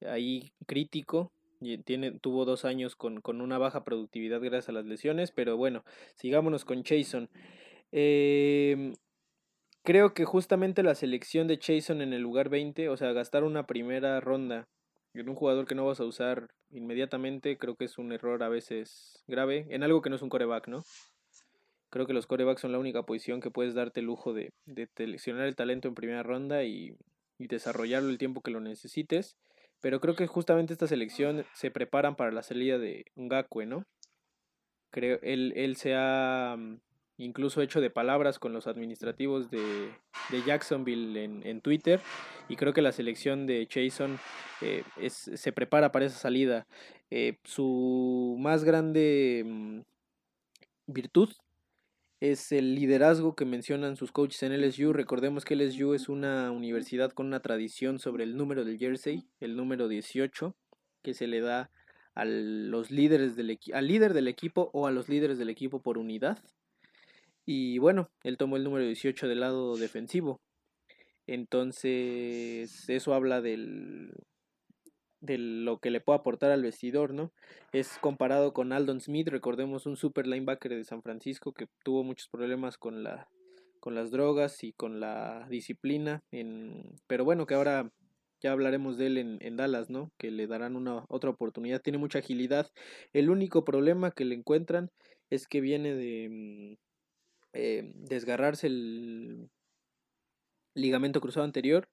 ahí 0.06 0.52
crítico. 0.66 1.32
Tiene, 1.84 2.12
tuvo 2.12 2.44
dos 2.44 2.66
años 2.66 2.96
con, 2.96 3.20
con, 3.22 3.40
una 3.40 3.56
baja 3.56 3.82
productividad 3.82 4.40
gracias 4.40 4.68
a 4.68 4.72
las 4.72 4.84
lesiones, 4.84 5.32
pero 5.32 5.56
bueno, 5.56 5.84
sigámonos 6.14 6.66
con 6.66 6.84
Chason. 6.84 7.30
Eh, 7.92 8.92
creo 9.86 10.14
que 10.14 10.24
justamente 10.24 10.82
la 10.82 10.96
selección 10.96 11.46
de 11.46 11.60
Chason 11.60 12.02
en 12.02 12.12
el 12.12 12.20
lugar 12.20 12.48
20, 12.48 12.88
o 12.88 12.96
sea, 12.96 13.12
gastar 13.12 13.44
una 13.44 13.68
primera 13.68 14.20
ronda 14.20 14.66
en 15.14 15.28
un 15.28 15.36
jugador 15.36 15.64
que 15.64 15.76
no 15.76 15.86
vas 15.86 16.00
a 16.00 16.04
usar 16.04 16.48
inmediatamente, 16.70 17.56
creo 17.56 17.76
que 17.76 17.84
es 17.84 17.96
un 17.96 18.10
error 18.10 18.42
a 18.42 18.48
veces 18.48 19.22
grave, 19.28 19.64
en 19.70 19.84
algo 19.84 20.02
que 20.02 20.10
no 20.10 20.16
es 20.16 20.22
un 20.22 20.28
coreback, 20.28 20.66
¿no? 20.66 20.82
Creo 21.88 22.04
que 22.04 22.12
los 22.12 22.26
corebacks 22.26 22.62
son 22.62 22.72
la 22.72 22.80
única 22.80 23.04
posición 23.04 23.40
que 23.40 23.52
puedes 23.52 23.74
darte 23.74 24.00
el 24.00 24.06
lujo 24.06 24.34
de, 24.34 24.50
seleccionar 24.96 25.46
el 25.46 25.54
talento 25.54 25.86
en 25.86 25.94
primera 25.94 26.24
ronda 26.24 26.64
y, 26.64 26.96
y 27.38 27.46
desarrollarlo 27.46 28.10
el 28.10 28.18
tiempo 28.18 28.40
que 28.40 28.50
lo 28.50 28.60
necesites. 28.60 29.36
Pero 29.80 30.00
creo 30.00 30.16
que 30.16 30.26
justamente 30.26 30.72
esta 30.72 30.88
selección 30.88 31.44
se 31.54 31.70
preparan 31.70 32.16
para 32.16 32.32
la 32.32 32.42
salida 32.42 32.76
de 32.78 33.04
Ngakwe, 33.14 33.66
¿no? 33.66 33.84
Creo, 34.90 35.20
él, 35.22 35.52
él 35.54 35.76
se 35.76 35.94
ha 35.94 36.56
mm, 36.58 36.80
incluso 37.18 37.62
hecho 37.62 37.80
de 37.80 37.90
palabras 37.90 38.38
con 38.38 38.52
los 38.52 38.66
administrativos 38.66 39.50
de, 39.50 39.90
de 40.30 40.42
Jacksonville 40.42 41.22
en, 41.22 41.46
en, 41.46 41.60
Twitter 41.60 42.00
y 42.48 42.56
creo 42.56 42.72
que 42.72 42.82
la 42.82 42.92
selección 42.92 43.46
de 43.46 43.66
Jason 43.70 44.18
eh, 44.60 44.82
es, 44.96 45.30
se 45.34 45.52
prepara 45.52 45.92
para 45.92 46.06
esa 46.06 46.18
salida. 46.18 46.66
Eh, 47.10 47.38
su 47.44 48.36
más 48.38 48.64
grande 48.64 49.44
mm, 49.46 49.80
virtud 50.86 51.30
es 52.20 52.50
el 52.52 52.74
liderazgo 52.74 53.34
que 53.34 53.44
mencionan 53.44 53.96
sus 53.96 54.12
coaches 54.12 54.42
en 54.42 54.52
LSU. 54.52 54.92
Recordemos 54.92 55.44
que 55.44 55.54
LSU 55.54 55.94
es 55.94 56.08
una 56.08 56.50
universidad 56.50 57.12
con 57.12 57.26
una 57.26 57.40
tradición 57.40 57.98
sobre 57.98 58.24
el 58.24 58.36
número 58.36 58.64
del 58.64 58.78
jersey, 58.78 59.28
el 59.40 59.56
número 59.56 59.88
18, 59.88 60.56
que 61.02 61.14
se 61.14 61.26
le 61.26 61.40
da 61.40 61.70
a 62.14 62.24
los 62.24 62.90
líderes 62.90 63.36
del 63.36 63.58
al 63.74 63.86
líder 63.86 64.14
del 64.14 64.28
equipo 64.28 64.70
o 64.72 64.86
a 64.86 64.90
los 64.90 65.08
líderes 65.08 65.38
del 65.38 65.50
equipo 65.50 65.82
por 65.82 65.98
unidad. 65.98 66.42
Y 67.46 67.78
bueno, 67.78 68.10
él 68.24 68.36
tomó 68.36 68.56
el 68.56 68.64
número 68.64 68.84
18 68.84 69.28
del 69.28 69.40
lado 69.40 69.76
defensivo. 69.76 70.40
Entonces, 71.26 72.88
eso 72.88 73.14
habla 73.14 73.40
del, 73.40 74.12
de 75.20 75.38
lo 75.38 75.78
que 75.78 75.90
le 75.90 76.00
puede 76.00 76.18
aportar 76.18 76.50
al 76.50 76.62
vestidor, 76.62 77.14
¿no? 77.14 77.32
Es 77.72 77.98
comparado 78.00 78.52
con 78.52 78.72
Aldon 78.72 79.00
Smith, 79.00 79.28
recordemos 79.28 79.86
un 79.86 79.96
super 79.96 80.26
linebacker 80.26 80.74
de 80.74 80.84
San 80.84 81.02
Francisco 81.02 81.52
que 81.52 81.66
tuvo 81.84 82.04
muchos 82.04 82.28
problemas 82.28 82.76
con 82.76 83.02
la 83.02 83.28
con 83.80 83.94
las 83.94 84.10
drogas 84.10 84.64
y 84.64 84.72
con 84.72 84.98
la 84.98 85.46
disciplina, 85.48 86.24
en, 86.32 86.96
pero 87.06 87.24
bueno, 87.24 87.46
que 87.46 87.54
ahora 87.54 87.92
ya 88.42 88.50
hablaremos 88.50 88.98
de 88.98 89.06
él 89.06 89.18
en, 89.18 89.38
en, 89.40 89.56
Dallas, 89.56 89.90
¿no? 89.90 90.10
Que 90.18 90.32
le 90.32 90.48
darán 90.48 90.74
una 90.74 91.04
otra 91.08 91.30
oportunidad, 91.30 91.80
tiene 91.80 91.98
mucha 91.98 92.18
agilidad. 92.18 92.68
El 93.12 93.30
único 93.30 93.64
problema 93.64 94.10
que 94.10 94.24
le 94.24 94.34
encuentran 94.34 94.90
es 95.30 95.46
que 95.46 95.60
viene 95.60 95.94
de 95.94 96.28
mm, 96.28 96.85
eh, 97.56 97.92
desgarrarse 97.94 98.66
el 98.66 99.50
ligamento 100.74 101.20
cruzado 101.20 101.44
anterior 101.44 101.88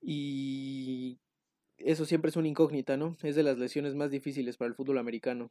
y 0.00 1.18
eso 1.78 2.04
siempre 2.04 2.30
es 2.30 2.36
una 2.36 2.48
incógnita, 2.48 2.96
¿no? 2.96 3.16
Es 3.22 3.36
de 3.36 3.42
las 3.42 3.58
lesiones 3.58 3.94
más 3.94 4.10
difíciles 4.10 4.56
para 4.56 4.68
el 4.68 4.74
fútbol 4.74 4.98
americano. 4.98 5.50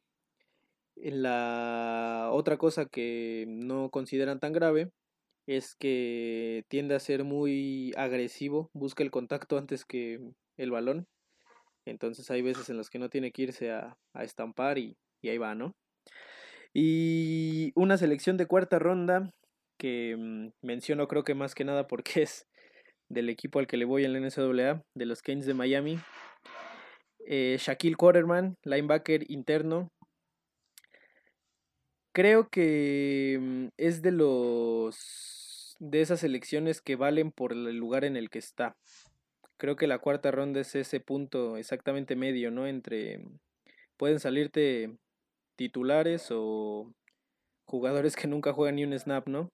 La 0.95 2.29
otra 2.31 2.57
cosa 2.57 2.85
que 2.85 3.45
no 3.47 3.89
consideran 3.89 4.39
tan 4.39 4.53
grave 4.53 4.91
es 5.45 5.75
que 5.75 6.63
tiende 6.69 6.95
a 6.95 6.99
ser 6.99 7.23
muy 7.23 7.93
agresivo, 7.97 8.69
busca 8.73 9.03
el 9.03 9.11
contacto 9.11 9.57
antes 9.57 9.85
que 9.85 10.19
el 10.57 10.71
balón. 10.71 11.07
Entonces 11.85 12.31
hay 12.31 12.41
veces 12.41 12.69
en 12.69 12.77
las 12.77 12.89
que 12.89 12.99
no 12.99 13.09
tiene 13.09 13.31
que 13.31 13.43
irse 13.43 13.71
a, 13.71 13.97
estampar 14.15 14.77
y, 14.79 14.97
y, 15.21 15.29
ahí 15.29 15.37
va, 15.37 15.53
¿no? 15.53 15.75
Y 16.77 17.71
una 17.75 17.97
selección 17.97 18.35
de 18.35 18.47
cuarta 18.47 18.79
ronda 18.79 19.31
que 19.79 20.17
mm, 20.17 20.49
menciono 20.61 21.07
creo 21.07 21.23
que 21.23 21.33
más 21.33 21.55
que 21.55 21.63
nada 21.63 21.87
porque 21.87 22.23
es 22.23 22.47
del 23.07 23.29
equipo 23.29 23.59
al 23.59 23.67
que 23.67 23.77
le 23.77 23.85
voy 23.85 24.03
en 24.03 24.11
la 24.11 24.19
NCAA, 24.19 24.81
de 24.93 25.05
los 25.05 25.21
Canes 25.21 25.45
de 25.45 25.53
Miami. 25.53 25.97
Eh, 27.25 27.55
Shaquille 27.59 27.95
Quarterman, 27.95 28.55
linebacker 28.65 29.31
interno. 29.31 29.87
Creo 32.13 32.49
que 32.49 33.37
mm, 33.39 33.67
es 33.77 34.01
de 34.01 34.11
los 34.11 35.77
de 35.79 36.01
esas 36.01 36.19
selecciones 36.19 36.81
que 36.81 36.97
valen 36.97 37.31
por 37.31 37.53
el 37.53 37.77
lugar 37.77 38.03
en 38.03 38.17
el 38.17 38.29
que 38.29 38.39
está. 38.39 38.75
Creo 39.55 39.77
que 39.77 39.87
la 39.87 39.99
cuarta 39.99 40.29
ronda 40.29 40.59
es 40.59 40.75
ese 40.75 40.99
punto 40.99 41.55
exactamente 41.55 42.17
medio, 42.17 42.51
¿no? 42.51 42.67
Entre 42.67 43.23
pueden 43.95 44.19
salirte 44.19 44.97
titulares 45.55 46.29
o 46.31 46.91
jugadores 47.65 48.15
que 48.15 48.27
nunca 48.27 48.53
juegan 48.53 48.75
ni 48.75 48.83
un 48.83 48.97
snap, 48.97 49.27
¿no? 49.27 49.49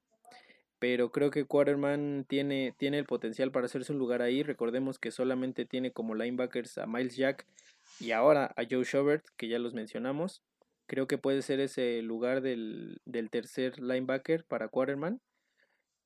pero 0.81 1.11
creo 1.11 1.29
que 1.29 1.45
Quarterman 1.45 2.25
tiene, 2.27 2.73
tiene 2.75 2.97
el 2.97 3.05
potencial 3.05 3.51
para 3.51 3.67
hacerse 3.67 3.93
un 3.93 3.99
lugar 3.99 4.23
ahí. 4.23 4.41
Recordemos 4.41 4.97
que 4.97 5.11
solamente 5.11 5.63
tiene 5.63 5.91
como 5.91 6.15
linebackers 6.15 6.79
a 6.79 6.87
Miles 6.87 7.15
Jack 7.15 7.45
y 7.99 8.13
ahora 8.13 8.51
a 8.57 8.63
Joe 8.67 8.83
Schobert, 8.83 9.23
que 9.37 9.47
ya 9.47 9.59
los 9.59 9.75
mencionamos. 9.75 10.41
Creo 10.87 11.05
que 11.05 11.19
puede 11.19 11.43
ser 11.43 11.59
ese 11.59 12.01
lugar 12.01 12.41
del, 12.41 12.99
tercer 13.29 13.79
linebacker 13.79 14.43
para 14.45 14.69
Quarterman. 14.69 15.21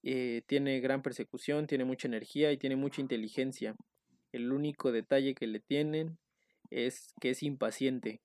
Eh, 0.03 0.41
tiene 0.45 0.81
gran 0.81 1.01
persecución, 1.01 1.67
tiene 1.67 1.85
mucha 1.85 2.09
energía 2.09 2.51
y 2.51 2.57
tiene 2.57 2.75
mucha 2.75 2.99
inteligencia. 2.99 3.77
El 4.33 4.51
único 4.51 4.91
detalle 4.91 5.35
que 5.35 5.47
le 5.47 5.61
tienen 5.61 6.17
es 6.69 7.13
que 7.21 7.29
es 7.29 7.43
impaciente, 7.43 8.19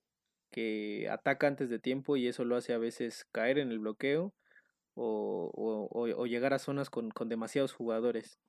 que 0.51 1.07
ataca 1.09 1.47
antes 1.47 1.69
de 1.69 1.79
tiempo 1.79 2.17
y 2.17 2.27
eso 2.27 2.45
lo 2.45 2.55
hace 2.55 2.73
a 2.73 2.77
veces 2.77 3.25
caer 3.31 3.57
en 3.57 3.71
el 3.71 3.79
bloqueo 3.79 4.33
o, 4.95 6.25
llegar 6.27 6.53
a 6.53 6.59
zonas 6.59 6.89
con, 6.89 7.11
demasiados 7.25 7.73
jugadores. 7.73 8.39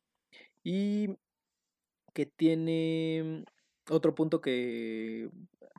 Y 0.65 1.17
que 2.15 2.27
tiene 2.27 3.45
otro 3.89 4.15
punto 4.15 4.41
que 4.41 5.31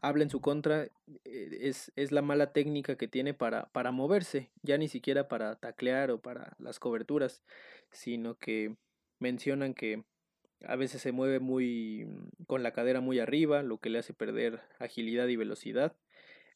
habla 0.02 0.24
en 0.24 0.30
su 0.30 0.42
contra 0.42 0.84
eh, 1.26 1.72
es, 1.96 2.12
la 2.12 2.22
mala 2.22 2.52
técnica 2.54 2.98
que 2.98 3.08
tiene 3.08 3.34
para, 3.34 3.68
para, 3.72 3.92
moverse, 3.92 4.52
ya 4.62 4.78
ni 4.78 4.88
siquiera 4.88 5.28
para 5.28 5.56
taclear 5.56 6.12
o 6.12 6.22
para 6.22 6.56
las 6.60 6.80
coberturas, 6.80 7.44
sino 7.92 8.36
que 8.38 8.76
mencionan 9.20 9.74
que 9.74 10.04
a 10.66 10.76
veces 10.76 11.02
se 11.02 11.12
mueve 11.12 11.40
muy 11.40 12.08
con 12.48 12.64
la 12.64 12.74
cadera 12.74 13.02
muy 13.02 13.20
arriba, 13.20 13.64
lo 13.64 13.80
que 13.80 13.90
le 13.90 14.00
hace 14.00 14.14
perder 14.14 14.62
agilidad 14.80 15.28
y 15.28 15.36
velocidad, 15.36 15.96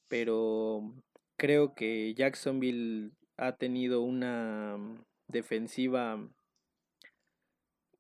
pero 0.08 0.94
creo 1.38 1.74
que 1.76 2.14
Jacksonville 2.14 3.12
ha 3.38 3.56
tenido 3.58 4.02
una 4.02 4.78
mm, 4.78 5.04
defensiva 5.28 6.28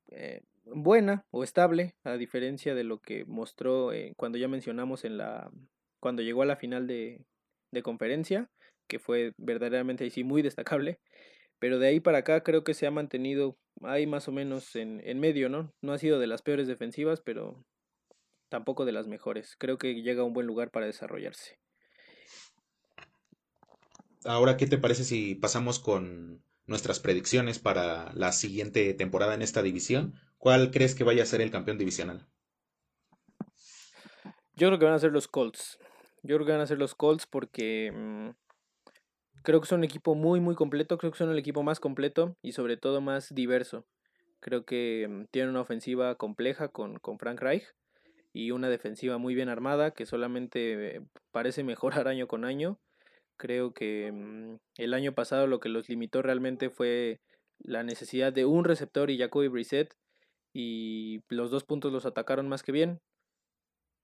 eh, 0.09 0.41
buena 0.65 1.25
o 1.31 1.43
estable, 1.43 1.95
a 2.03 2.17
diferencia 2.17 2.75
de 2.75 2.83
lo 2.83 2.99
que 2.99 3.25
mostró 3.25 3.93
eh, 3.93 4.13
cuando 4.17 4.37
ya 4.37 4.47
mencionamos 4.47 5.05
en 5.05 5.17
la 5.17 5.51
cuando 5.99 6.21
llegó 6.21 6.43
a 6.43 6.45
la 6.45 6.57
final 6.57 6.87
de, 6.87 7.25
de 7.71 7.83
conferencia, 7.83 8.49
que 8.87 8.99
fue 8.99 9.33
verdaderamente 9.37 10.09
sí 10.09 10.23
muy 10.23 10.41
destacable, 10.41 10.99
pero 11.59 11.79
de 11.79 11.87
ahí 11.87 11.99
para 11.99 12.19
acá 12.19 12.43
creo 12.43 12.63
que 12.63 12.73
se 12.73 12.87
ha 12.87 12.91
mantenido 12.91 13.57
ahí 13.81 14.05
más 14.07 14.27
o 14.27 14.31
menos 14.31 14.75
en, 14.75 15.01
en 15.03 15.19
medio, 15.19 15.49
¿no? 15.49 15.73
No 15.81 15.93
ha 15.93 15.97
sido 15.97 16.19
de 16.19 16.27
las 16.27 16.43
peores 16.43 16.67
defensivas, 16.67 17.21
pero 17.21 17.65
tampoco 18.49 18.85
de 18.85 18.91
las 18.91 19.07
mejores. 19.07 19.55
Creo 19.57 19.77
que 19.77 20.01
llega 20.01 20.21
a 20.21 20.25
un 20.25 20.33
buen 20.33 20.47
lugar 20.47 20.71
para 20.71 20.85
desarrollarse. 20.85 21.57
Ahora, 24.25 24.57
¿qué 24.57 24.67
te 24.67 24.77
parece 24.77 25.03
si 25.03 25.35
pasamos 25.35 25.79
con 25.79 26.43
nuestras 26.65 26.99
predicciones 26.99 27.59
para 27.59 28.11
la 28.13 28.31
siguiente 28.31 28.93
temporada 28.93 29.33
en 29.33 29.41
esta 29.41 29.61
división? 29.61 30.15
¿Cuál 30.37 30.71
crees 30.71 30.95
que 30.95 31.03
vaya 31.03 31.23
a 31.23 31.27
ser 31.27 31.41
el 31.41 31.51
campeón 31.51 31.77
divisional? 31.77 32.27
Yo 34.55 34.67
creo 34.67 34.79
que 34.79 34.85
van 34.85 34.95
a 34.95 34.99
ser 34.99 35.11
los 35.11 35.27
Colts. 35.27 35.79
Yo 36.23 36.35
creo 36.35 36.45
que 36.45 36.51
van 36.51 36.61
a 36.61 36.67
ser 36.67 36.79
los 36.79 36.95
Colts 36.95 37.27
porque 37.27 37.91
mm, 37.93 38.29
creo 39.43 39.61
que 39.61 39.67
son 39.67 39.79
un 39.79 39.83
equipo 39.83 40.15
muy, 40.15 40.39
muy 40.39 40.55
completo. 40.55 40.97
Creo 40.97 41.11
que 41.11 41.17
son 41.17 41.31
el 41.31 41.37
equipo 41.37 41.63
más 41.63 41.79
completo 41.79 42.35
y 42.41 42.53
sobre 42.53 42.75
todo 42.75 42.99
más 42.99 43.33
diverso. 43.33 43.85
Creo 44.39 44.65
que 44.65 45.07
mm, 45.07 45.25
tienen 45.31 45.51
una 45.51 45.61
ofensiva 45.61 46.15
compleja 46.15 46.69
con, 46.69 46.97
con 46.99 47.19
Frank 47.19 47.39
Reich 47.39 47.65
y 48.33 48.51
una 48.51 48.69
defensiva 48.69 49.17
muy 49.17 49.35
bien 49.35 49.49
armada 49.49 49.91
que 49.91 50.05
solamente 50.05 51.01
parece 51.31 51.63
mejorar 51.63 52.07
año 52.07 52.27
con 52.27 52.43
año. 52.43 52.79
Creo 53.37 53.73
que 53.73 54.11
mm, 54.11 54.57
el 54.77 54.93
año 54.93 55.13
pasado 55.13 55.47
lo 55.47 55.59
que 55.59 55.69
los 55.69 55.89
limitó 55.89 56.21
realmente 56.21 56.69
fue 56.69 57.19
la 57.59 57.83
necesidad 57.83 58.33
de 58.33 58.45
un 58.45 58.65
receptor 58.65 59.09
y 59.09 59.17
Jacoby 59.17 59.47
Brissett 59.47 59.95
y 60.53 61.21
los 61.29 61.51
dos 61.51 61.63
puntos 61.63 61.91
los 61.91 62.05
atacaron 62.05 62.49
más 62.49 62.63
que 62.63 62.71
bien. 62.71 62.99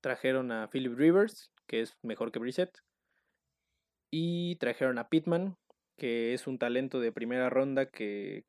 Trajeron 0.02 0.52
a 0.52 0.70
Philip 0.70 0.96
Rivers, 0.96 1.52
que 1.68 1.82
es 1.82 1.98
mejor 2.04 2.32
que 2.32 2.40
Brissett, 2.40 2.78
y 4.12 4.58
trajeron 4.58 5.00
a 5.00 5.10
Pittman, 5.10 5.58
que 5.98 6.34
es 6.34 6.46
un 6.46 6.60
talento 6.60 7.00
de 7.00 7.12
primera 7.12 7.50
ronda 7.50 7.88
que 7.88 8.44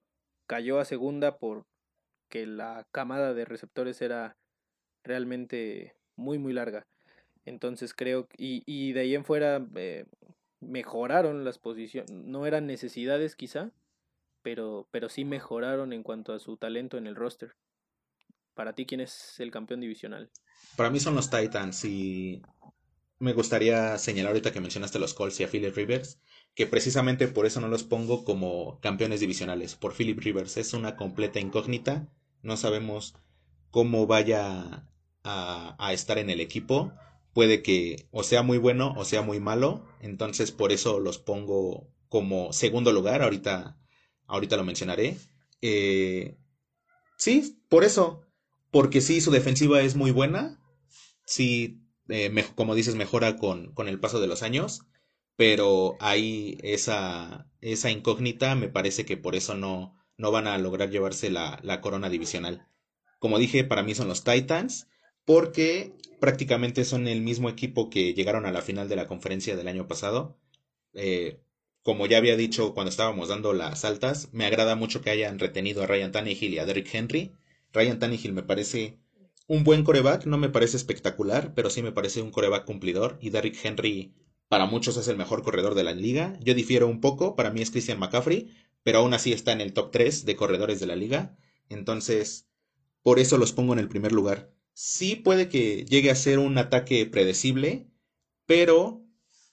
cayó 0.46 0.78
a 0.78 0.84
segunda 0.84 1.38
porque 1.38 2.46
la 2.46 2.86
camada 2.92 3.32
de 3.32 3.44
receptores 3.44 4.02
era 4.02 4.36
realmente 5.04 5.94
muy 6.16 6.38
muy 6.38 6.52
larga. 6.52 6.86
Entonces 7.46 7.94
creo, 7.94 8.28
y, 8.36 8.62
y 8.66 8.92
de 8.92 9.00
ahí 9.00 9.14
en 9.14 9.24
fuera 9.24 9.66
eh, 9.76 10.06
mejoraron 10.64 11.44
las 11.44 11.58
posiciones, 11.58 12.10
no 12.10 12.46
eran 12.46 12.66
necesidades 12.66 13.36
quizá, 13.36 13.70
pero, 14.42 14.88
pero 14.90 15.08
sí 15.08 15.24
mejoraron 15.24 15.92
en 15.92 16.02
cuanto 16.02 16.32
a 16.32 16.38
su 16.38 16.56
talento 16.56 16.98
en 16.98 17.06
el 17.06 17.16
roster. 17.16 17.56
Para 18.54 18.74
ti, 18.74 18.86
¿quién 18.86 19.00
es 19.00 19.40
el 19.40 19.50
campeón 19.50 19.80
divisional? 19.80 20.30
Para 20.76 20.90
mí 20.90 21.00
son 21.00 21.14
los 21.14 21.30
Titans 21.30 21.84
y 21.84 22.42
me 23.18 23.32
gustaría 23.32 23.96
señalar 23.98 24.30
ahorita 24.30 24.52
que 24.52 24.60
mencionaste 24.60 24.98
a 24.98 25.00
los 25.00 25.14
Colts 25.14 25.40
y 25.40 25.44
a 25.44 25.48
Philip 25.48 25.74
Rivers, 25.74 26.20
que 26.54 26.66
precisamente 26.66 27.26
por 27.28 27.46
eso 27.46 27.60
no 27.60 27.68
los 27.68 27.84
pongo 27.84 28.24
como 28.24 28.80
campeones 28.80 29.20
divisionales. 29.20 29.74
Por 29.74 29.94
Philip 29.94 30.20
Rivers 30.20 30.56
es 30.56 30.74
una 30.74 30.96
completa 30.96 31.40
incógnita, 31.40 32.08
no 32.42 32.56
sabemos 32.56 33.14
cómo 33.70 34.06
vaya 34.06 34.86
a, 35.24 35.76
a 35.78 35.92
estar 35.92 36.18
en 36.18 36.30
el 36.30 36.40
equipo 36.40 36.92
puede 37.34 37.62
que 37.62 38.08
o 38.12 38.22
sea 38.22 38.42
muy 38.42 38.56
bueno 38.58 38.94
o 38.96 39.04
sea 39.04 39.20
muy 39.22 39.40
malo. 39.40 39.84
Entonces 40.00 40.52
por 40.52 40.72
eso 40.72 41.00
los 41.00 41.18
pongo 41.18 41.92
como 42.08 42.52
segundo 42.52 42.92
lugar. 42.92 43.22
Ahorita, 43.22 43.76
ahorita 44.26 44.56
lo 44.56 44.64
mencionaré. 44.64 45.16
Eh, 45.60 46.38
sí, 47.18 47.58
por 47.68 47.84
eso. 47.84 48.22
Porque 48.70 49.00
sí, 49.00 49.20
su 49.20 49.30
defensiva 49.30 49.82
es 49.82 49.96
muy 49.96 50.12
buena. 50.12 50.60
Sí, 51.26 51.80
eh, 52.08 52.32
como 52.54 52.74
dices, 52.74 52.94
mejora 52.94 53.36
con, 53.36 53.72
con, 53.74 53.88
el 53.88 54.00
paso 54.00 54.20
de 54.20 54.28
los 54.28 54.42
años. 54.42 54.82
Pero 55.36 55.96
hay 56.00 56.58
esa, 56.62 57.50
esa 57.60 57.90
incógnita. 57.90 58.54
Me 58.54 58.68
parece 58.68 59.04
que 59.04 59.16
por 59.16 59.34
eso 59.34 59.54
no, 59.56 59.96
no 60.16 60.30
van 60.30 60.46
a 60.46 60.58
lograr 60.58 60.90
llevarse 60.90 61.30
la, 61.30 61.58
la 61.62 61.80
corona 61.80 62.08
divisional. 62.10 62.68
Como 63.18 63.38
dije, 63.40 63.64
para 63.64 63.82
mí 63.82 63.94
son 63.96 64.06
los 64.06 64.22
Titans 64.22 64.86
porque 65.24 65.92
prácticamente 66.20 66.84
son 66.84 67.08
el 67.08 67.20
mismo 67.20 67.48
equipo 67.48 67.90
que 67.90 68.14
llegaron 68.14 68.46
a 68.46 68.52
la 68.52 68.62
final 68.62 68.88
de 68.88 68.96
la 68.96 69.06
conferencia 69.06 69.56
del 69.56 69.68
año 69.68 69.86
pasado. 69.86 70.38
Eh, 70.92 71.40
como 71.82 72.06
ya 72.06 72.18
había 72.18 72.36
dicho 72.36 72.72
cuando 72.72 72.90
estábamos 72.90 73.28
dando 73.28 73.52
las 73.52 73.84
altas, 73.84 74.30
me 74.32 74.46
agrada 74.46 74.74
mucho 74.74 75.02
que 75.02 75.10
hayan 75.10 75.38
retenido 75.38 75.82
a 75.82 75.86
Ryan 75.86 76.12
Tannehill 76.12 76.54
y 76.54 76.58
a 76.58 76.64
Derrick 76.64 76.94
Henry. 76.94 77.32
Ryan 77.72 77.98
Tannehill 77.98 78.32
me 78.32 78.42
parece 78.42 78.98
un 79.46 79.64
buen 79.64 79.84
coreback, 79.84 80.24
no 80.24 80.38
me 80.38 80.48
parece 80.48 80.76
espectacular, 80.76 81.52
pero 81.54 81.68
sí 81.68 81.82
me 81.82 81.92
parece 81.92 82.22
un 82.22 82.30
coreback 82.30 82.64
cumplidor. 82.64 83.18
Y 83.20 83.30
Derrick 83.30 83.62
Henry 83.62 84.14
para 84.48 84.66
muchos 84.66 84.96
es 84.96 85.08
el 85.08 85.16
mejor 85.16 85.42
corredor 85.42 85.74
de 85.74 85.84
la 85.84 85.92
liga. 85.92 86.38
Yo 86.40 86.54
difiero 86.54 86.86
un 86.86 87.00
poco, 87.00 87.36
para 87.36 87.50
mí 87.50 87.60
es 87.60 87.70
Christian 87.70 87.98
McCaffrey, 87.98 88.50
pero 88.82 88.98
aún 88.98 89.12
así 89.12 89.32
está 89.32 89.52
en 89.52 89.60
el 89.60 89.72
top 89.72 89.90
3 89.90 90.24
de 90.24 90.36
corredores 90.36 90.80
de 90.80 90.86
la 90.86 90.96
liga. 90.96 91.36
Entonces, 91.68 92.46
por 93.02 93.18
eso 93.18 93.36
los 93.36 93.52
pongo 93.52 93.72
en 93.72 93.78
el 93.78 93.88
primer 93.88 94.12
lugar 94.12 94.54
sí 94.74 95.16
puede 95.16 95.48
que 95.48 95.84
llegue 95.86 96.10
a 96.10 96.16
ser 96.16 96.38
un 96.38 96.58
ataque 96.58 97.06
predecible, 97.06 97.88
pero 98.46 99.02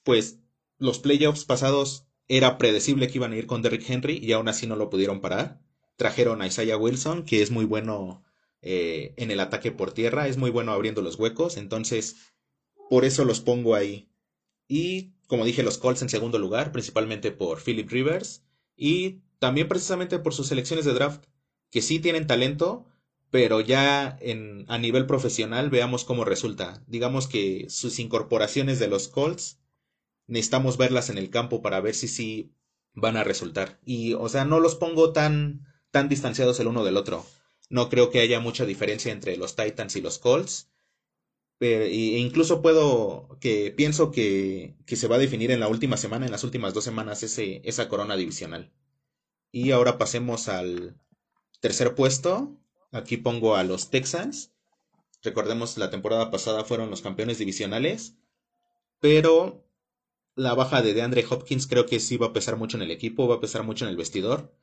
pues 0.03 0.39
los 0.77 0.99
playoffs 0.99 1.45
pasados 1.45 2.07
era 2.27 2.57
predecible 2.57 3.07
que 3.07 3.17
iban 3.17 3.33
a 3.33 3.37
ir 3.37 3.45
con 3.45 3.61
Derrick 3.61 3.89
Henry 3.89 4.17
y 4.17 4.31
aún 4.33 4.47
así 4.47 4.67
no 4.67 4.75
lo 4.75 4.89
pudieron 4.89 5.21
parar. 5.21 5.61
Trajeron 5.95 6.41
a 6.41 6.47
Isaiah 6.47 6.77
Wilson, 6.77 7.23
que 7.23 7.41
es 7.41 7.51
muy 7.51 7.65
bueno 7.65 8.23
eh, 8.61 9.13
en 9.17 9.31
el 9.31 9.39
ataque 9.39 9.71
por 9.71 9.93
tierra, 9.93 10.27
es 10.27 10.37
muy 10.37 10.49
bueno 10.49 10.71
abriendo 10.71 11.01
los 11.01 11.17
huecos, 11.17 11.57
entonces 11.57 12.17
por 12.89 13.05
eso 13.05 13.25
los 13.25 13.41
pongo 13.41 13.75
ahí. 13.75 14.09
Y 14.67 15.13
como 15.27 15.45
dije, 15.45 15.63
los 15.63 15.77
Colts 15.77 16.01
en 16.01 16.09
segundo 16.09 16.39
lugar, 16.39 16.71
principalmente 16.71 17.31
por 17.31 17.61
Philip 17.61 17.89
Rivers 17.89 18.43
y 18.75 19.21
también 19.39 19.67
precisamente 19.67 20.19
por 20.19 20.33
sus 20.33 20.47
selecciones 20.47 20.85
de 20.85 20.93
draft, 20.93 21.25
que 21.69 21.81
sí 21.81 21.99
tienen 21.99 22.27
talento, 22.27 22.85
pero 23.31 23.61
ya 23.61 24.17
en, 24.19 24.65
a 24.67 24.77
nivel 24.77 25.07
profesional 25.07 25.69
veamos 25.69 26.03
cómo 26.03 26.25
resulta. 26.25 26.83
Digamos 26.85 27.27
que 27.27 27.65
sus 27.69 27.97
incorporaciones 27.97 28.77
de 28.77 28.89
los 28.89 29.07
Colts 29.07 29.57
necesitamos 30.27 30.77
verlas 30.77 31.09
en 31.09 31.17
el 31.17 31.29
campo 31.29 31.61
para 31.61 31.79
ver 31.79 31.95
si 31.95 32.09
sí 32.09 32.53
van 32.93 33.15
a 33.15 33.23
resultar. 33.23 33.79
Y, 33.85 34.13
o 34.13 34.27
sea, 34.27 34.43
no 34.43 34.59
los 34.59 34.75
pongo 34.75 35.13
tan, 35.13 35.65
tan 35.91 36.09
distanciados 36.09 36.59
el 36.59 36.67
uno 36.67 36.83
del 36.83 36.97
otro. 36.97 37.25
No 37.69 37.89
creo 37.89 38.09
que 38.11 38.19
haya 38.19 38.41
mucha 38.41 38.65
diferencia 38.65 39.13
entre 39.13 39.37
los 39.37 39.55
Titans 39.55 39.95
y 39.95 40.01
los 40.01 40.19
Colts. 40.19 40.69
Pero, 41.57 41.85
e 41.85 42.17
incluso 42.17 42.61
puedo 42.61 43.37
que 43.39 43.71
pienso 43.71 44.11
que, 44.11 44.75
que, 44.85 44.95
se 44.97 45.07
va 45.07 45.15
a 45.15 45.19
definir 45.19 45.51
en 45.51 45.59
la 45.61 45.67
última 45.69 45.95
semana, 45.95 46.25
en 46.25 46.31
las 46.31 46.43
últimas 46.43 46.73
dos 46.73 46.83
semanas, 46.83 47.23
ese, 47.23 47.61
esa 47.63 47.87
corona 47.87 48.17
divisional. 48.17 48.73
Y 49.51 49.71
ahora 49.71 49.97
pasemos 49.97 50.47
al 50.49 50.97
tercer 51.61 51.93
puesto, 51.95 52.57
Aquí 52.91 53.17
pongo 53.17 53.55
a 53.55 53.63
los 53.63 53.89
Texans. 53.89 54.51
Recordemos, 55.23 55.77
la 55.77 55.89
temporada 55.89 56.31
pasada 56.31 56.63
fueron 56.63 56.89
los 56.89 57.01
campeones 57.01 57.37
divisionales. 57.37 58.15
Pero 58.99 59.65
la 60.35 60.53
baja 60.53 60.81
de 60.81 60.93
DeAndre 60.93 61.25
Hopkins 61.29 61.67
creo 61.67 61.85
que 61.85 61.99
sí 61.99 62.17
va 62.17 62.27
a 62.27 62.33
pesar 62.33 62.57
mucho 62.57 62.77
en 62.77 62.83
el 62.83 62.91
equipo, 62.91 63.27
va 63.27 63.35
a 63.35 63.39
pesar 63.39 63.63
mucho 63.63 63.85
en 63.85 63.91
el 63.91 63.97
vestidor. 63.97 64.53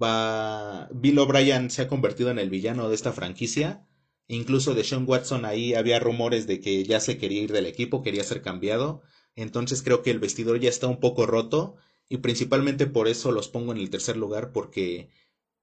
Va... 0.00 0.88
Bill 0.92 1.18
O'Brien 1.18 1.70
se 1.70 1.82
ha 1.82 1.88
convertido 1.88 2.30
en 2.30 2.38
el 2.38 2.50
villano 2.50 2.88
de 2.88 2.94
esta 2.94 3.12
franquicia. 3.12 3.86
Incluso 4.26 4.74
de 4.74 4.84
Sean 4.84 5.04
Watson 5.06 5.44
ahí 5.44 5.74
había 5.74 6.00
rumores 6.00 6.46
de 6.46 6.60
que 6.60 6.84
ya 6.84 7.00
se 7.00 7.18
quería 7.18 7.42
ir 7.42 7.52
del 7.52 7.66
equipo, 7.66 8.02
quería 8.02 8.24
ser 8.24 8.42
cambiado. 8.42 9.02
Entonces 9.36 9.82
creo 9.82 10.02
que 10.02 10.10
el 10.10 10.18
vestidor 10.18 10.60
ya 10.60 10.68
está 10.68 10.86
un 10.86 11.00
poco 11.00 11.26
roto. 11.26 11.76
Y 12.08 12.18
principalmente 12.18 12.86
por 12.86 13.08
eso 13.08 13.32
los 13.32 13.48
pongo 13.48 13.72
en 13.72 13.78
el 13.78 13.90
tercer 13.90 14.16
lugar 14.16 14.52
porque 14.52 15.10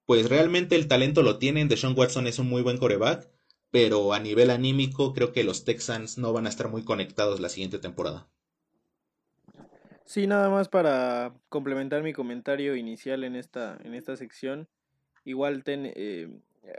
pues 0.05 0.29
realmente 0.29 0.75
el 0.75 0.87
talento 0.87 1.23
lo 1.23 1.37
tienen. 1.37 1.67
Deshaun 1.67 1.97
Watson 1.97 2.27
es 2.27 2.39
un 2.39 2.49
muy 2.49 2.61
buen 2.61 2.77
coreback, 2.77 3.29
pero 3.71 4.13
a 4.13 4.19
nivel 4.19 4.49
anímico 4.49 5.13
creo 5.13 5.31
que 5.31 5.43
los 5.43 5.63
Texans 5.63 6.17
no 6.17 6.33
van 6.33 6.45
a 6.45 6.49
estar 6.49 6.69
muy 6.69 6.83
conectados 6.83 7.39
la 7.39 7.49
siguiente 7.49 7.79
temporada. 7.79 8.27
Sí, 10.05 10.27
nada 10.27 10.49
más 10.49 10.67
para 10.67 11.33
complementar 11.47 12.03
mi 12.03 12.11
comentario 12.11 12.75
inicial 12.75 13.23
en 13.23 13.37
esta, 13.37 13.79
en 13.83 13.93
esta 13.93 14.17
sección. 14.17 14.67
Igual 15.23 15.63
eh, 15.65 16.29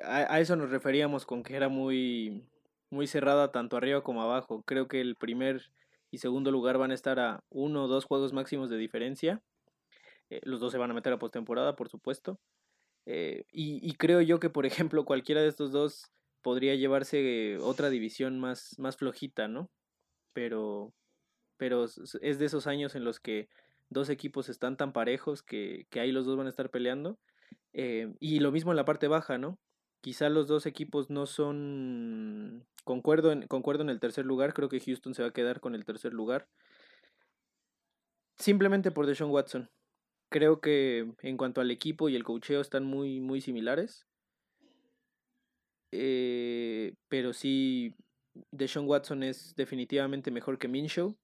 a, 0.04 0.38
eso 0.38 0.54
nos 0.56 0.70
referíamos 0.70 1.24
con 1.24 1.42
que 1.42 1.56
era 1.56 1.70
muy, 1.70 2.44
muy 2.90 3.06
cerrada 3.06 3.50
tanto 3.50 3.78
arriba 3.78 4.02
como 4.02 4.22
abajo. 4.22 4.62
Creo 4.66 4.86
que 4.86 5.00
el 5.00 5.16
primer 5.16 5.70
y 6.10 6.18
segundo 6.18 6.50
lugar 6.50 6.76
van 6.76 6.90
a 6.90 6.94
estar 6.94 7.18
a 7.18 7.42
uno 7.48 7.84
o 7.84 7.88
dos 7.88 8.04
juegos 8.04 8.34
máximos 8.34 8.68
de 8.68 8.76
diferencia. 8.76 9.40
Eh, 10.28 10.40
los 10.44 10.60
dos 10.60 10.72
se 10.72 10.78
van 10.78 10.90
a 10.90 10.94
meter 10.94 11.14
a 11.14 11.18
postemporada, 11.18 11.74
por 11.74 11.88
supuesto. 11.88 12.38
Eh, 13.07 13.44
y, 13.50 13.94
creo 13.94 14.20
yo 14.20 14.38
que, 14.38 14.50
por 14.50 14.66
ejemplo, 14.66 15.05
cualquiera 15.05 15.42
de 15.42 15.48
estos 15.48 15.72
dos 15.72 16.12
podría 16.40 16.74
llevarse 16.74 17.59
otra 17.61 17.90
división 17.90 18.38
más, 18.38 18.78
más 18.78 18.96
flojita, 18.96 19.48
¿no? 19.48 19.70
Pero, 20.32 20.92
pero 21.57 21.84
es 21.84 22.38
de 22.38 22.44
esos 22.44 22.66
años 22.66 22.94
en 22.94 23.05
los 23.05 23.20
que 23.20 23.48
dos 23.90 24.09
equipos 24.09 24.48
están 24.48 24.76
tan 24.76 24.92
parejos 24.92 25.42
que, 25.42 25.86
que 25.90 26.00
ahí 26.00 26.12
los 26.12 26.26
dos 26.26 26.36
van 26.36 26.46
a 26.46 26.50
estar 26.50 26.70
peleando. 26.70 27.18
Eh, 27.72 28.12
y 28.20 28.40
lo 28.40 28.53
mismo 28.53 28.72
en 28.72 28.76
la 28.76 28.84
parte 28.84 29.09
baja, 29.09 29.38
¿no? 29.38 29.59
Quizá 30.00 30.28
los 30.28 30.48
dos 30.48 30.66
equipos 30.66 31.11
no 31.11 31.26
son... 31.26 32.66
Concuerdo 32.84 33.30
en, 33.30 33.46
concuerdo 33.46 33.82
en 33.82 33.90
el 33.90 34.00
tercer 34.00 34.26
lugar, 34.26 34.55
creo 34.55 34.68
que 34.68 34.80
Houston 34.80 35.14
se 35.14 35.22
va 35.22 35.28
a 35.28 35.32
quedar 35.32 35.61
con 35.61 35.76
el 35.76 35.84
tercer 35.84 36.12
lugar. 36.12 36.48
Simplemente 38.36 38.90
por 38.90 39.07
Deshaun 39.07 39.30
Watson. 39.30 39.70
Creo 40.33 40.62
que 40.62 41.12
en 41.20 41.37
cuanto 41.37 41.61
al 41.61 41.70
equipo 41.70 42.09
y 42.09 42.16
el 42.16 42.24
cocheo 42.24 42.62
están 42.62 42.87
muy, 42.87 43.20
muy 43.20 43.43
similares. 43.43 44.07
Eh, 45.93 46.95
pero 47.09 47.35
sí, 47.35 47.95
Deshaun 48.51 48.89
Watson 48.89 49.24
es 49.24 49.55
definitivamente 49.57 50.30
mejor 50.30 50.59
que 50.59 50.68
Minshew. 50.68 51.18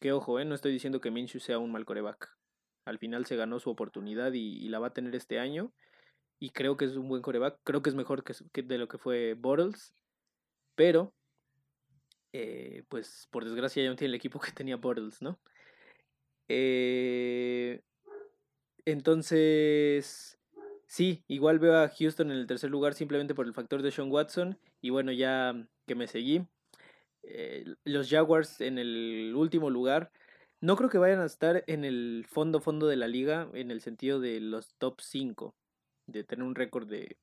Que 0.00 0.12
ojo, 0.12 0.38
eh, 0.38 0.44
no 0.44 0.54
estoy 0.54 0.70
diciendo 0.70 1.00
que 1.00 1.10
Minshew 1.10 1.40
sea 1.40 1.58
un 1.58 1.72
mal 1.72 1.84
coreback. 1.84 2.30
Al 2.84 2.98
final 2.98 3.26
se 3.26 3.34
ganó 3.34 3.58
su 3.58 3.70
oportunidad 3.70 4.32
y, 4.32 4.68
la 4.68 4.78
va 4.78 4.86
a 4.86 4.94
tener 4.94 5.16
este 5.16 5.40
año. 5.40 5.72
Y 6.38 6.50
creo 6.50 6.76
que 6.76 6.84
es 6.84 6.94
un 6.94 7.08
buen 7.08 7.22
coreback. 7.22 7.58
Creo 7.64 7.82
que 7.82 7.90
es 7.90 7.96
mejor 7.96 8.22
que, 8.22 8.62
de 8.62 8.78
lo 8.78 8.86
que 8.86 8.98
fue 8.98 9.34
Bottles. 9.34 9.92
Pero, 10.76 11.12
eh, 12.32 12.84
pues 12.88 13.26
por 13.32 13.44
desgracia 13.44 13.82
ya 13.82 13.90
no 13.90 13.96
tiene 13.96 14.10
el 14.10 14.14
equipo 14.14 14.38
que 14.38 14.52
tenía 14.52 14.76
Bottles, 14.76 15.22
¿no? 15.22 15.40
Eh, 16.46 17.82
entonces, 18.90 20.38
sí, 20.86 21.22
igual 21.28 21.58
veo 21.58 21.76
a 21.76 21.90
Houston 21.90 22.30
en 22.30 22.38
el 22.38 22.46
tercer 22.46 22.70
lugar 22.70 22.94
simplemente 22.94 23.34
por 23.34 23.46
el 23.46 23.52
factor 23.52 23.82
de 23.82 23.90
Sean 23.90 24.10
Watson. 24.10 24.58
Y 24.80 24.88
bueno, 24.88 25.12
ya 25.12 25.54
que 25.86 25.94
me 25.94 26.06
seguí, 26.06 26.46
eh, 27.22 27.66
los 27.84 28.08
Jaguars 28.08 28.62
en 28.62 28.78
el 28.78 29.34
último 29.36 29.68
lugar. 29.68 30.10
No 30.62 30.74
creo 30.76 30.88
que 30.88 30.96
vayan 30.96 31.20
a 31.20 31.26
estar 31.26 31.64
en 31.66 31.84
el 31.84 32.24
fondo 32.26 32.60
fondo 32.60 32.86
de 32.86 32.96
la 32.96 33.08
liga 33.08 33.48
en 33.52 33.70
el 33.70 33.82
sentido 33.82 34.20
de 34.20 34.40
los 34.40 34.74
top 34.78 35.00
5, 35.02 35.54
de 36.06 36.24
tener 36.24 36.44
un 36.44 36.54
récord 36.54 36.88
de 36.88 37.18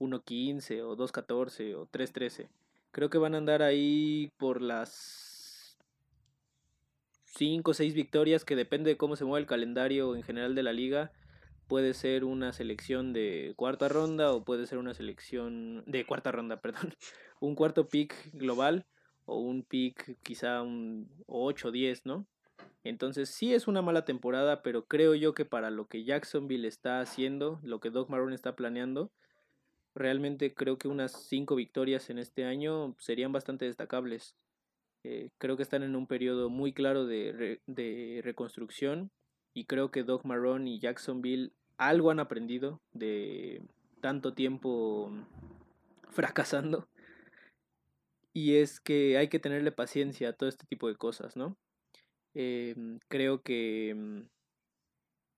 1.15 0.00 0.82
o 0.82 0.96
2.14 0.96 1.76
o 1.76 1.86
3.13. 1.86 2.48
Creo 2.90 3.08
que 3.08 3.18
van 3.18 3.36
a 3.36 3.38
andar 3.38 3.62
ahí 3.62 4.32
por 4.36 4.60
las 4.62 5.37
5 7.36 7.70
o 7.70 7.74
6 7.74 7.94
victorias, 7.94 8.44
que 8.44 8.56
depende 8.56 8.90
de 8.90 8.96
cómo 8.96 9.16
se 9.16 9.24
mueva 9.24 9.38
el 9.38 9.46
calendario 9.46 10.16
en 10.16 10.22
general 10.22 10.54
de 10.54 10.62
la 10.62 10.72
liga. 10.72 11.12
Puede 11.66 11.94
ser 11.94 12.24
una 12.24 12.52
selección 12.52 13.12
de 13.12 13.52
cuarta 13.56 13.88
ronda 13.88 14.32
o 14.32 14.44
puede 14.44 14.66
ser 14.66 14.78
una 14.78 14.94
selección 14.94 15.84
de 15.86 16.06
cuarta 16.06 16.32
ronda, 16.32 16.60
perdón. 16.60 16.94
Un 17.40 17.54
cuarto 17.54 17.88
pick 17.88 18.14
global 18.32 18.86
o 19.26 19.38
un 19.38 19.62
pick 19.62 20.18
quizá 20.22 20.62
un 20.62 21.10
8 21.26 21.68
o 21.68 21.70
10, 21.70 22.06
¿no? 22.06 22.26
Entonces 22.84 23.28
sí 23.28 23.52
es 23.52 23.68
una 23.68 23.82
mala 23.82 24.04
temporada, 24.04 24.62
pero 24.62 24.86
creo 24.86 25.14
yo 25.14 25.34
que 25.34 25.44
para 25.44 25.70
lo 25.70 25.88
que 25.88 26.04
Jacksonville 26.04 26.66
está 26.66 27.00
haciendo, 27.00 27.60
lo 27.62 27.80
que 27.80 27.90
Doc 27.90 28.08
Marrone 28.08 28.34
está 28.34 28.56
planeando, 28.56 29.12
realmente 29.94 30.54
creo 30.54 30.78
que 30.78 30.88
unas 30.88 31.12
5 31.12 31.54
victorias 31.56 32.08
en 32.08 32.18
este 32.18 32.44
año 32.44 32.94
serían 32.98 33.32
bastante 33.32 33.66
destacables. 33.66 34.36
Eh, 35.04 35.30
creo 35.38 35.56
que 35.56 35.62
están 35.62 35.82
en 35.82 35.96
un 35.96 36.06
periodo 36.06 36.50
muy 36.50 36.72
claro 36.72 37.06
de, 37.06 37.60
de 37.66 38.20
reconstrucción 38.24 39.10
y 39.54 39.64
creo 39.64 39.90
que 39.90 40.02
Doc 40.02 40.24
Marrone 40.24 40.70
y 40.70 40.80
Jacksonville 40.80 41.52
algo 41.76 42.10
han 42.10 42.20
aprendido 42.20 42.80
de 42.92 43.62
tanto 44.00 44.34
tiempo 44.34 45.12
fracasando 46.10 46.88
y 48.32 48.56
es 48.56 48.80
que 48.80 49.18
hay 49.18 49.28
que 49.28 49.40
tenerle 49.40 49.72
paciencia 49.72 50.28
a 50.28 50.32
todo 50.32 50.48
este 50.48 50.66
tipo 50.66 50.88
de 50.88 50.96
cosas, 50.96 51.36
¿no? 51.36 51.56
Em, 52.34 53.00
creo 53.08 53.42
que 53.42 53.94
mm, 53.96 54.20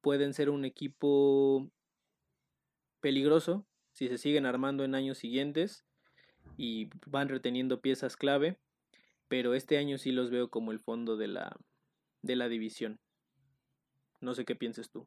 pueden 0.03 0.35
ser 0.35 0.51
un 0.51 0.65
equipo 0.65 1.71
peligroso 3.01 3.65
si 3.93 4.09
se 4.09 4.19
siguen 4.19 4.45
armando 4.45 4.85
en 4.85 4.95
años 4.95 5.19
siguientes 5.19 5.85
y 6.57 6.91
van 7.07 7.29
reteniendo 7.29 7.81
piezas 7.81 8.17
clave, 8.17 8.59
pero 9.31 9.55
este 9.55 9.78
año 9.78 9.97
sí 9.97 10.11
los 10.11 10.28
veo 10.28 10.51
como 10.51 10.72
el 10.72 10.81
fondo 10.81 11.16
de 11.16 11.28
la, 11.28 11.57
de 12.20 12.35
la 12.35 12.49
división. 12.49 12.99
No 14.20 14.35
sé 14.35 14.45
qué 14.45 14.57
pienses 14.57 14.91
tú. 14.91 15.07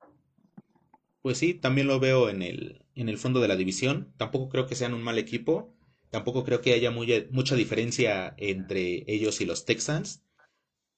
Pues 1.21 1.37
sí, 1.37 1.53
también 1.53 1.87
lo 1.87 1.99
veo 1.99 2.29
en 2.29 2.41
el, 2.41 2.85
en 2.95 3.09
el 3.09 3.17
fondo 3.17 3.41
de 3.41 3.49
la 3.49 3.57
división. 3.57 4.13
Tampoco 4.15 4.47
creo 4.47 4.65
que 4.65 4.75
sean 4.75 4.93
un 4.93 5.03
mal 5.03 5.17
equipo. 5.17 5.75
Tampoco 6.09 6.45
creo 6.45 6.61
que 6.61 6.71
haya 6.71 6.89
mucha 6.89 7.55
diferencia 7.55 8.33
entre 8.37 9.03
ellos 9.07 9.41
y 9.41 9.45
los 9.45 9.65
Texans. 9.65 10.23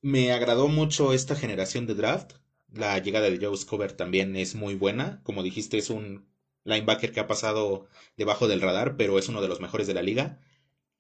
Me 0.02 0.32
agradó 0.32 0.68
mucho 0.68 1.12
esta 1.12 1.36
generación 1.36 1.88
de 1.88 1.96
draft. 1.96 2.34
La 2.72 3.00
llegada 3.00 3.28
de 3.28 3.44
Joe 3.44 3.58
Scover 3.58 3.94
también 3.94 4.36
es 4.36 4.54
muy 4.54 4.76
buena. 4.76 5.24
Como 5.24 5.42
dijiste, 5.42 5.80
es 5.80 5.90
un 5.90 6.28
linebacker 6.64 7.12
que 7.12 7.22
ha 7.22 7.28
pasado 7.28 7.88
debajo 8.18 8.48
del 8.48 8.62
radar, 8.62 8.98
pero 8.98 9.18
es 9.18 9.30
uno 9.30 9.42
de 9.42 9.48
los 9.48 9.62
mejores 9.62 9.88
de 9.88 9.96
la 9.96 10.04
liga. 10.04 10.40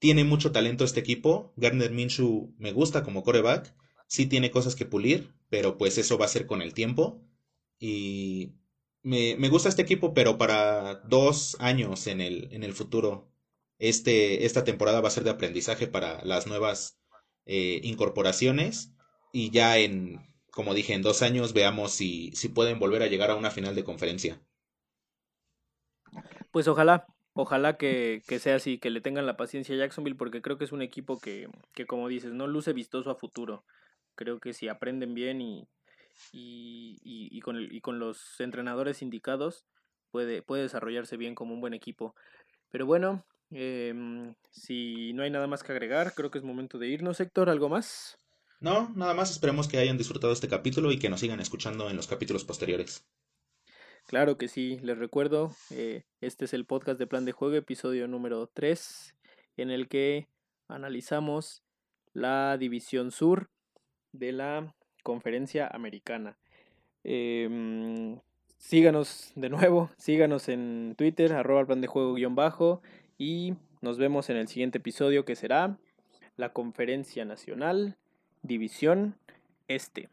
Tiene 0.05 0.23
mucho 0.23 0.51
talento 0.51 0.83
este 0.83 0.99
equipo. 0.99 1.51
Gardner 1.55 1.89
Minshew 1.89 2.53
me 2.59 2.71
gusta 2.71 3.01
como 3.01 3.23
coreback. 3.23 3.73
Sí 4.05 4.27
tiene 4.27 4.51
cosas 4.51 4.75
que 4.75 4.85
pulir, 4.85 5.33
pero 5.49 5.79
pues 5.79 5.97
eso 5.97 6.19
va 6.19 6.25
a 6.25 6.27
ser 6.27 6.45
con 6.45 6.61
el 6.61 6.75
tiempo. 6.75 7.23
Y 7.79 8.53
me, 9.01 9.35
me 9.39 9.49
gusta 9.49 9.67
este 9.67 9.81
equipo, 9.81 10.13
pero 10.13 10.37
para 10.37 10.93
dos 11.09 11.57
años 11.59 12.05
en 12.05 12.21
el, 12.21 12.49
en 12.51 12.63
el 12.63 12.73
futuro 12.75 13.31
este, 13.79 14.45
esta 14.45 14.63
temporada 14.63 15.01
va 15.01 15.07
a 15.07 15.11
ser 15.11 15.23
de 15.23 15.31
aprendizaje 15.31 15.87
para 15.87 16.23
las 16.23 16.45
nuevas 16.45 16.99
eh, 17.47 17.79
incorporaciones 17.81 18.93
y 19.33 19.49
ya 19.49 19.79
en, 19.79 20.19
como 20.51 20.75
dije, 20.75 20.93
en 20.93 21.01
dos 21.01 21.23
años 21.23 21.53
veamos 21.53 21.93
si, 21.93 22.31
si 22.35 22.47
pueden 22.49 22.77
volver 22.77 23.01
a 23.01 23.07
llegar 23.07 23.31
a 23.31 23.35
una 23.35 23.49
final 23.49 23.73
de 23.73 23.83
conferencia. 23.83 24.39
Pues 26.51 26.67
ojalá, 26.67 27.07
ojalá 27.35 27.77
que, 27.77 28.23
que, 28.27 28.39
sea 28.39 28.55
así, 28.55 28.79
que 28.79 28.89
le 28.89 29.01
tengan 29.01 29.27
la 29.27 29.37
paciencia 29.37 29.75
a 29.75 29.77
Jacksonville, 29.77 30.17
porque 30.17 30.41
creo 30.41 30.57
que 30.57 30.65
es 30.65 30.71
un 30.71 30.81
equipo 30.81 31.19
que, 31.19 31.47
que, 31.73 31.85
como 31.85 32.07
dices, 32.07 32.33
no 32.33 32.47
luce 32.47 32.73
vistoso 32.73 33.11
a 33.11 33.15
futuro. 33.15 33.63
Creo 34.15 34.39
que 34.39 34.53
si 34.53 34.67
aprenden 34.67 35.13
bien 35.13 35.41
y, 35.41 35.67
y, 36.31 36.97
y, 37.03 37.39
con, 37.41 37.57
el, 37.57 37.71
y 37.71 37.81
con 37.81 37.99
los 37.99 38.39
entrenadores 38.39 39.03
indicados, 39.03 39.67
puede, 40.09 40.41
puede 40.41 40.63
desarrollarse 40.63 41.17
bien 41.17 41.35
como 41.35 41.53
un 41.53 41.61
buen 41.61 41.75
equipo. 41.75 42.15
Pero 42.71 42.87
bueno, 42.87 43.23
Em, 43.51 44.33
si 44.51 45.13
no 45.13 45.23
hay 45.23 45.29
nada 45.29 45.47
más 45.47 45.63
que 45.63 45.71
agregar, 45.71 46.13
creo 46.15 46.31
que 46.31 46.39
es 46.39 46.43
momento 46.43 46.77
de 46.77 46.87
irnos, 46.87 47.19
Héctor. 47.19 47.49
¿Algo 47.49 47.69
más? 47.69 48.17
No, 48.59 48.91
nada 48.95 49.13
más. 49.13 49.31
Esperemos 49.31 49.67
que 49.67 49.77
hayan 49.77 49.97
disfrutado 49.97 50.33
este 50.33 50.47
capítulo 50.47 50.91
y 50.91 50.99
que 50.99 51.09
nos 51.09 51.19
sigan 51.19 51.39
escuchando 51.39 51.89
en 51.89 51.95
los 51.95 52.07
capítulos 52.07 52.43
posteriores. 52.43 53.05
Claro 54.07 54.37
que 54.37 54.47
sí, 54.47 54.77
les 54.83 54.99
recuerdo, 54.99 55.49
eh, 55.71 56.03
este 56.21 56.45
es 56.45 56.53
el 56.53 56.65
podcast 56.65 56.99
de 56.99 57.07
Plan 57.07 57.25
de 57.25 57.31
Juego, 57.31 57.55
episodio 57.55 58.07
número 58.07 58.45
3, 58.53 59.15
en 59.57 59.71
el 59.71 59.87
que 59.87 60.27
analizamos 60.67 61.63
la 62.13 62.55
división 62.59 63.09
sur 63.09 63.49
de 64.11 64.31
la 64.31 64.75
conferencia 65.01 65.67
americana. 65.67 66.37
Em, 67.03 68.19
síganos 68.59 69.31
de 69.35 69.49
nuevo, 69.49 69.89
síganos 69.97 70.49
en 70.49 70.93
Twitter, 70.95 71.33
arroba 71.33 71.65
plan 71.65 71.81
de 71.81 71.87
juego 71.87 72.13
guion 72.13 72.35
bajo, 72.35 72.83
y 73.17 73.55
nos 73.81 73.97
vemos 73.97 74.29
en 74.29 74.37
el 74.37 74.47
siguiente 74.47 74.77
episodio 74.77 75.25
que 75.25 75.35
será 75.35 75.79
la 76.37 76.53
Conferencia 76.53 77.25
Nacional 77.25 77.97
División 78.43 79.15
Este. 79.67 80.09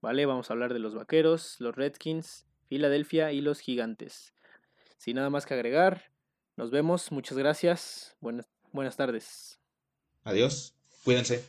¿Vale? 0.00 0.26
Vamos 0.26 0.48
a 0.48 0.52
hablar 0.52 0.72
de 0.72 0.78
los 0.78 0.94
Vaqueros, 0.94 1.56
los 1.58 1.74
Redskins, 1.74 2.46
Filadelfia 2.72 3.32
y 3.32 3.42
los 3.42 3.60
Gigantes. 3.60 4.32
Sin 4.96 5.16
nada 5.16 5.28
más 5.28 5.44
que 5.44 5.52
agregar, 5.52 6.10
nos 6.56 6.70
vemos. 6.70 7.12
Muchas 7.12 7.36
gracias. 7.36 8.16
Buenas, 8.22 8.96
tardes. 8.96 9.60
Adiós. 10.24 10.74
Cuídense. 11.04 11.44